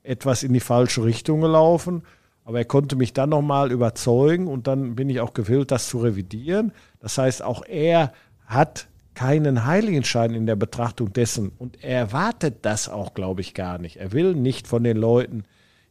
[0.02, 2.02] etwas in die falsche Richtung gelaufen.
[2.44, 5.98] Aber er konnte mich dann nochmal überzeugen und dann bin ich auch gewillt, das zu
[5.98, 6.72] revidieren.
[7.00, 8.12] Das heißt, auch er
[8.44, 11.52] hat keinen Heiligenschein in der Betrachtung dessen.
[11.58, 13.96] Und er erwartet das auch, glaube ich, gar nicht.
[13.96, 15.44] Er will nicht von den Leuten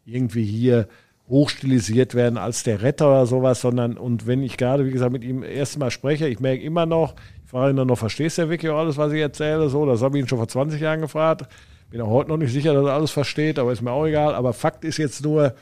[0.06, 0.88] irgendwie hier
[1.30, 5.24] hochstilisiert werden als der Retter oder sowas, sondern, und wenn ich gerade, wie gesagt, mit
[5.24, 8.72] ihm erstmal spreche, ich merke immer noch, ich frage ihn dann noch, verstehst du wirklich
[8.72, 9.70] alles, was ich erzähle?
[9.70, 11.48] So, das habe ich ihn schon vor 20 Jahren gefragt.
[11.90, 14.36] Bin auch heute noch nicht sicher, dass er alles versteht, aber ist mir auch egal.
[14.36, 15.54] Aber Fakt ist jetzt nur,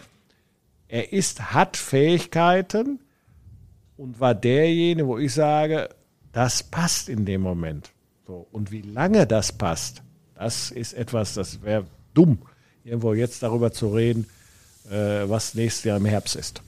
[0.87, 2.99] er ist, hat Fähigkeiten
[3.97, 5.89] und war derjenige, wo ich sage,
[6.31, 7.91] das passt in dem Moment.
[8.27, 8.47] So.
[8.51, 10.01] Und wie lange das passt,
[10.35, 12.39] das ist etwas, das wäre dumm,
[12.83, 14.27] irgendwo jetzt darüber zu reden,
[14.89, 16.61] äh, was nächstes Jahr im Herbst ist.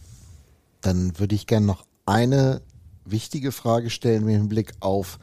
[0.81, 2.61] Dann würde ich gerne noch eine
[3.05, 5.19] wichtige Frage stellen mit Blick auf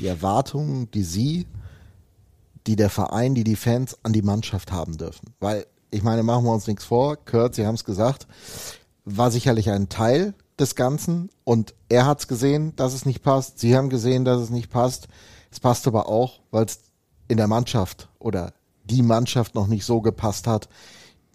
[0.00, 1.46] die Erwartungen, die Sie,
[2.66, 5.34] die der Verein, die die Fans an die Mannschaft haben dürfen.
[5.40, 8.26] Weil, ich meine, machen wir uns nichts vor, Kurt, Sie haben es gesagt,
[9.04, 13.58] war sicherlich ein Teil des Ganzen und er hat es gesehen, dass es nicht passt.
[13.58, 15.08] Sie haben gesehen, dass es nicht passt.
[15.50, 16.80] Es passt aber auch, weil es
[17.28, 18.52] in der Mannschaft oder
[18.84, 20.68] die Mannschaft noch nicht so gepasst hat.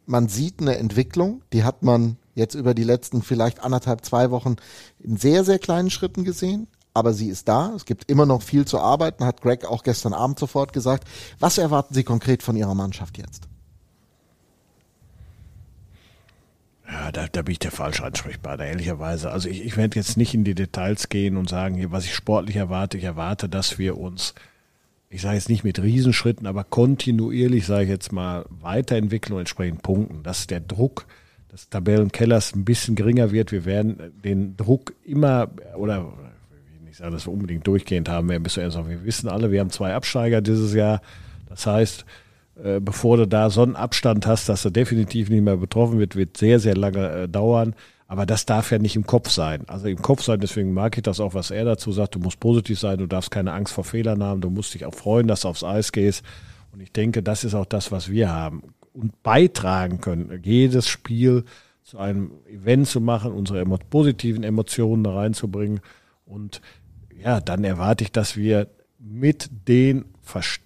[0.06, 4.56] Man sieht eine Entwicklung, die hat man jetzt über die letzten vielleicht anderthalb, zwei Wochen
[5.00, 6.68] in sehr, sehr kleinen Schritten gesehen.
[6.94, 7.74] Aber sie ist da.
[7.76, 11.08] Es gibt immer noch viel zu arbeiten, hat Greg auch gestern Abend sofort gesagt.
[11.40, 13.48] Was erwarten Sie konkret von Ihrer Mannschaft jetzt?
[16.92, 19.32] Ja, da, da bin ich der falsche Ansprechpartner, ehrlicherweise.
[19.32, 22.56] Also ich, ich werde jetzt nicht in die Details gehen und sagen, was ich sportlich
[22.56, 22.98] erwarte.
[22.98, 24.34] Ich erwarte, dass wir uns,
[25.10, 29.84] ich sage jetzt nicht mit Riesenschritten, aber kontinuierlich, sage ich jetzt mal, weiterentwickeln und entsprechend
[29.84, 31.06] punkten, dass der Druck
[31.52, 33.52] des Tabellenkellers ein bisschen geringer wird.
[33.52, 36.12] Wir werden den Druck immer, oder
[36.76, 39.70] ich nicht sagen, dass wir unbedingt durchgehend haben werden, bis wir wissen alle, wir haben
[39.70, 41.02] zwei Absteiger dieses Jahr.
[41.48, 42.06] Das heißt,
[42.64, 46.16] äh, bevor du da so einen Abstand hast, dass du definitiv nicht mehr betroffen wird,
[46.16, 47.76] wird sehr, sehr lange äh, dauern.
[48.08, 49.64] Aber das darf ja nicht im Kopf sein.
[49.68, 52.16] Also im Kopf sein, deswegen mag ich das auch, was er dazu sagt.
[52.16, 54.96] Du musst positiv sein, du darfst keine Angst vor Fehlern haben, du musst dich auch
[54.96, 56.24] freuen, dass du aufs Eis gehst.
[56.72, 58.64] Und ich denke, das ist auch das, was wir haben
[58.94, 61.46] und beitragen können, jedes Spiel
[61.84, 65.80] zu einem Event zu machen, unsere emo positiven Emotionen da reinzubringen.
[66.26, 66.62] Und
[67.24, 68.68] ja, dann erwarte ich, dass wir
[69.00, 70.62] mit den Verst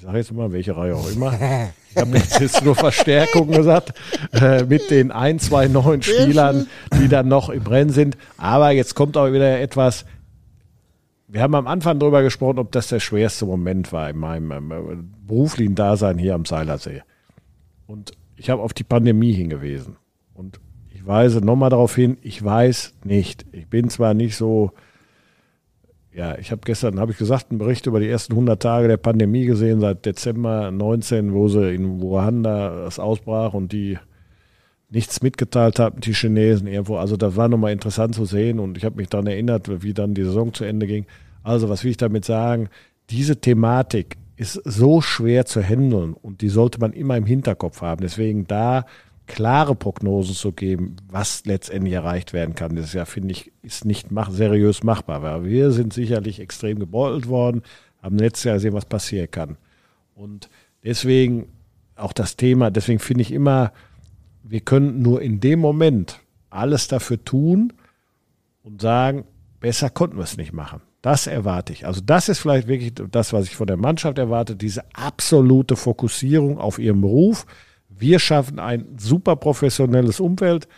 [0.00, 1.32] ich sage jetzt mal, welche Reihe auch immer.
[1.92, 3.94] Ich habe jetzt, jetzt nur Verstärkung gesagt,
[4.32, 6.68] äh, mit den ein, zwei neuen Spielern,
[7.00, 8.16] die dann noch im Rennen sind.
[8.36, 10.04] Aber jetzt kommt auch wieder etwas,
[11.26, 15.10] wir haben am Anfang darüber gesprochen, ob das der schwerste Moment war in meinem ähm,
[15.26, 17.02] beruflichen Dasein hier am Seilersee.
[17.88, 19.96] Und ich habe auf die Pandemie hingewiesen.
[20.32, 20.60] Und
[20.90, 23.46] ich weise nochmal darauf hin, ich weiß nicht.
[23.50, 24.70] Ich bin zwar nicht so
[26.12, 28.96] ja, ich habe gestern, habe ich gesagt, einen Bericht über die ersten 100 Tage der
[28.96, 33.98] Pandemie gesehen, seit Dezember 19, wo sie in Wuhan das ausbrach und die
[34.90, 36.96] nichts mitgeteilt haben, die Chinesen irgendwo.
[36.96, 40.14] Also das war nochmal interessant zu sehen und ich habe mich daran erinnert, wie dann
[40.14, 41.06] die Saison zu Ende ging.
[41.44, 42.68] Also was will ich damit sagen?
[43.08, 48.00] Diese Thematik ist so schwer zu handeln und die sollte man immer im Hinterkopf haben.
[48.02, 48.84] Deswegen da
[49.30, 52.74] klare Prognosen zu geben, was letztendlich erreicht werden kann.
[52.74, 55.22] Das ist ja, finde ich, ist nicht mach, seriös machbar.
[55.22, 57.62] Weil wir sind sicherlich extrem gebeutelt worden,
[58.02, 59.56] haben letztes Jahr gesehen, was passieren kann.
[60.14, 60.50] Und
[60.84, 61.46] deswegen
[61.94, 63.72] auch das Thema, deswegen finde ich immer,
[64.42, 67.72] wir können nur in dem Moment alles dafür tun
[68.64, 69.24] und sagen,
[69.60, 70.80] besser konnten wir es nicht machen.
[71.02, 71.86] Das erwarte ich.
[71.86, 76.58] Also das ist vielleicht wirklich das, was ich von der Mannschaft erwarte, diese absolute Fokussierung
[76.58, 77.46] auf ihren Beruf,
[78.00, 80.68] wir schaffen ein super professionelles Umfeld.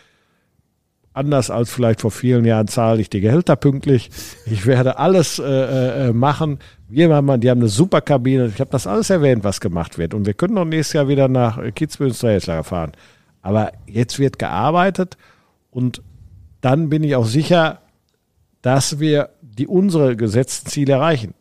[1.15, 4.11] anders als vielleicht vor vielen Jahren zahle ich die Gehälter pünktlich.
[4.47, 6.59] Ich werde alles äh, äh, machen.
[6.89, 8.47] Wir haben, die haben eine super Kabine.
[8.47, 10.15] Ich habe das alles erwähnt, was gemacht wird.
[10.15, 12.93] Und wir können noch nächstes Jahr wieder nach Kitzbühel ins Trainingslager fahren.
[13.43, 15.19] Aber jetzt wird gearbeitet
[15.71, 16.03] und
[16.63, 17.81] dann bin ich auch sicher,
[18.63, 21.35] dass wir die unsere gesetzten Ziele erreichen.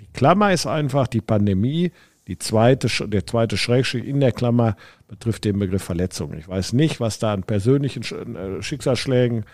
[0.00, 1.92] Die Klammer ist einfach die Pandemie.
[2.28, 4.76] Die zweite, der zweite Schrägstrich in der Klammer
[5.08, 6.34] betrifft den Begriff Verletzung.
[6.34, 8.02] Ich weiß nicht, was da an persönlichen
[8.36, 9.44] äh, Schicksalsschlägen,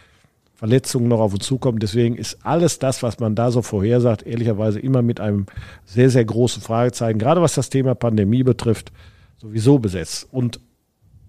[0.55, 1.82] Verletzungen noch auf uns zukommt.
[1.82, 5.46] Deswegen ist alles das, was man da so vorhersagt, ehrlicherweise immer mit einem
[5.84, 8.92] sehr, sehr großen Fragezeichen, gerade was das Thema Pandemie betrifft,
[9.36, 10.28] sowieso besetzt.
[10.30, 10.60] Und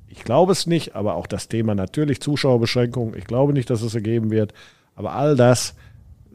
[0.07, 3.15] ich glaube es nicht, aber auch das Thema natürlich Zuschauerbeschränkungen.
[3.17, 4.53] Ich glaube nicht, dass es ergeben wird.
[4.95, 5.75] Aber all das,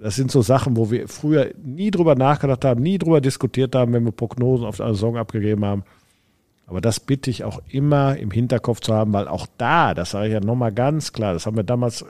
[0.01, 3.93] das sind so Sachen, wo wir früher nie drüber nachgedacht haben, nie drüber diskutiert haben,
[3.93, 5.85] wenn wir Prognosen auf eine Saison abgegeben haben.
[6.67, 10.29] Aber das bitte ich auch immer im Hinterkopf zu haben, weil auch da, das sage
[10.29, 12.05] ich ja nochmal ganz klar, das haben wir damals,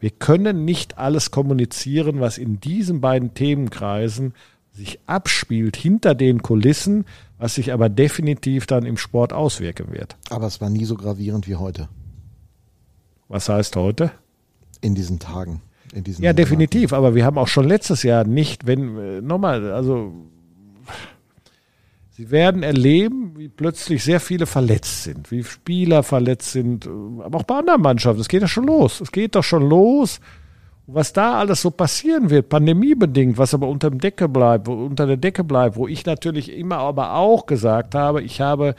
[0.00, 4.32] wir können nicht alles kommunizieren, was in diesen beiden Themenkreisen
[4.72, 7.04] sich abspielt hinter den Kulissen,
[7.38, 10.16] was sich aber definitiv dann im Sport auswirken wird.
[10.30, 11.88] Aber es war nie so gravierend wie heute.
[13.28, 14.12] Was heißt heute?
[14.80, 15.62] In diesen Tagen.
[15.92, 16.92] In diesen ja, definitiv.
[16.92, 20.12] Aber wir haben auch schon letztes Jahr nicht, wenn, äh, nochmal, also
[22.16, 26.88] Sie werden erleben, wie plötzlich sehr viele verletzt sind, wie Spieler verletzt sind,
[27.22, 28.22] aber auch bei anderen Mannschaften.
[28.22, 29.02] Es geht ja schon los.
[29.02, 30.20] Es geht doch schon los.
[30.86, 35.18] was da alles so passieren wird, pandemiebedingt, was aber unter, dem Decke bleibt, unter der
[35.18, 38.76] Decke bleibt, wo ich natürlich immer aber auch gesagt habe, ich habe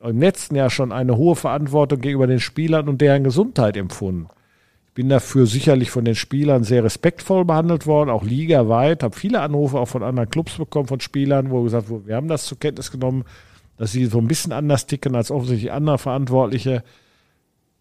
[0.00, 4.28] im letzten Jahr schon eine hohe Verantwortung gegenüber den Spielern und deren Gesundheit empfunden
[4.96, 9.02] bin dafür sicherlich von den Spielern sehr respektvoll behandelt worden, auch ligaweit.
[9.02, 12.28] Habe viele Anrufe auch von anderen Clubs bekommen, von Spielern, wo gesagt wurde, wir haben
[12.28, 13.24] das zur Kenntnis genommen,
[13.76, 16.82] dass sie so ein bisschen anders ticken als offensichtlich andere Verantwortliche.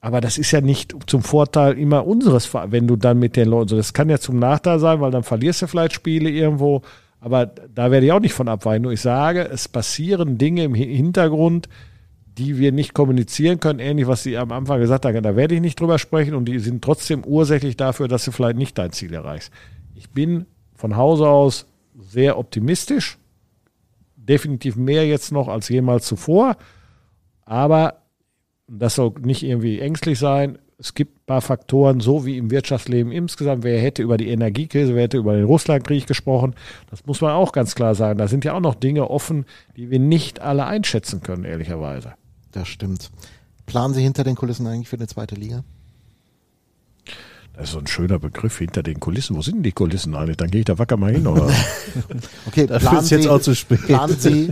[0.02, 3.78] Aber das ist ja nicht zum Vorteil immer unseres, wenn du dann mit den Leuten,
[3.78, 6.82] das kann ja zum Nachteil sein, weil dann verlierst du vielleicht Spiele irgendwo.
[7.22, 8.84] Aber da werde ich auch nicht von abweichen.
[8.84, 11.70] Nur ich sage, es passieren Dinge im Hintergrund,
[12.38, 15.62] die wir nicht kommunizieren können, ähnlich was Sie am Anfang gesagt haben, da werde ich
[15.62, 19.14] nicht drüber sprechen und die sind trotzdem ursächlich dafür, dass du vielleicht nicht dein Ziel
[19.14, 19.52] erreichst.
[19.96, 21.66] Ich bin von Hause aus
[21.98, 23.18] sehr optimistisch,
[24.18, 26.58] definitiv mehr jetzt noch als jemals zuvor,
[27.46, 28.02] aber
[28.68, 30.58] das soll nicht irgendwie ängstlich sein.
[30.78, 33.64] Es gibt ein paar Faktoren, so wie im Wirtschaftsleben insgesamt.
[33.64, 36.54] Wer hätte über die Energiekrise, wer hätte über den Russlandkrieg gesprochen?
[36.90, 38.20] Das muss man auch ganz klar sagen.
[38.20, 39.46] Da sind ja auch noch Dinge offen,
[39.78, 42.16] die wir nicht alle einschätzen können, ehrlicherweise.
[42.56, 43.12] Das stimmt.
[43.66, 45.66] Planen Sie hinter den Kulissen eigentlich für eine zweite Liga?
[47.54, 49.36] Das ist so ein schöner Begriff hinter den Kulissen.
[49.36, 50.38] Wo sind denn die Kulissen eigentlich?
[50.38, 51.54] Dann gehe ich da wacker mal hin, oder?
[52.48, 53.82] okay, das ist jetzt auch zu spät.
[53.82, 54.52] Planen Sie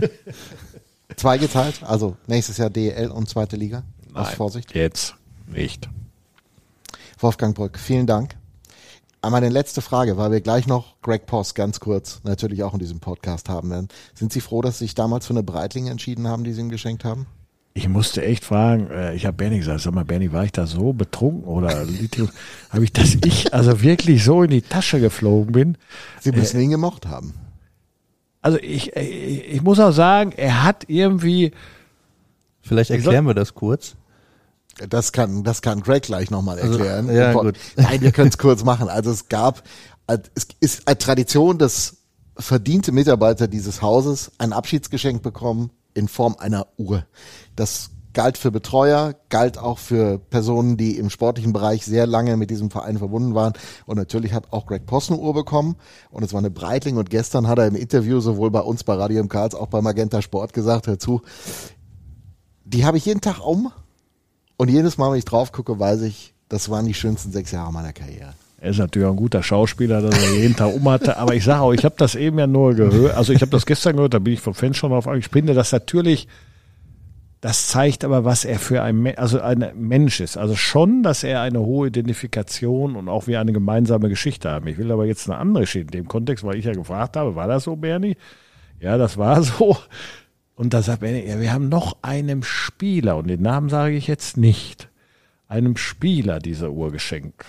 [1.16, 3.84] zweigeteilt, also nächstes Jahr DEL und zweite Liga?
[4.12, 4.74] Aus Nein, Vorsicht?
[4.74, 5.14] Jetzt
[5.46, 5.88] nicht.
[7.18, 8.36] Wolfgang Brück, vielen Dank.
[9.22, 12.80] Einmal eine letzte Frage, weil wir gleich noch Greg Post ganz kurz natürlich auch in
[12.80, 13.88] diesem Podcast haben werden.
[14.14, 16.68] Sind Sie froh, dass Sie sich damals für eine Breitling entschieden haben, die Sie ihm
[16.68, 17.26] geschenkt haben?
[17.76, 20.64] Ich musste echt fragen, äh, ich habe Bernie gesagt, sag mal, Bernie, war ich da
[20.64, 21.70] so betrunken oder
[22.70, 25.78] habe ich, dass ich also wirklich so in die Tasche geflogen bin?
[26.20, 27.34] Sie müssen äh, ihn gemocht haben.
[28.40, 31.50] Also ich, ich, ich muss auch sagen, er hat irgendwie.
[32.62, 33.96] Vielleicht erklären wir das kurz.
[34.88, 37.08] Das kann, das kann Greg gleich nochmal also, erklären.
[37.08, 37.56] Also, ja, gut.
[37.76, 38.88] Nein, wir können es kurz machen.
[38.88, 39.64] Also es gab,
[40.06, 41.96] es ist eine Tradition, dass
[42.36, 47.06] verdiente Mitarbeiter dieses Hauses ein Abschiedsgeschenk bekommen in Form einer Uhr.
[47.56, 52.50] Das galt für Betreuer, galt auch für Personen, die im sportlichen Bereich sehr lange mit
[52.50, 53.52] diesem Verein verbunden waren.
[53.86, 55.76] Und natürlich hat auch Greg Poss eine Uhr bekommen.
[56.10, 56.96] Und es war eine Breitling.
[56.96, 59.82] Und gestern hat er im Interview sowohl bei uns bei Radio MK als auch bei
[59.82, 61.20] Magenta Sport gesagt, hör zu,
[62.64, 63.70] die habe ich jeden Tag um.
[64.56, 67.72] Und jedes Mal, wenn ich drauf gucke, weiß ich, das waren die schönsten sechs Jahre
[67.72, 68.34] meiner Karriere.
[68.64, 71.18] Er ist natürlich auch ein guter Schauspieler, dass er jeden Tag um hatte.
[71.18, 73.14] Aber ich sage auch, ich habe das eben ja nur gehört.
[73.14, 75.06] Also ich habe das gestern gehört, da bin ich vom Fan schon drauf.
[75.18, 76.28] Ich finde das natürlich,
[77.42, 80.38] das zeigt aber, was er für ein, also ein Mensch ist.
[80.38, 84.66] Also schon, dass er eine hohe Identifikation und auch wie eine gemeinsame Geschichte haben.
[84.66, 87.36] Ich will aber jetzt eine andere Geschichte in dem Kontext, weil ich ja gefragt habe,
[87.36, 88.16] war das so, Bernie?
[88.80, 89.76] Ja, das war so.
[90.54, 94.06] Und da sagt Bernie, ja, wir haben noch einem Spieler, und den Namen sage ich
[94.06, 94.88] jetzt nicht,
[95.48, 97.44] einem Spieler diese Uhr geschenkt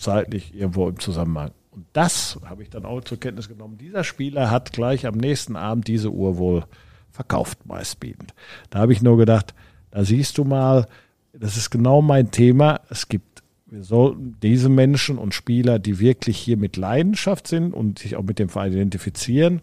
[0.00, 1.52] zeitlich irgendwo im Zusammenhang.
[1.70, 3.78] Und das habe ich dann auch zur Kenntnis genommen.
[3.78, 6.64] Dieser Spieler hat gleich am nächsten Abend diese Uhr wohl
[7.10, 8.34] verkauft, meistbietend.
[8.70, 9.54] Da habe ich nur gedacht,
[9.90, 10.86] da siehst du mal,
[11.32, 12.80] das ist genau mein Thema.
[12.88, 18.00] Es gibt, wir sollten diese Menschen und Spieler, die wirklich hier mit Leidenschaft sind und
[18.00, 19.62] sich auch mit dem Verein identifizieren.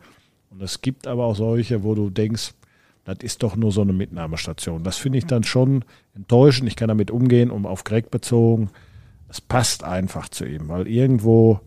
[0.49, 2.53] Und es gibt aber auch solche, wo du denkst,
[3.03, 4.83] das ist doch nur so eine Mitnahmestation.
[4.83, 6.67] Das finde ich dann schon enttäuschend.
[6.67, 8.69] Ich kann damit umgehen, um auf Greg bezogen
[9.27, 11.59] das passt einfach zu ihm, weil irgendwo,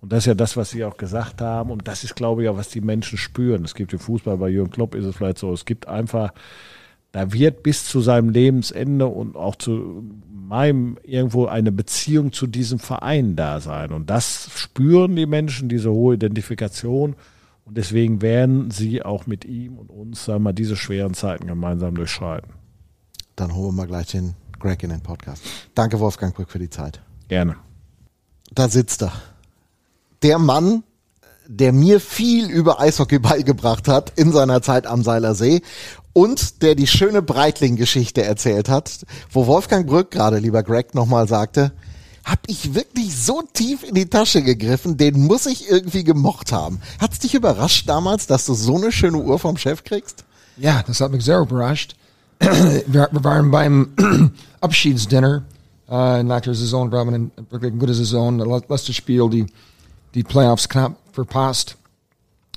[0.00, 2.48] und das ist ja das, was Sie auch gesagt haben, und das ist, glaube ich,
[2.48, 3.64] auch, was die Menschen spüren.
[3.64, 6.32] Es gibt im Fußball, bei Jürgen Klopp ist es vielleicht so, es gibt einfach,
[7.12, 12.78] da wird bis zu seinem Lebensende und auch zu meinem irgendwo eine Beziehung zu diesem
[12.78, 13.92] Verein da sein.
[13.92, 17.14] Und das spüren die Menschen, diese hohe Identifikation.
[17.64, 21.46] Und deswegen werden sie auch mit ihm und uns, sagen wir mal, diese schweren Zeiten
[21.46, 22.52] gemeinsam durchschreiten.
[23.36, 25.42] Dann holen wir mal gleich den Greg in den Podcast.
[25.74, 27.00] Danke, Wolfgang Brück, für die Zeit.
[27.28, 27.56] Gerne.
[28.52, 29.12] Da sitzt er.
[30.22, 30.84] Der Mann,
[31.46, 35.62] der mir viel über Eishockey beigebracht hat in seiner Zeit am Seiler See
[36.12, 41.72] und der die schöne Breitling-Geschichte erzählt hat, wo Wolfgang Brück gerade, lieber Greg, nochmal sagte,
[42.24, 46.80] hab ich wirklich so tief in die Tasche gegriffen, den muss ich irgendwie gemocht haben.
[47.00, 50.24] Hat's dich überrascht damals, dass du so eine schöne Uhr vom Chef kriegst?
[50.56, 51.96] Ja, das hat mich sehr überrascht.
[52.86, 53.92] wir, waren beim
[54.60, 55.44] Abschiedsdinner
[55.88, 56.90] äh, nach der Saison.
[56.90, 58.38] Wir haben eine wirklich gute Saison.
[58.38, 59.46] Das letzte Spiel, die,
[60.14, 61.76] die Playoffs knapp verpasst.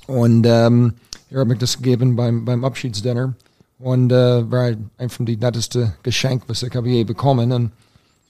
[0.06, 0.94] Und ähm,
[1.30, 3.34] er hat mich das gegeben beim, beim Abschiedsdinner.
[3.78, 7.52] Und äh, war einfach die netteste Geschenk, was ich habe je bekommen.
[7.52, 7.72] Und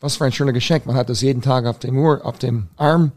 [0.00, 0.86] was für ein schöner Geschenk.
[0.86, 3.12] Man hat das jeden Tag auf dem Uhr, auf dem Arm.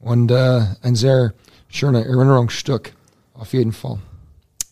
[0.00, 1.32] Und äh, ein sehr
[1.68, 2.92] schöner Erinnerungsstück.
[3.34, 3.98] Auf jeden Fall.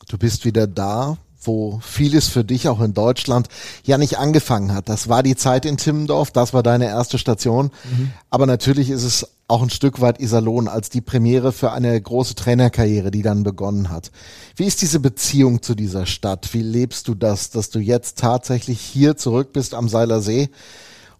[0.09, 1.17] Du bist wieder da,
[1.47, 3.49] wo vieles für dich auch in Deutschland
[3.85, 4.89] ja nicht angefangen hat.
[4.89, 7.71] Das war die Zeit in Timmendorf, das war deine erste Station.
[7.85, 8.13] Mhm.
[8.31, 12.35] Aber natürlich ist es auch ein Stück weit Iserlohn als die Premiere für eine große
[12.35, 14.11] Trainerkarriere, die dann begonnen hat.
[14.57, 16.55] Wie ist diese Beziehung zu dieser Stadt?
[16.55, 20.49] Wie lebst du das, dass du jetzt tatsächlich hier zurück bist am Seiler See?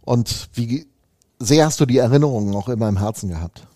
[0.01, 0.87] Und wie
[1.39, 3.67] sehr hast du die Erinnerungen auch immer im Herzen gehabt?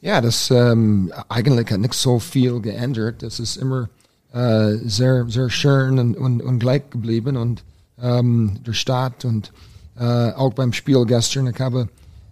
[0.00, 3.22] Ja, das ähm, eigentlich hat nicht so viel geändert.
[3.22, 3.90] Das ist immer
[4.32, 7.64] äh, sehr, sehr schön und, und, und gleich geblieben und
[8.00, 9.52] ähm, der Stadt und
[9.98, 11.46] äh, auch beim Spiel gestern.
[11.48, 11.88] Ich habe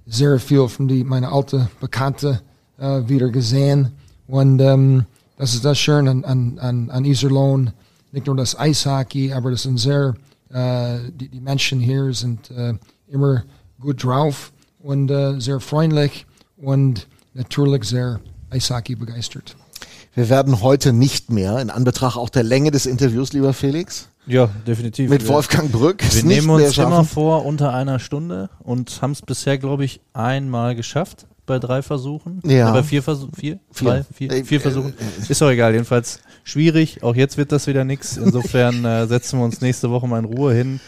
[0.07, 2.41] sehr viel von die meine alte Bekannte
[2.79, 3.93] äh, wieder gesehen
[4.27, 5.05] und ähm,
[5.37, 7.73] das ist das schön an, an, an, an Iserlohn.
[8.11, 10.15] Nicht nur das Eishockey, aber das sind sehr
[10.51, 12.75] äh, die, die Menschen hier sind äh,
[13.09, 13.45] immer
[13.81, 16.27] gut drauf und äh, sehr freundlich
[16.57, 18.21] und natürlich sehr
[18.51, 19.57] Eishockey begeistert.
[20.19, 24.09] Wir werden heute nicht mehr, in Anbetracht auch der Länge des Interviews, lieber Felix.
[24.27, 25.09] Ja, definitiv.
[25.09, 26.03] Mit Wolfgang Brück.
[26.13, 30.75] Wir nehmen uns immer vor unter einer Stunde und haben es bisher, glaube ich, einmal
[30.75, 32.43] geschafft bei drei Versuchen.
[32.45, 32.73] Ja.
[32.73, 34.93] Bei vier Versuchen, vier, vier, drei, vier, äh, vier Versuchen.
[35.29, 37.05] Ist doch egal, jedenfalls schwierig.
[37.05, 38.17] Auch jetzt wird das wieder nichts.
[38.17, 40.81] Insofern äh, setzen wir uns nächste Woche mal in Ruhe hin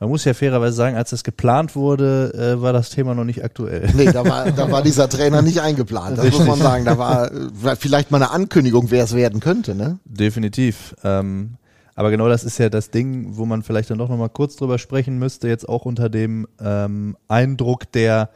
[0.00, 3.44] man muss ja fairerweise sagen, als das geplant wurde, äh, war das Thema noch nicht
[3.44, 3.88] aktuell.
[3.94, 6.18] Nee, da war, da war dieser Trainer nicht eingeplant.
[6.18, 6.84] Das muss man sagen.
[6.84, 9.98] Da war äh, vielleicht mal eine Ankündigung, wer es werden könnte, ne?
[10.04, 10.94] Definitiv.
[11.04, 11.56] Ähm,
[11.94, 14.56] aber genau das ist ja das Ding, wo man vielleicht dann doch noch mal kurz
[14.56, 18.30] drüber sprechen müsste, jetzt auch unter dem ähm, Eindruck der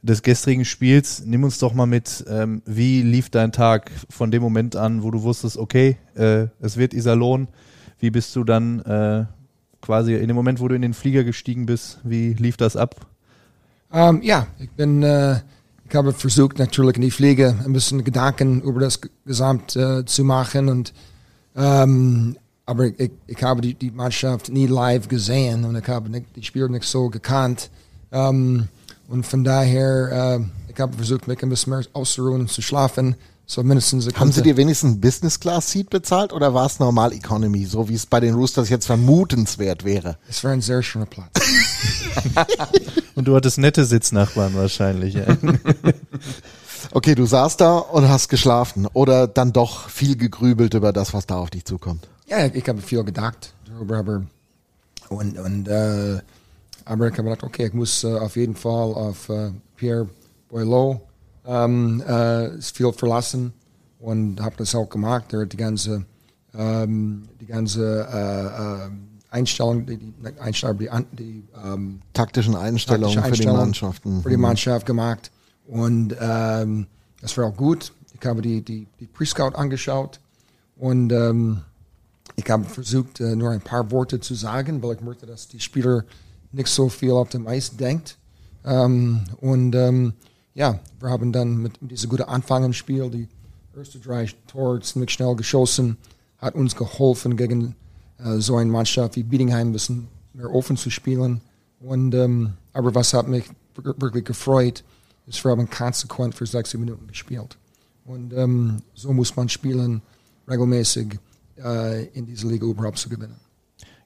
[0.00, 1.24] des gestrigen Spiels.
[1.26, 5.10] Nimm uns doch mal mit, ähm, wie lief dein Tag von dem Moment an, wo
[5.10, 7.48] du wusstest, okay, äh, es wird Iserlohn.
[7.98, 9.24] Wie bist du dann äh,
[9.80, 12.96] quasi in dem Moment, wo du in den Flieger gestiegen bist, wie lief das ab?
[13.90, 15.40] Um, ähm, ja, ich bin, äh,
[15.88, 20.24] ich habe versucht natürlich in die Fliege ein bisschen Gedanken über das Gesamt äh, zu
[20.24, 20.92] machen und
[21.56, 22.36] ähm,
[22.66, 26.42] aber ich, ich habe die, die Mannschaft nie live gesehen und ich habe nicht, die
[26.42, 27.70] Spieler nicht so gekannt
[28.12, 28.68] ähm,
[29.08, 33.16] und von daher äh, ich habe versucht mich ein bisschen mehr auszuruhen und zu schlafen
[33.50, 37.14] so mindestens Haben Sie dir wenigstens ein Business Class Seat bezahlt oder war es normal
[37.14, 40.18] Economy, so wie es bei den Roosters jetzt vermutenswert wäre?
[40.28, 41.30] Es war ein sehr schöner Platz.
[43.14, 45.14] und du hattest nette Sitznachbarn wahrscheinlich.
[45.14, 45.24] Ja.
[46.92, 51.26] okay, du saßt da und hast geschlafen oder dann doch viel gegrübelt über das, was
[51.26, 52.06] da auf dich zukommt?
[52.26, 54.26] Ja, ich habe viel gedacht darüber.
[55.08, 56.20] Und, und äh,
[56.84, 60.06] aber ich habe gedacht, okay, ich muss äh, auf jeden Fall auf äh, Pierre
[60.50, 61.07] Boileau
[61.48, 63.52] ähm, äh, viel verlassen
[63.98, 65.32] und habe das auch gemacht.
[65.32, 66.04] Er hat die ganze,
[66.54, 68.90] ähm, die ganze äh, äh
[69.30, 74.22] Einstellung, die, die, Einstellung, die, die ähm, taktischen Einstellungen taktische für die Mannschaften.
[74.22, 75.30] Für die Mannschaft gemacht.
[75.66, 76.86] Und ähm,
[77.20, 77.92] das war auch gut.
[78.18, 80.18] Ich habe die, die, die Pre-Scout angeschaut
[80.76, 81.60] und ähm,
[82.36, 85.60] ich habe versucht, äh, nur ein paar Worte zu sagen, weil ich möchte, dass die
[85.60, 86.04] Spieler
[86.52, 88.16] nicht so viel auf dem Eis denkt.
[88.64, 90.14] Ähm, und ähm,
[90.58, 93.28] ja, wir haben dann mit, mit diesem guten Anfang im Spiel die
[93.76, 95.96] ersten drei Tore ziemlich schnell geschossen,
[96.38, 97.76] hat uns geholfen gegen
[98.18, 101.42] äh, so eine Mannschaft wie Biedingheim ein bisschen mehr offen zu spielen.
[101.78, 103.44] Und, ähm, aber was hat mich
[103.76, 104.82] wirklich gefreut,
[105.26, 107.56] ist, wir haben konsequent für 60 Minuten gespielt.
[108.04, 110.02] Und ähm, so muss man spielen,
[110.48, 111.20] regelmäßig
[111.56, 113.36] äh, in dieser Liga überhaupt zu gewinnen.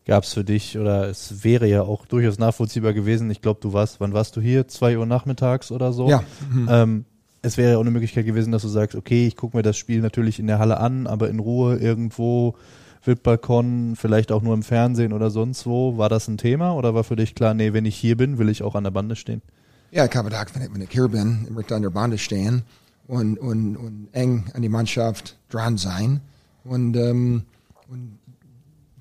[0.06, 3.30] Gab es für dich oder es wäre ja auch durchaus nachvollziehbar gewesen.
[3.30, 4.68] Ich glaube, du warst, wann warst du hier?
[4.68, 6.08] Zwei Uhr nachmittags oder so?
[6.08, 6.24] Ja.
[6.68, 7.04] Ähm,
[7.42, 9.76] es wäre ja auch eine Möglichkeit gewesen, dass du sagst, okay, ich gucke mir das
[9.76, 12.54] Spiel natürlich in der Halle an, aber in Ruhe irgendwo,
[13.04, 15.98] Wildbalkon, vielleicht auch nur im Fernsehen oder sonst wo.
[15.98, 18.48] War das ein Thema oder war für dich klar, nee, wenn ich hier bin, will
[18.48, 19.42] ich auch an der Bande stehen?
[19.90, 22.16] Ja, ich habe gedacht, wenn ich, wenn ich hier bin, ich möchte an der Bande
[22.16, 22.62] stehen
[23.08, 26.20] und, und, und eng an die Mannschaft dran sein.
[26.64, 27.42] Und, ähm,
[27.88, 28.18] und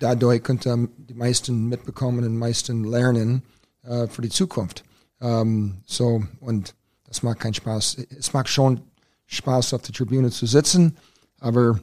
[0.02, 3.44] dadurch könnte die meisten mitbekommen und die meisten lernen
[3.84, 4.84] äh, für die Zukunft.
[5.22, 6.76] Ähm, so, und
[7.08, 7.98] das macht keinen Spaß.
[8.18, 8.82] Es macht schon
[9.28, 10.98] Spaß, auf der Tribüne zu sitzen,
[11.40, 11.80] aber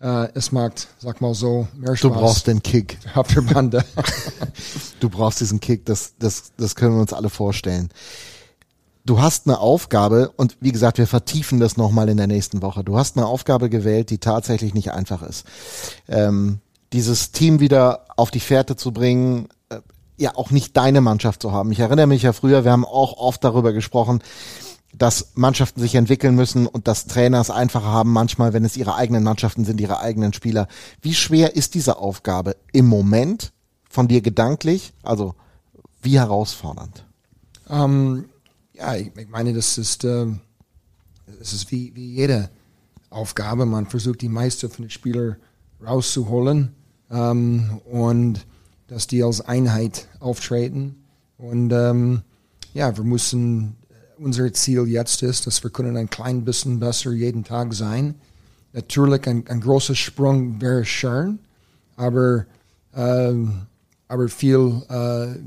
[0.00, 2.98] äh, es macht, sag mal so, mehr Du Spaß brauchst den Kick.
[3.14, 3.84] auf der Bande.
[5.00, 7.88] Du brauchst diesen Kick, das, das, das können wir uns alle vorstellen.
[9.04, 12.84] Du hast eine Aufgabe und wie gesagt, wir vertiefen das nochmal in der nächsten Woche.
[12.84, 15.44] Du hast eine Aufgabe gewählt, die tatsächlich nicht einfach ist.
[16.06, 16.60] Ähm,
[16.92, 19.80] dieses Team wieder auf die Fährte zu bringen, äh,
[20.16, 21.72] ja auch nicht deine Mannschaft zu haben.
[21.72, 24.22] Ich erinnere mich ja früher, wir haben auch oft darüber gesprochen,
[24.94, 28.94] dass Mannschaften sich entwickeln müssen und dass Trainer es einfacher haben, manchmal, wenn es ihre
[28.94, 30.68] eigenen Mannschaften sind, ihre eigenen Spieler.
[31.00, 33.52] Wie schwer ist diese Aufgabe im Moment
[33.88, 34.92] von dir gedanklich?
[35.02, 35.34] Also
[36.02, 37.06] wie herausfordernd?
[37.70, 38.26] Ähm,
[38.74, 40.40] ja, ich, meine, das ist, ähm,
[41.38, 42.50] das ist wie, wie jede
[43.08, 43.64] Aufgabe.
[43.64, 45.36] Man versucht, die meiste von den Spielern
[45.82, 46.74] rauszuholen
[47.12, 48.46] ähm, und
[48.88, 50.96] dass die als Einheit auftreten.
[51.38, 52.22] Und ähm,
[52.74, 53.76] ja, wir müssen,
[54.18, 58.14] unser Ziel jetzt ist, dass wir können ein klein bisschen besser jeden Tag sein.
[58.72, 61.38] Natürlich ein, ein großer Sprung wäre schön,
[61.96, 62.46] aber,
[62.94, 63.66] ähm,
[64.08, 65.38] aber viel, äh,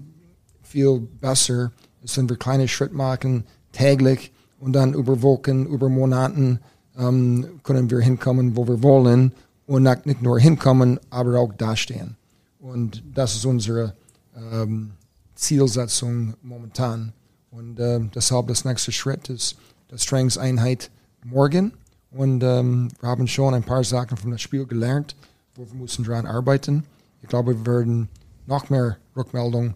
[0.61, 1.71] viel besser
[2.03, 6.59] ist, wenn wir kleine Schritte machen, täglich und dann über Wochen, über Monaten
[6.97, 9.31] ähm, können wir hinkommen, wo wir wollen
[9.67, 12.15] und nicht nur hinkommen, aber auch dastehen.
[12.59, 13.95] Und das ist unsere
[14.35, 14.91] ähm,
[15.35, 17.13] Zielsetzung momentan.
[17.51, 20.91] Und ähm, deshalb das nächste Schritt ist das Trainingseinheit
[21.23, 21.73] morgen.
[22.11, 25.15] Und ähm, wir haben schon ein paar Sachen von das Spiel gelernt,
[25.55, 26.83] wo wir müssen dran arbeiten.
[27.21, 28.09] Ich glaube, wir werden
[28.45, 29.73] noch mehr Rückmeldung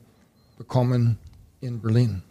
[0.58, 1.18] bekommen
[1.62, 2.22] in Berlin.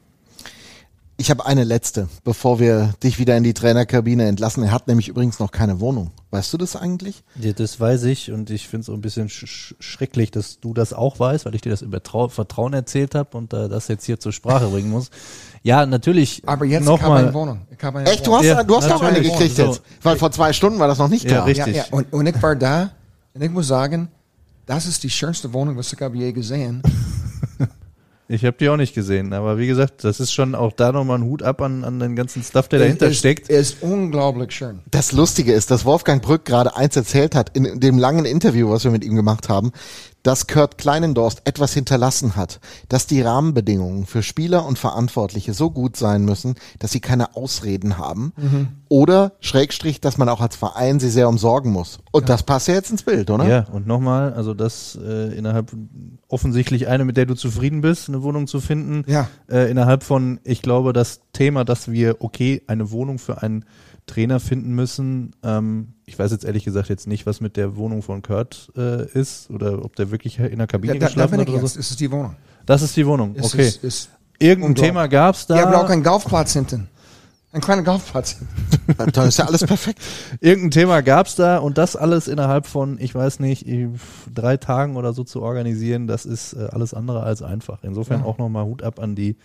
[1.21, 4.63] Ich habe eine letzte, bevor wir dich wieder in die Trainerkabine entlassen.
[4.63, 6.13] Er hat nämlich übrigens noch keine Wohnung.
[6.31, 7.25] Weißt du das eigentlich?
[7.41, 10.61] Ja, das weiß ich und ich finde es so ein bisschen sch sch schrecklich, dass
[10.61, 13.69] du das auch weißt, weil ich dir das über Trau Vertrauen erzählt habe und äh,
[13.69, 15.11] das jetzt hier zur Sprache bringen muss.
[15.65, 16.43] Ja, natürlich.
[16.47, 17.35] Aber jetzt noch ich habe eine mal.
[17.35, 17.63] Wohnung.
[17.77, 18.25] Ich habe eine Echt?
[18.25, 19.67] Du hast, Ja, du hast auch eine gekriegt So.
[19.67, 19.83] jetzt.
[20.05, 21.47] Weil vor zwei Stunden war das noch nicht Ja, klar.
[21.47, 21.75] richtig.
[21.75, 21.85] Ja, ja.
[21.91, 22.91] Und, und ich war da
[23.35, 24.07] und ich muss sagen,
[24.67, 26.81] das ist die schönste Wohnung, was ich habe je gesehen.
[28.31, 31.17] Ich habe die auch nicht gesehen, aber wie gesagt, das ist schon auch da nochmal
[31.17, 33.49] ein Hut ab an, an den ganzen Stuff, der dahinter ist, steckt.
[33.49, 34.81] Ist unglaublich schön.
[34.91, 38.85] Das Lustige ist, dass Wolfgang Brück gerade eins erzählt hat in dem langen Interview, was
[38.85, 39.73] wir mit ihm gemacht haben,
[40.23, 45.97] dass Kurt Kleinendorst etwas hinterlassen hat, dass die Rahmenbedingungen für Spieler und Verantwortliche so gut
[45.97, 48.33] sein müssen, dass sie keine Ausreden haben
[48.89, 52.01] oder Schrägstrich, dass man auch als Verein sie sehr umsorgen muss.
[52.13, 53.47] Und das passt ja jetzt ins Bild, oder?
[53.47, 55.73] Ja, und nochmal, also das äh, innerhalb
[56.29, 59.05] offensichtlich eine, mit der du zufrieden bist, eine Wohnung zu finden.
[59.07, 59.29] Ja.
[59.49, 63.65] Äh, innerhalb von, ich glaube, das Thema, dass wir, okay, eine Wohnung für einen
[64.09, 65.37] Trainer finden müssen.
[65.45, 69.07] Ähm, ich weiß jetzt ehrlich gesagt jetzt nicht, was mit der Wohnung von Kurt äh,
[69.13, 71.55] ist oder ob der wirklich in der Kabine Da, da, da geschlafen bin hat ich
[71.55, 71.77] oder so.
[71.79, 72.35] Das ist die Wohnung.
[72.67, 73.69] Das ist die Wohnung, Es okay.
[73.69, 74.11] Ist, ist,
[74.41, 74.75] Irgendein.
[74.75, 75.55] Thema gab's da.
[75.55, 76.89] Die haben auch einen Golfplatz hinten.
[77.51, 78.37] Ein kleiner Golfplatz.
[79.13, 80.01] Da ist ja alles perfekt.
[80.41, 83.67] Irgendein Thema gab's da und das alles innerhalb von, ich weiß nicht,
[84.35, 87.83] drei Tagen oder so zu organisieren, das ist äh, alles andere als einfach.
[87.83, 88.27] Insofern Ja.
[88.27, 89.37] auch nochmal Hut ab an die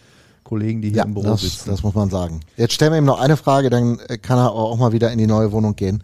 [0.43, 1.69] Kollegen, die hier Ja, im Büro das, sitzen.
[1.69, 2.41] das muss man sagen.
[2.57, 5.27] Jetzt stellen wir ihm noch eine Frage, dann kann er auch mal wieder in die
[5.27, 6.03] neue Wohnung gehen.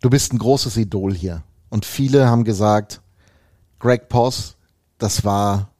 [0.00, 1.42] Du bist ein großes Idol hier.
[1.70, 3.00] Und viele haben gesagt,
[3.78, 4.56] Greg Poss,
[4.98, 5.70] das war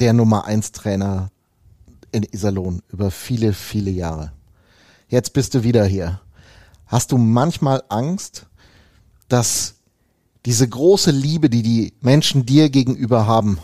[0.00, 1.30] der Nummer eins Trainer
[2.12, 4.32] in Iserlohn über viele, viele Jahre.
[5.08, 6.20] Jetzt bist du wieder hier.
[6.86, 8.46] Hast du manchmal Angst,
[9.28, 9.74] dass
[10.44, 13.58] diese große Liebe, die die Menschen dir gegenüber haben,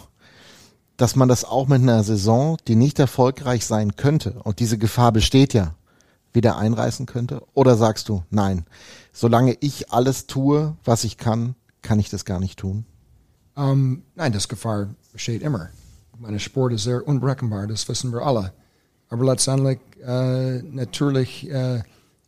[0.97, 5.13] dass man das auch mit einer Saison, die nicht erfolgreich sein könnte, und diese Gefahr
[5.13, 5.75] besteht ja,
[6.33, 7.43] wieder einreißen könnte?
[7.55, 8.65] Oder sagst du, nein,
[9.13, 12.85] solange ich alles tue, was ich kann, kann ich das gar nicht tun?
[13.57, 15.69] Ähm, nein, das Gefahr besteht immer.
[16.19, 18.53] Meine Sport ist sehr unberechenbar, das wissen wir alle.
[19.09, 21.83] Aber letztendlich, äh, natürlich, äh,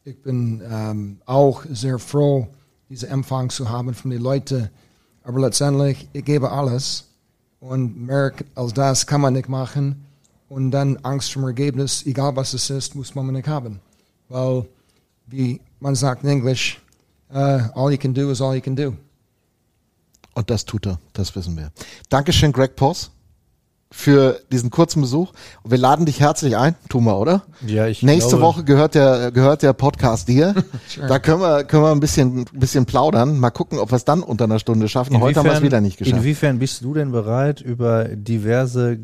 [0.05, 2.49] ich bin ähm, auch sehr froh,
[2.91, 4.69] diese Empfang zu haben von den Leuten.
[5.23, 7.05] Aber letztendlich, ich gebe alles
[7.65, 10.05] und mehr als das kann man nicht machen.
[10.49, 13.81] Und dann Angst vom Ergebnis, egal was es ist, muss man nicht haben.
[14.29, 14.67] Weil,
[15.27, 16.81] wie man sagt in Englisch,
[17.31, 18.95] uh, all you can do is all you can do.
[20.35, 21.73] Und das tut er, das wissen wir.
[22.11, 23.11] Dankeschön, Greg Poss,
[23.97, 25.33] für diesen kurzen Besuch.
[25.63, 27.45] Und wir laden dich herzlich ein, tun wir, oder?
[27.65, 30.55] Ja, ich Nächste glaube, Woche gehört der, gehört der Podcast dir.
[31.09, 33.39] Da können wir, können wir ein bisschen, ein bisschen plaudern.
[33.39, 35.21] Mal gucken, ob wir es dann unter einer Stunde schaffen.
[35.21, 36.17] Heute haben wir es wieder nicht geschafft.
[36.17, 38.99] Inwiefern bist du denn bereit, über diverse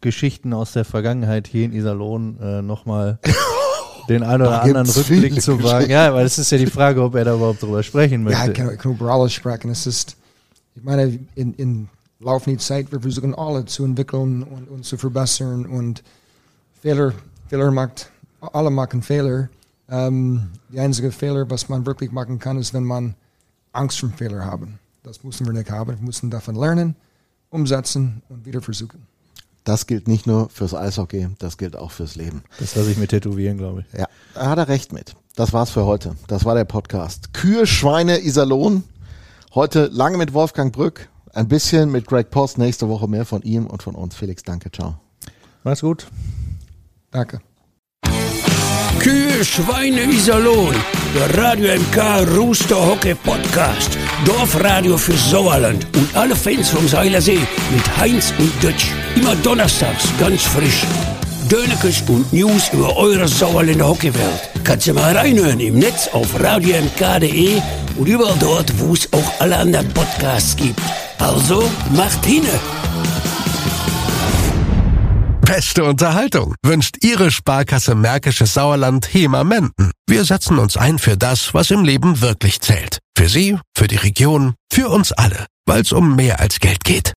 [0.00, 3.18] Geschichten aus der Vergangenheit hier in Iserlohn äh, nochmal
[4.08, 5.90] den einen oder Da anderen Rückblick zu wagen?
[5.90, 8.46] Ja, weil es ist ja die Frage, ob er da überhaupt drüber sprechen Ja, ich
[8.46, 8.52] möchte.
[8.52, 9.70] kann, ich kann über alles sprechen.
[9.70, 10.16] Es ist,
[10.74, 11.88] ich meine, in, in
[12.20, 16.02] laufender Zeit, wir versuchen alle zu entwickeln und, und zu verbessern und
[16.80, 17.12] Fehler,
[17.48, 18.10] Fehler macht,
[18.40, 19.48] alle machen Fehler.
[19.88, 23.14] Ähm, die einzige Fehler, was man wirklich machen kann, ist, wenn man
[23.72, 24.78] Angst vor Fehler haben.
[25.02, 25.98] Das müssen wir nicht haben.
[25.98, 26.94] Wir müssen davon lernen,
[27.48, 29.06] umsetzen und wieder versuchen.
[29.64, 32.42] Das gilt nicht nur fürs Eishockey, das gilt auch fürs Leben.
[32.58, 33.98] Das lasse ich mir tätowieren, glaube ich.
[33.98, 35.14] Ja, da hat er recht mit.
[35.36, 36.16] Das war's für heute.
[36.28, 37.34] Das war der Podcast.
[37.34, 38.84] Kühe, Schweine, Iserlohn.
[39.54, 42.58] Heute lange mit Wolfgang Brück, ein bisschen mit Greg Post.
[42.58, 44.14] Nächste Woche mehr von ihm und von uns.
[44.14, 44.98] Felix, danke, ciao.
[45.64, 46.06] Mach's gut.
[47.10, 47.40] Danke.
[49.00, 50.74] Kühe, Schweine, Iserlohn.
[51.14, 53.96] Der Radio MK Rooster Hockey Podcast.
[54.24, 57.40] Dorfradio für Sauerland und alle Fans vom Seilersee
[57.72, 58.92] mit Heinz und Dutch.
[59.16, 60.84] Immer donnerstags ganz frisch.
[61.50, 64.50] Dönekes und News über eure Sauerländer Hockeywelt.
[64.62, 67.60] Kannst du mal reinhören im Netz auf radiomk.de
[67.96, 70.80] und überall dort, wo es auch alle anderen Podcasts gibt.
[71.18, 72.60] Also macht hinne!
[75.40, 79.90] Beste Unterhaltung wünscht Ihre Sparkasse Märkisches Sauerland HEMA Menden.
[80.08, 83.00] Wir setzen uns ein für das, was im Leben wirklich zählt.
[83.18, 85.46] Für Sie, für die Region, für uns alle.
[85.66, 87.08] Weil es um mehr als Geld geht.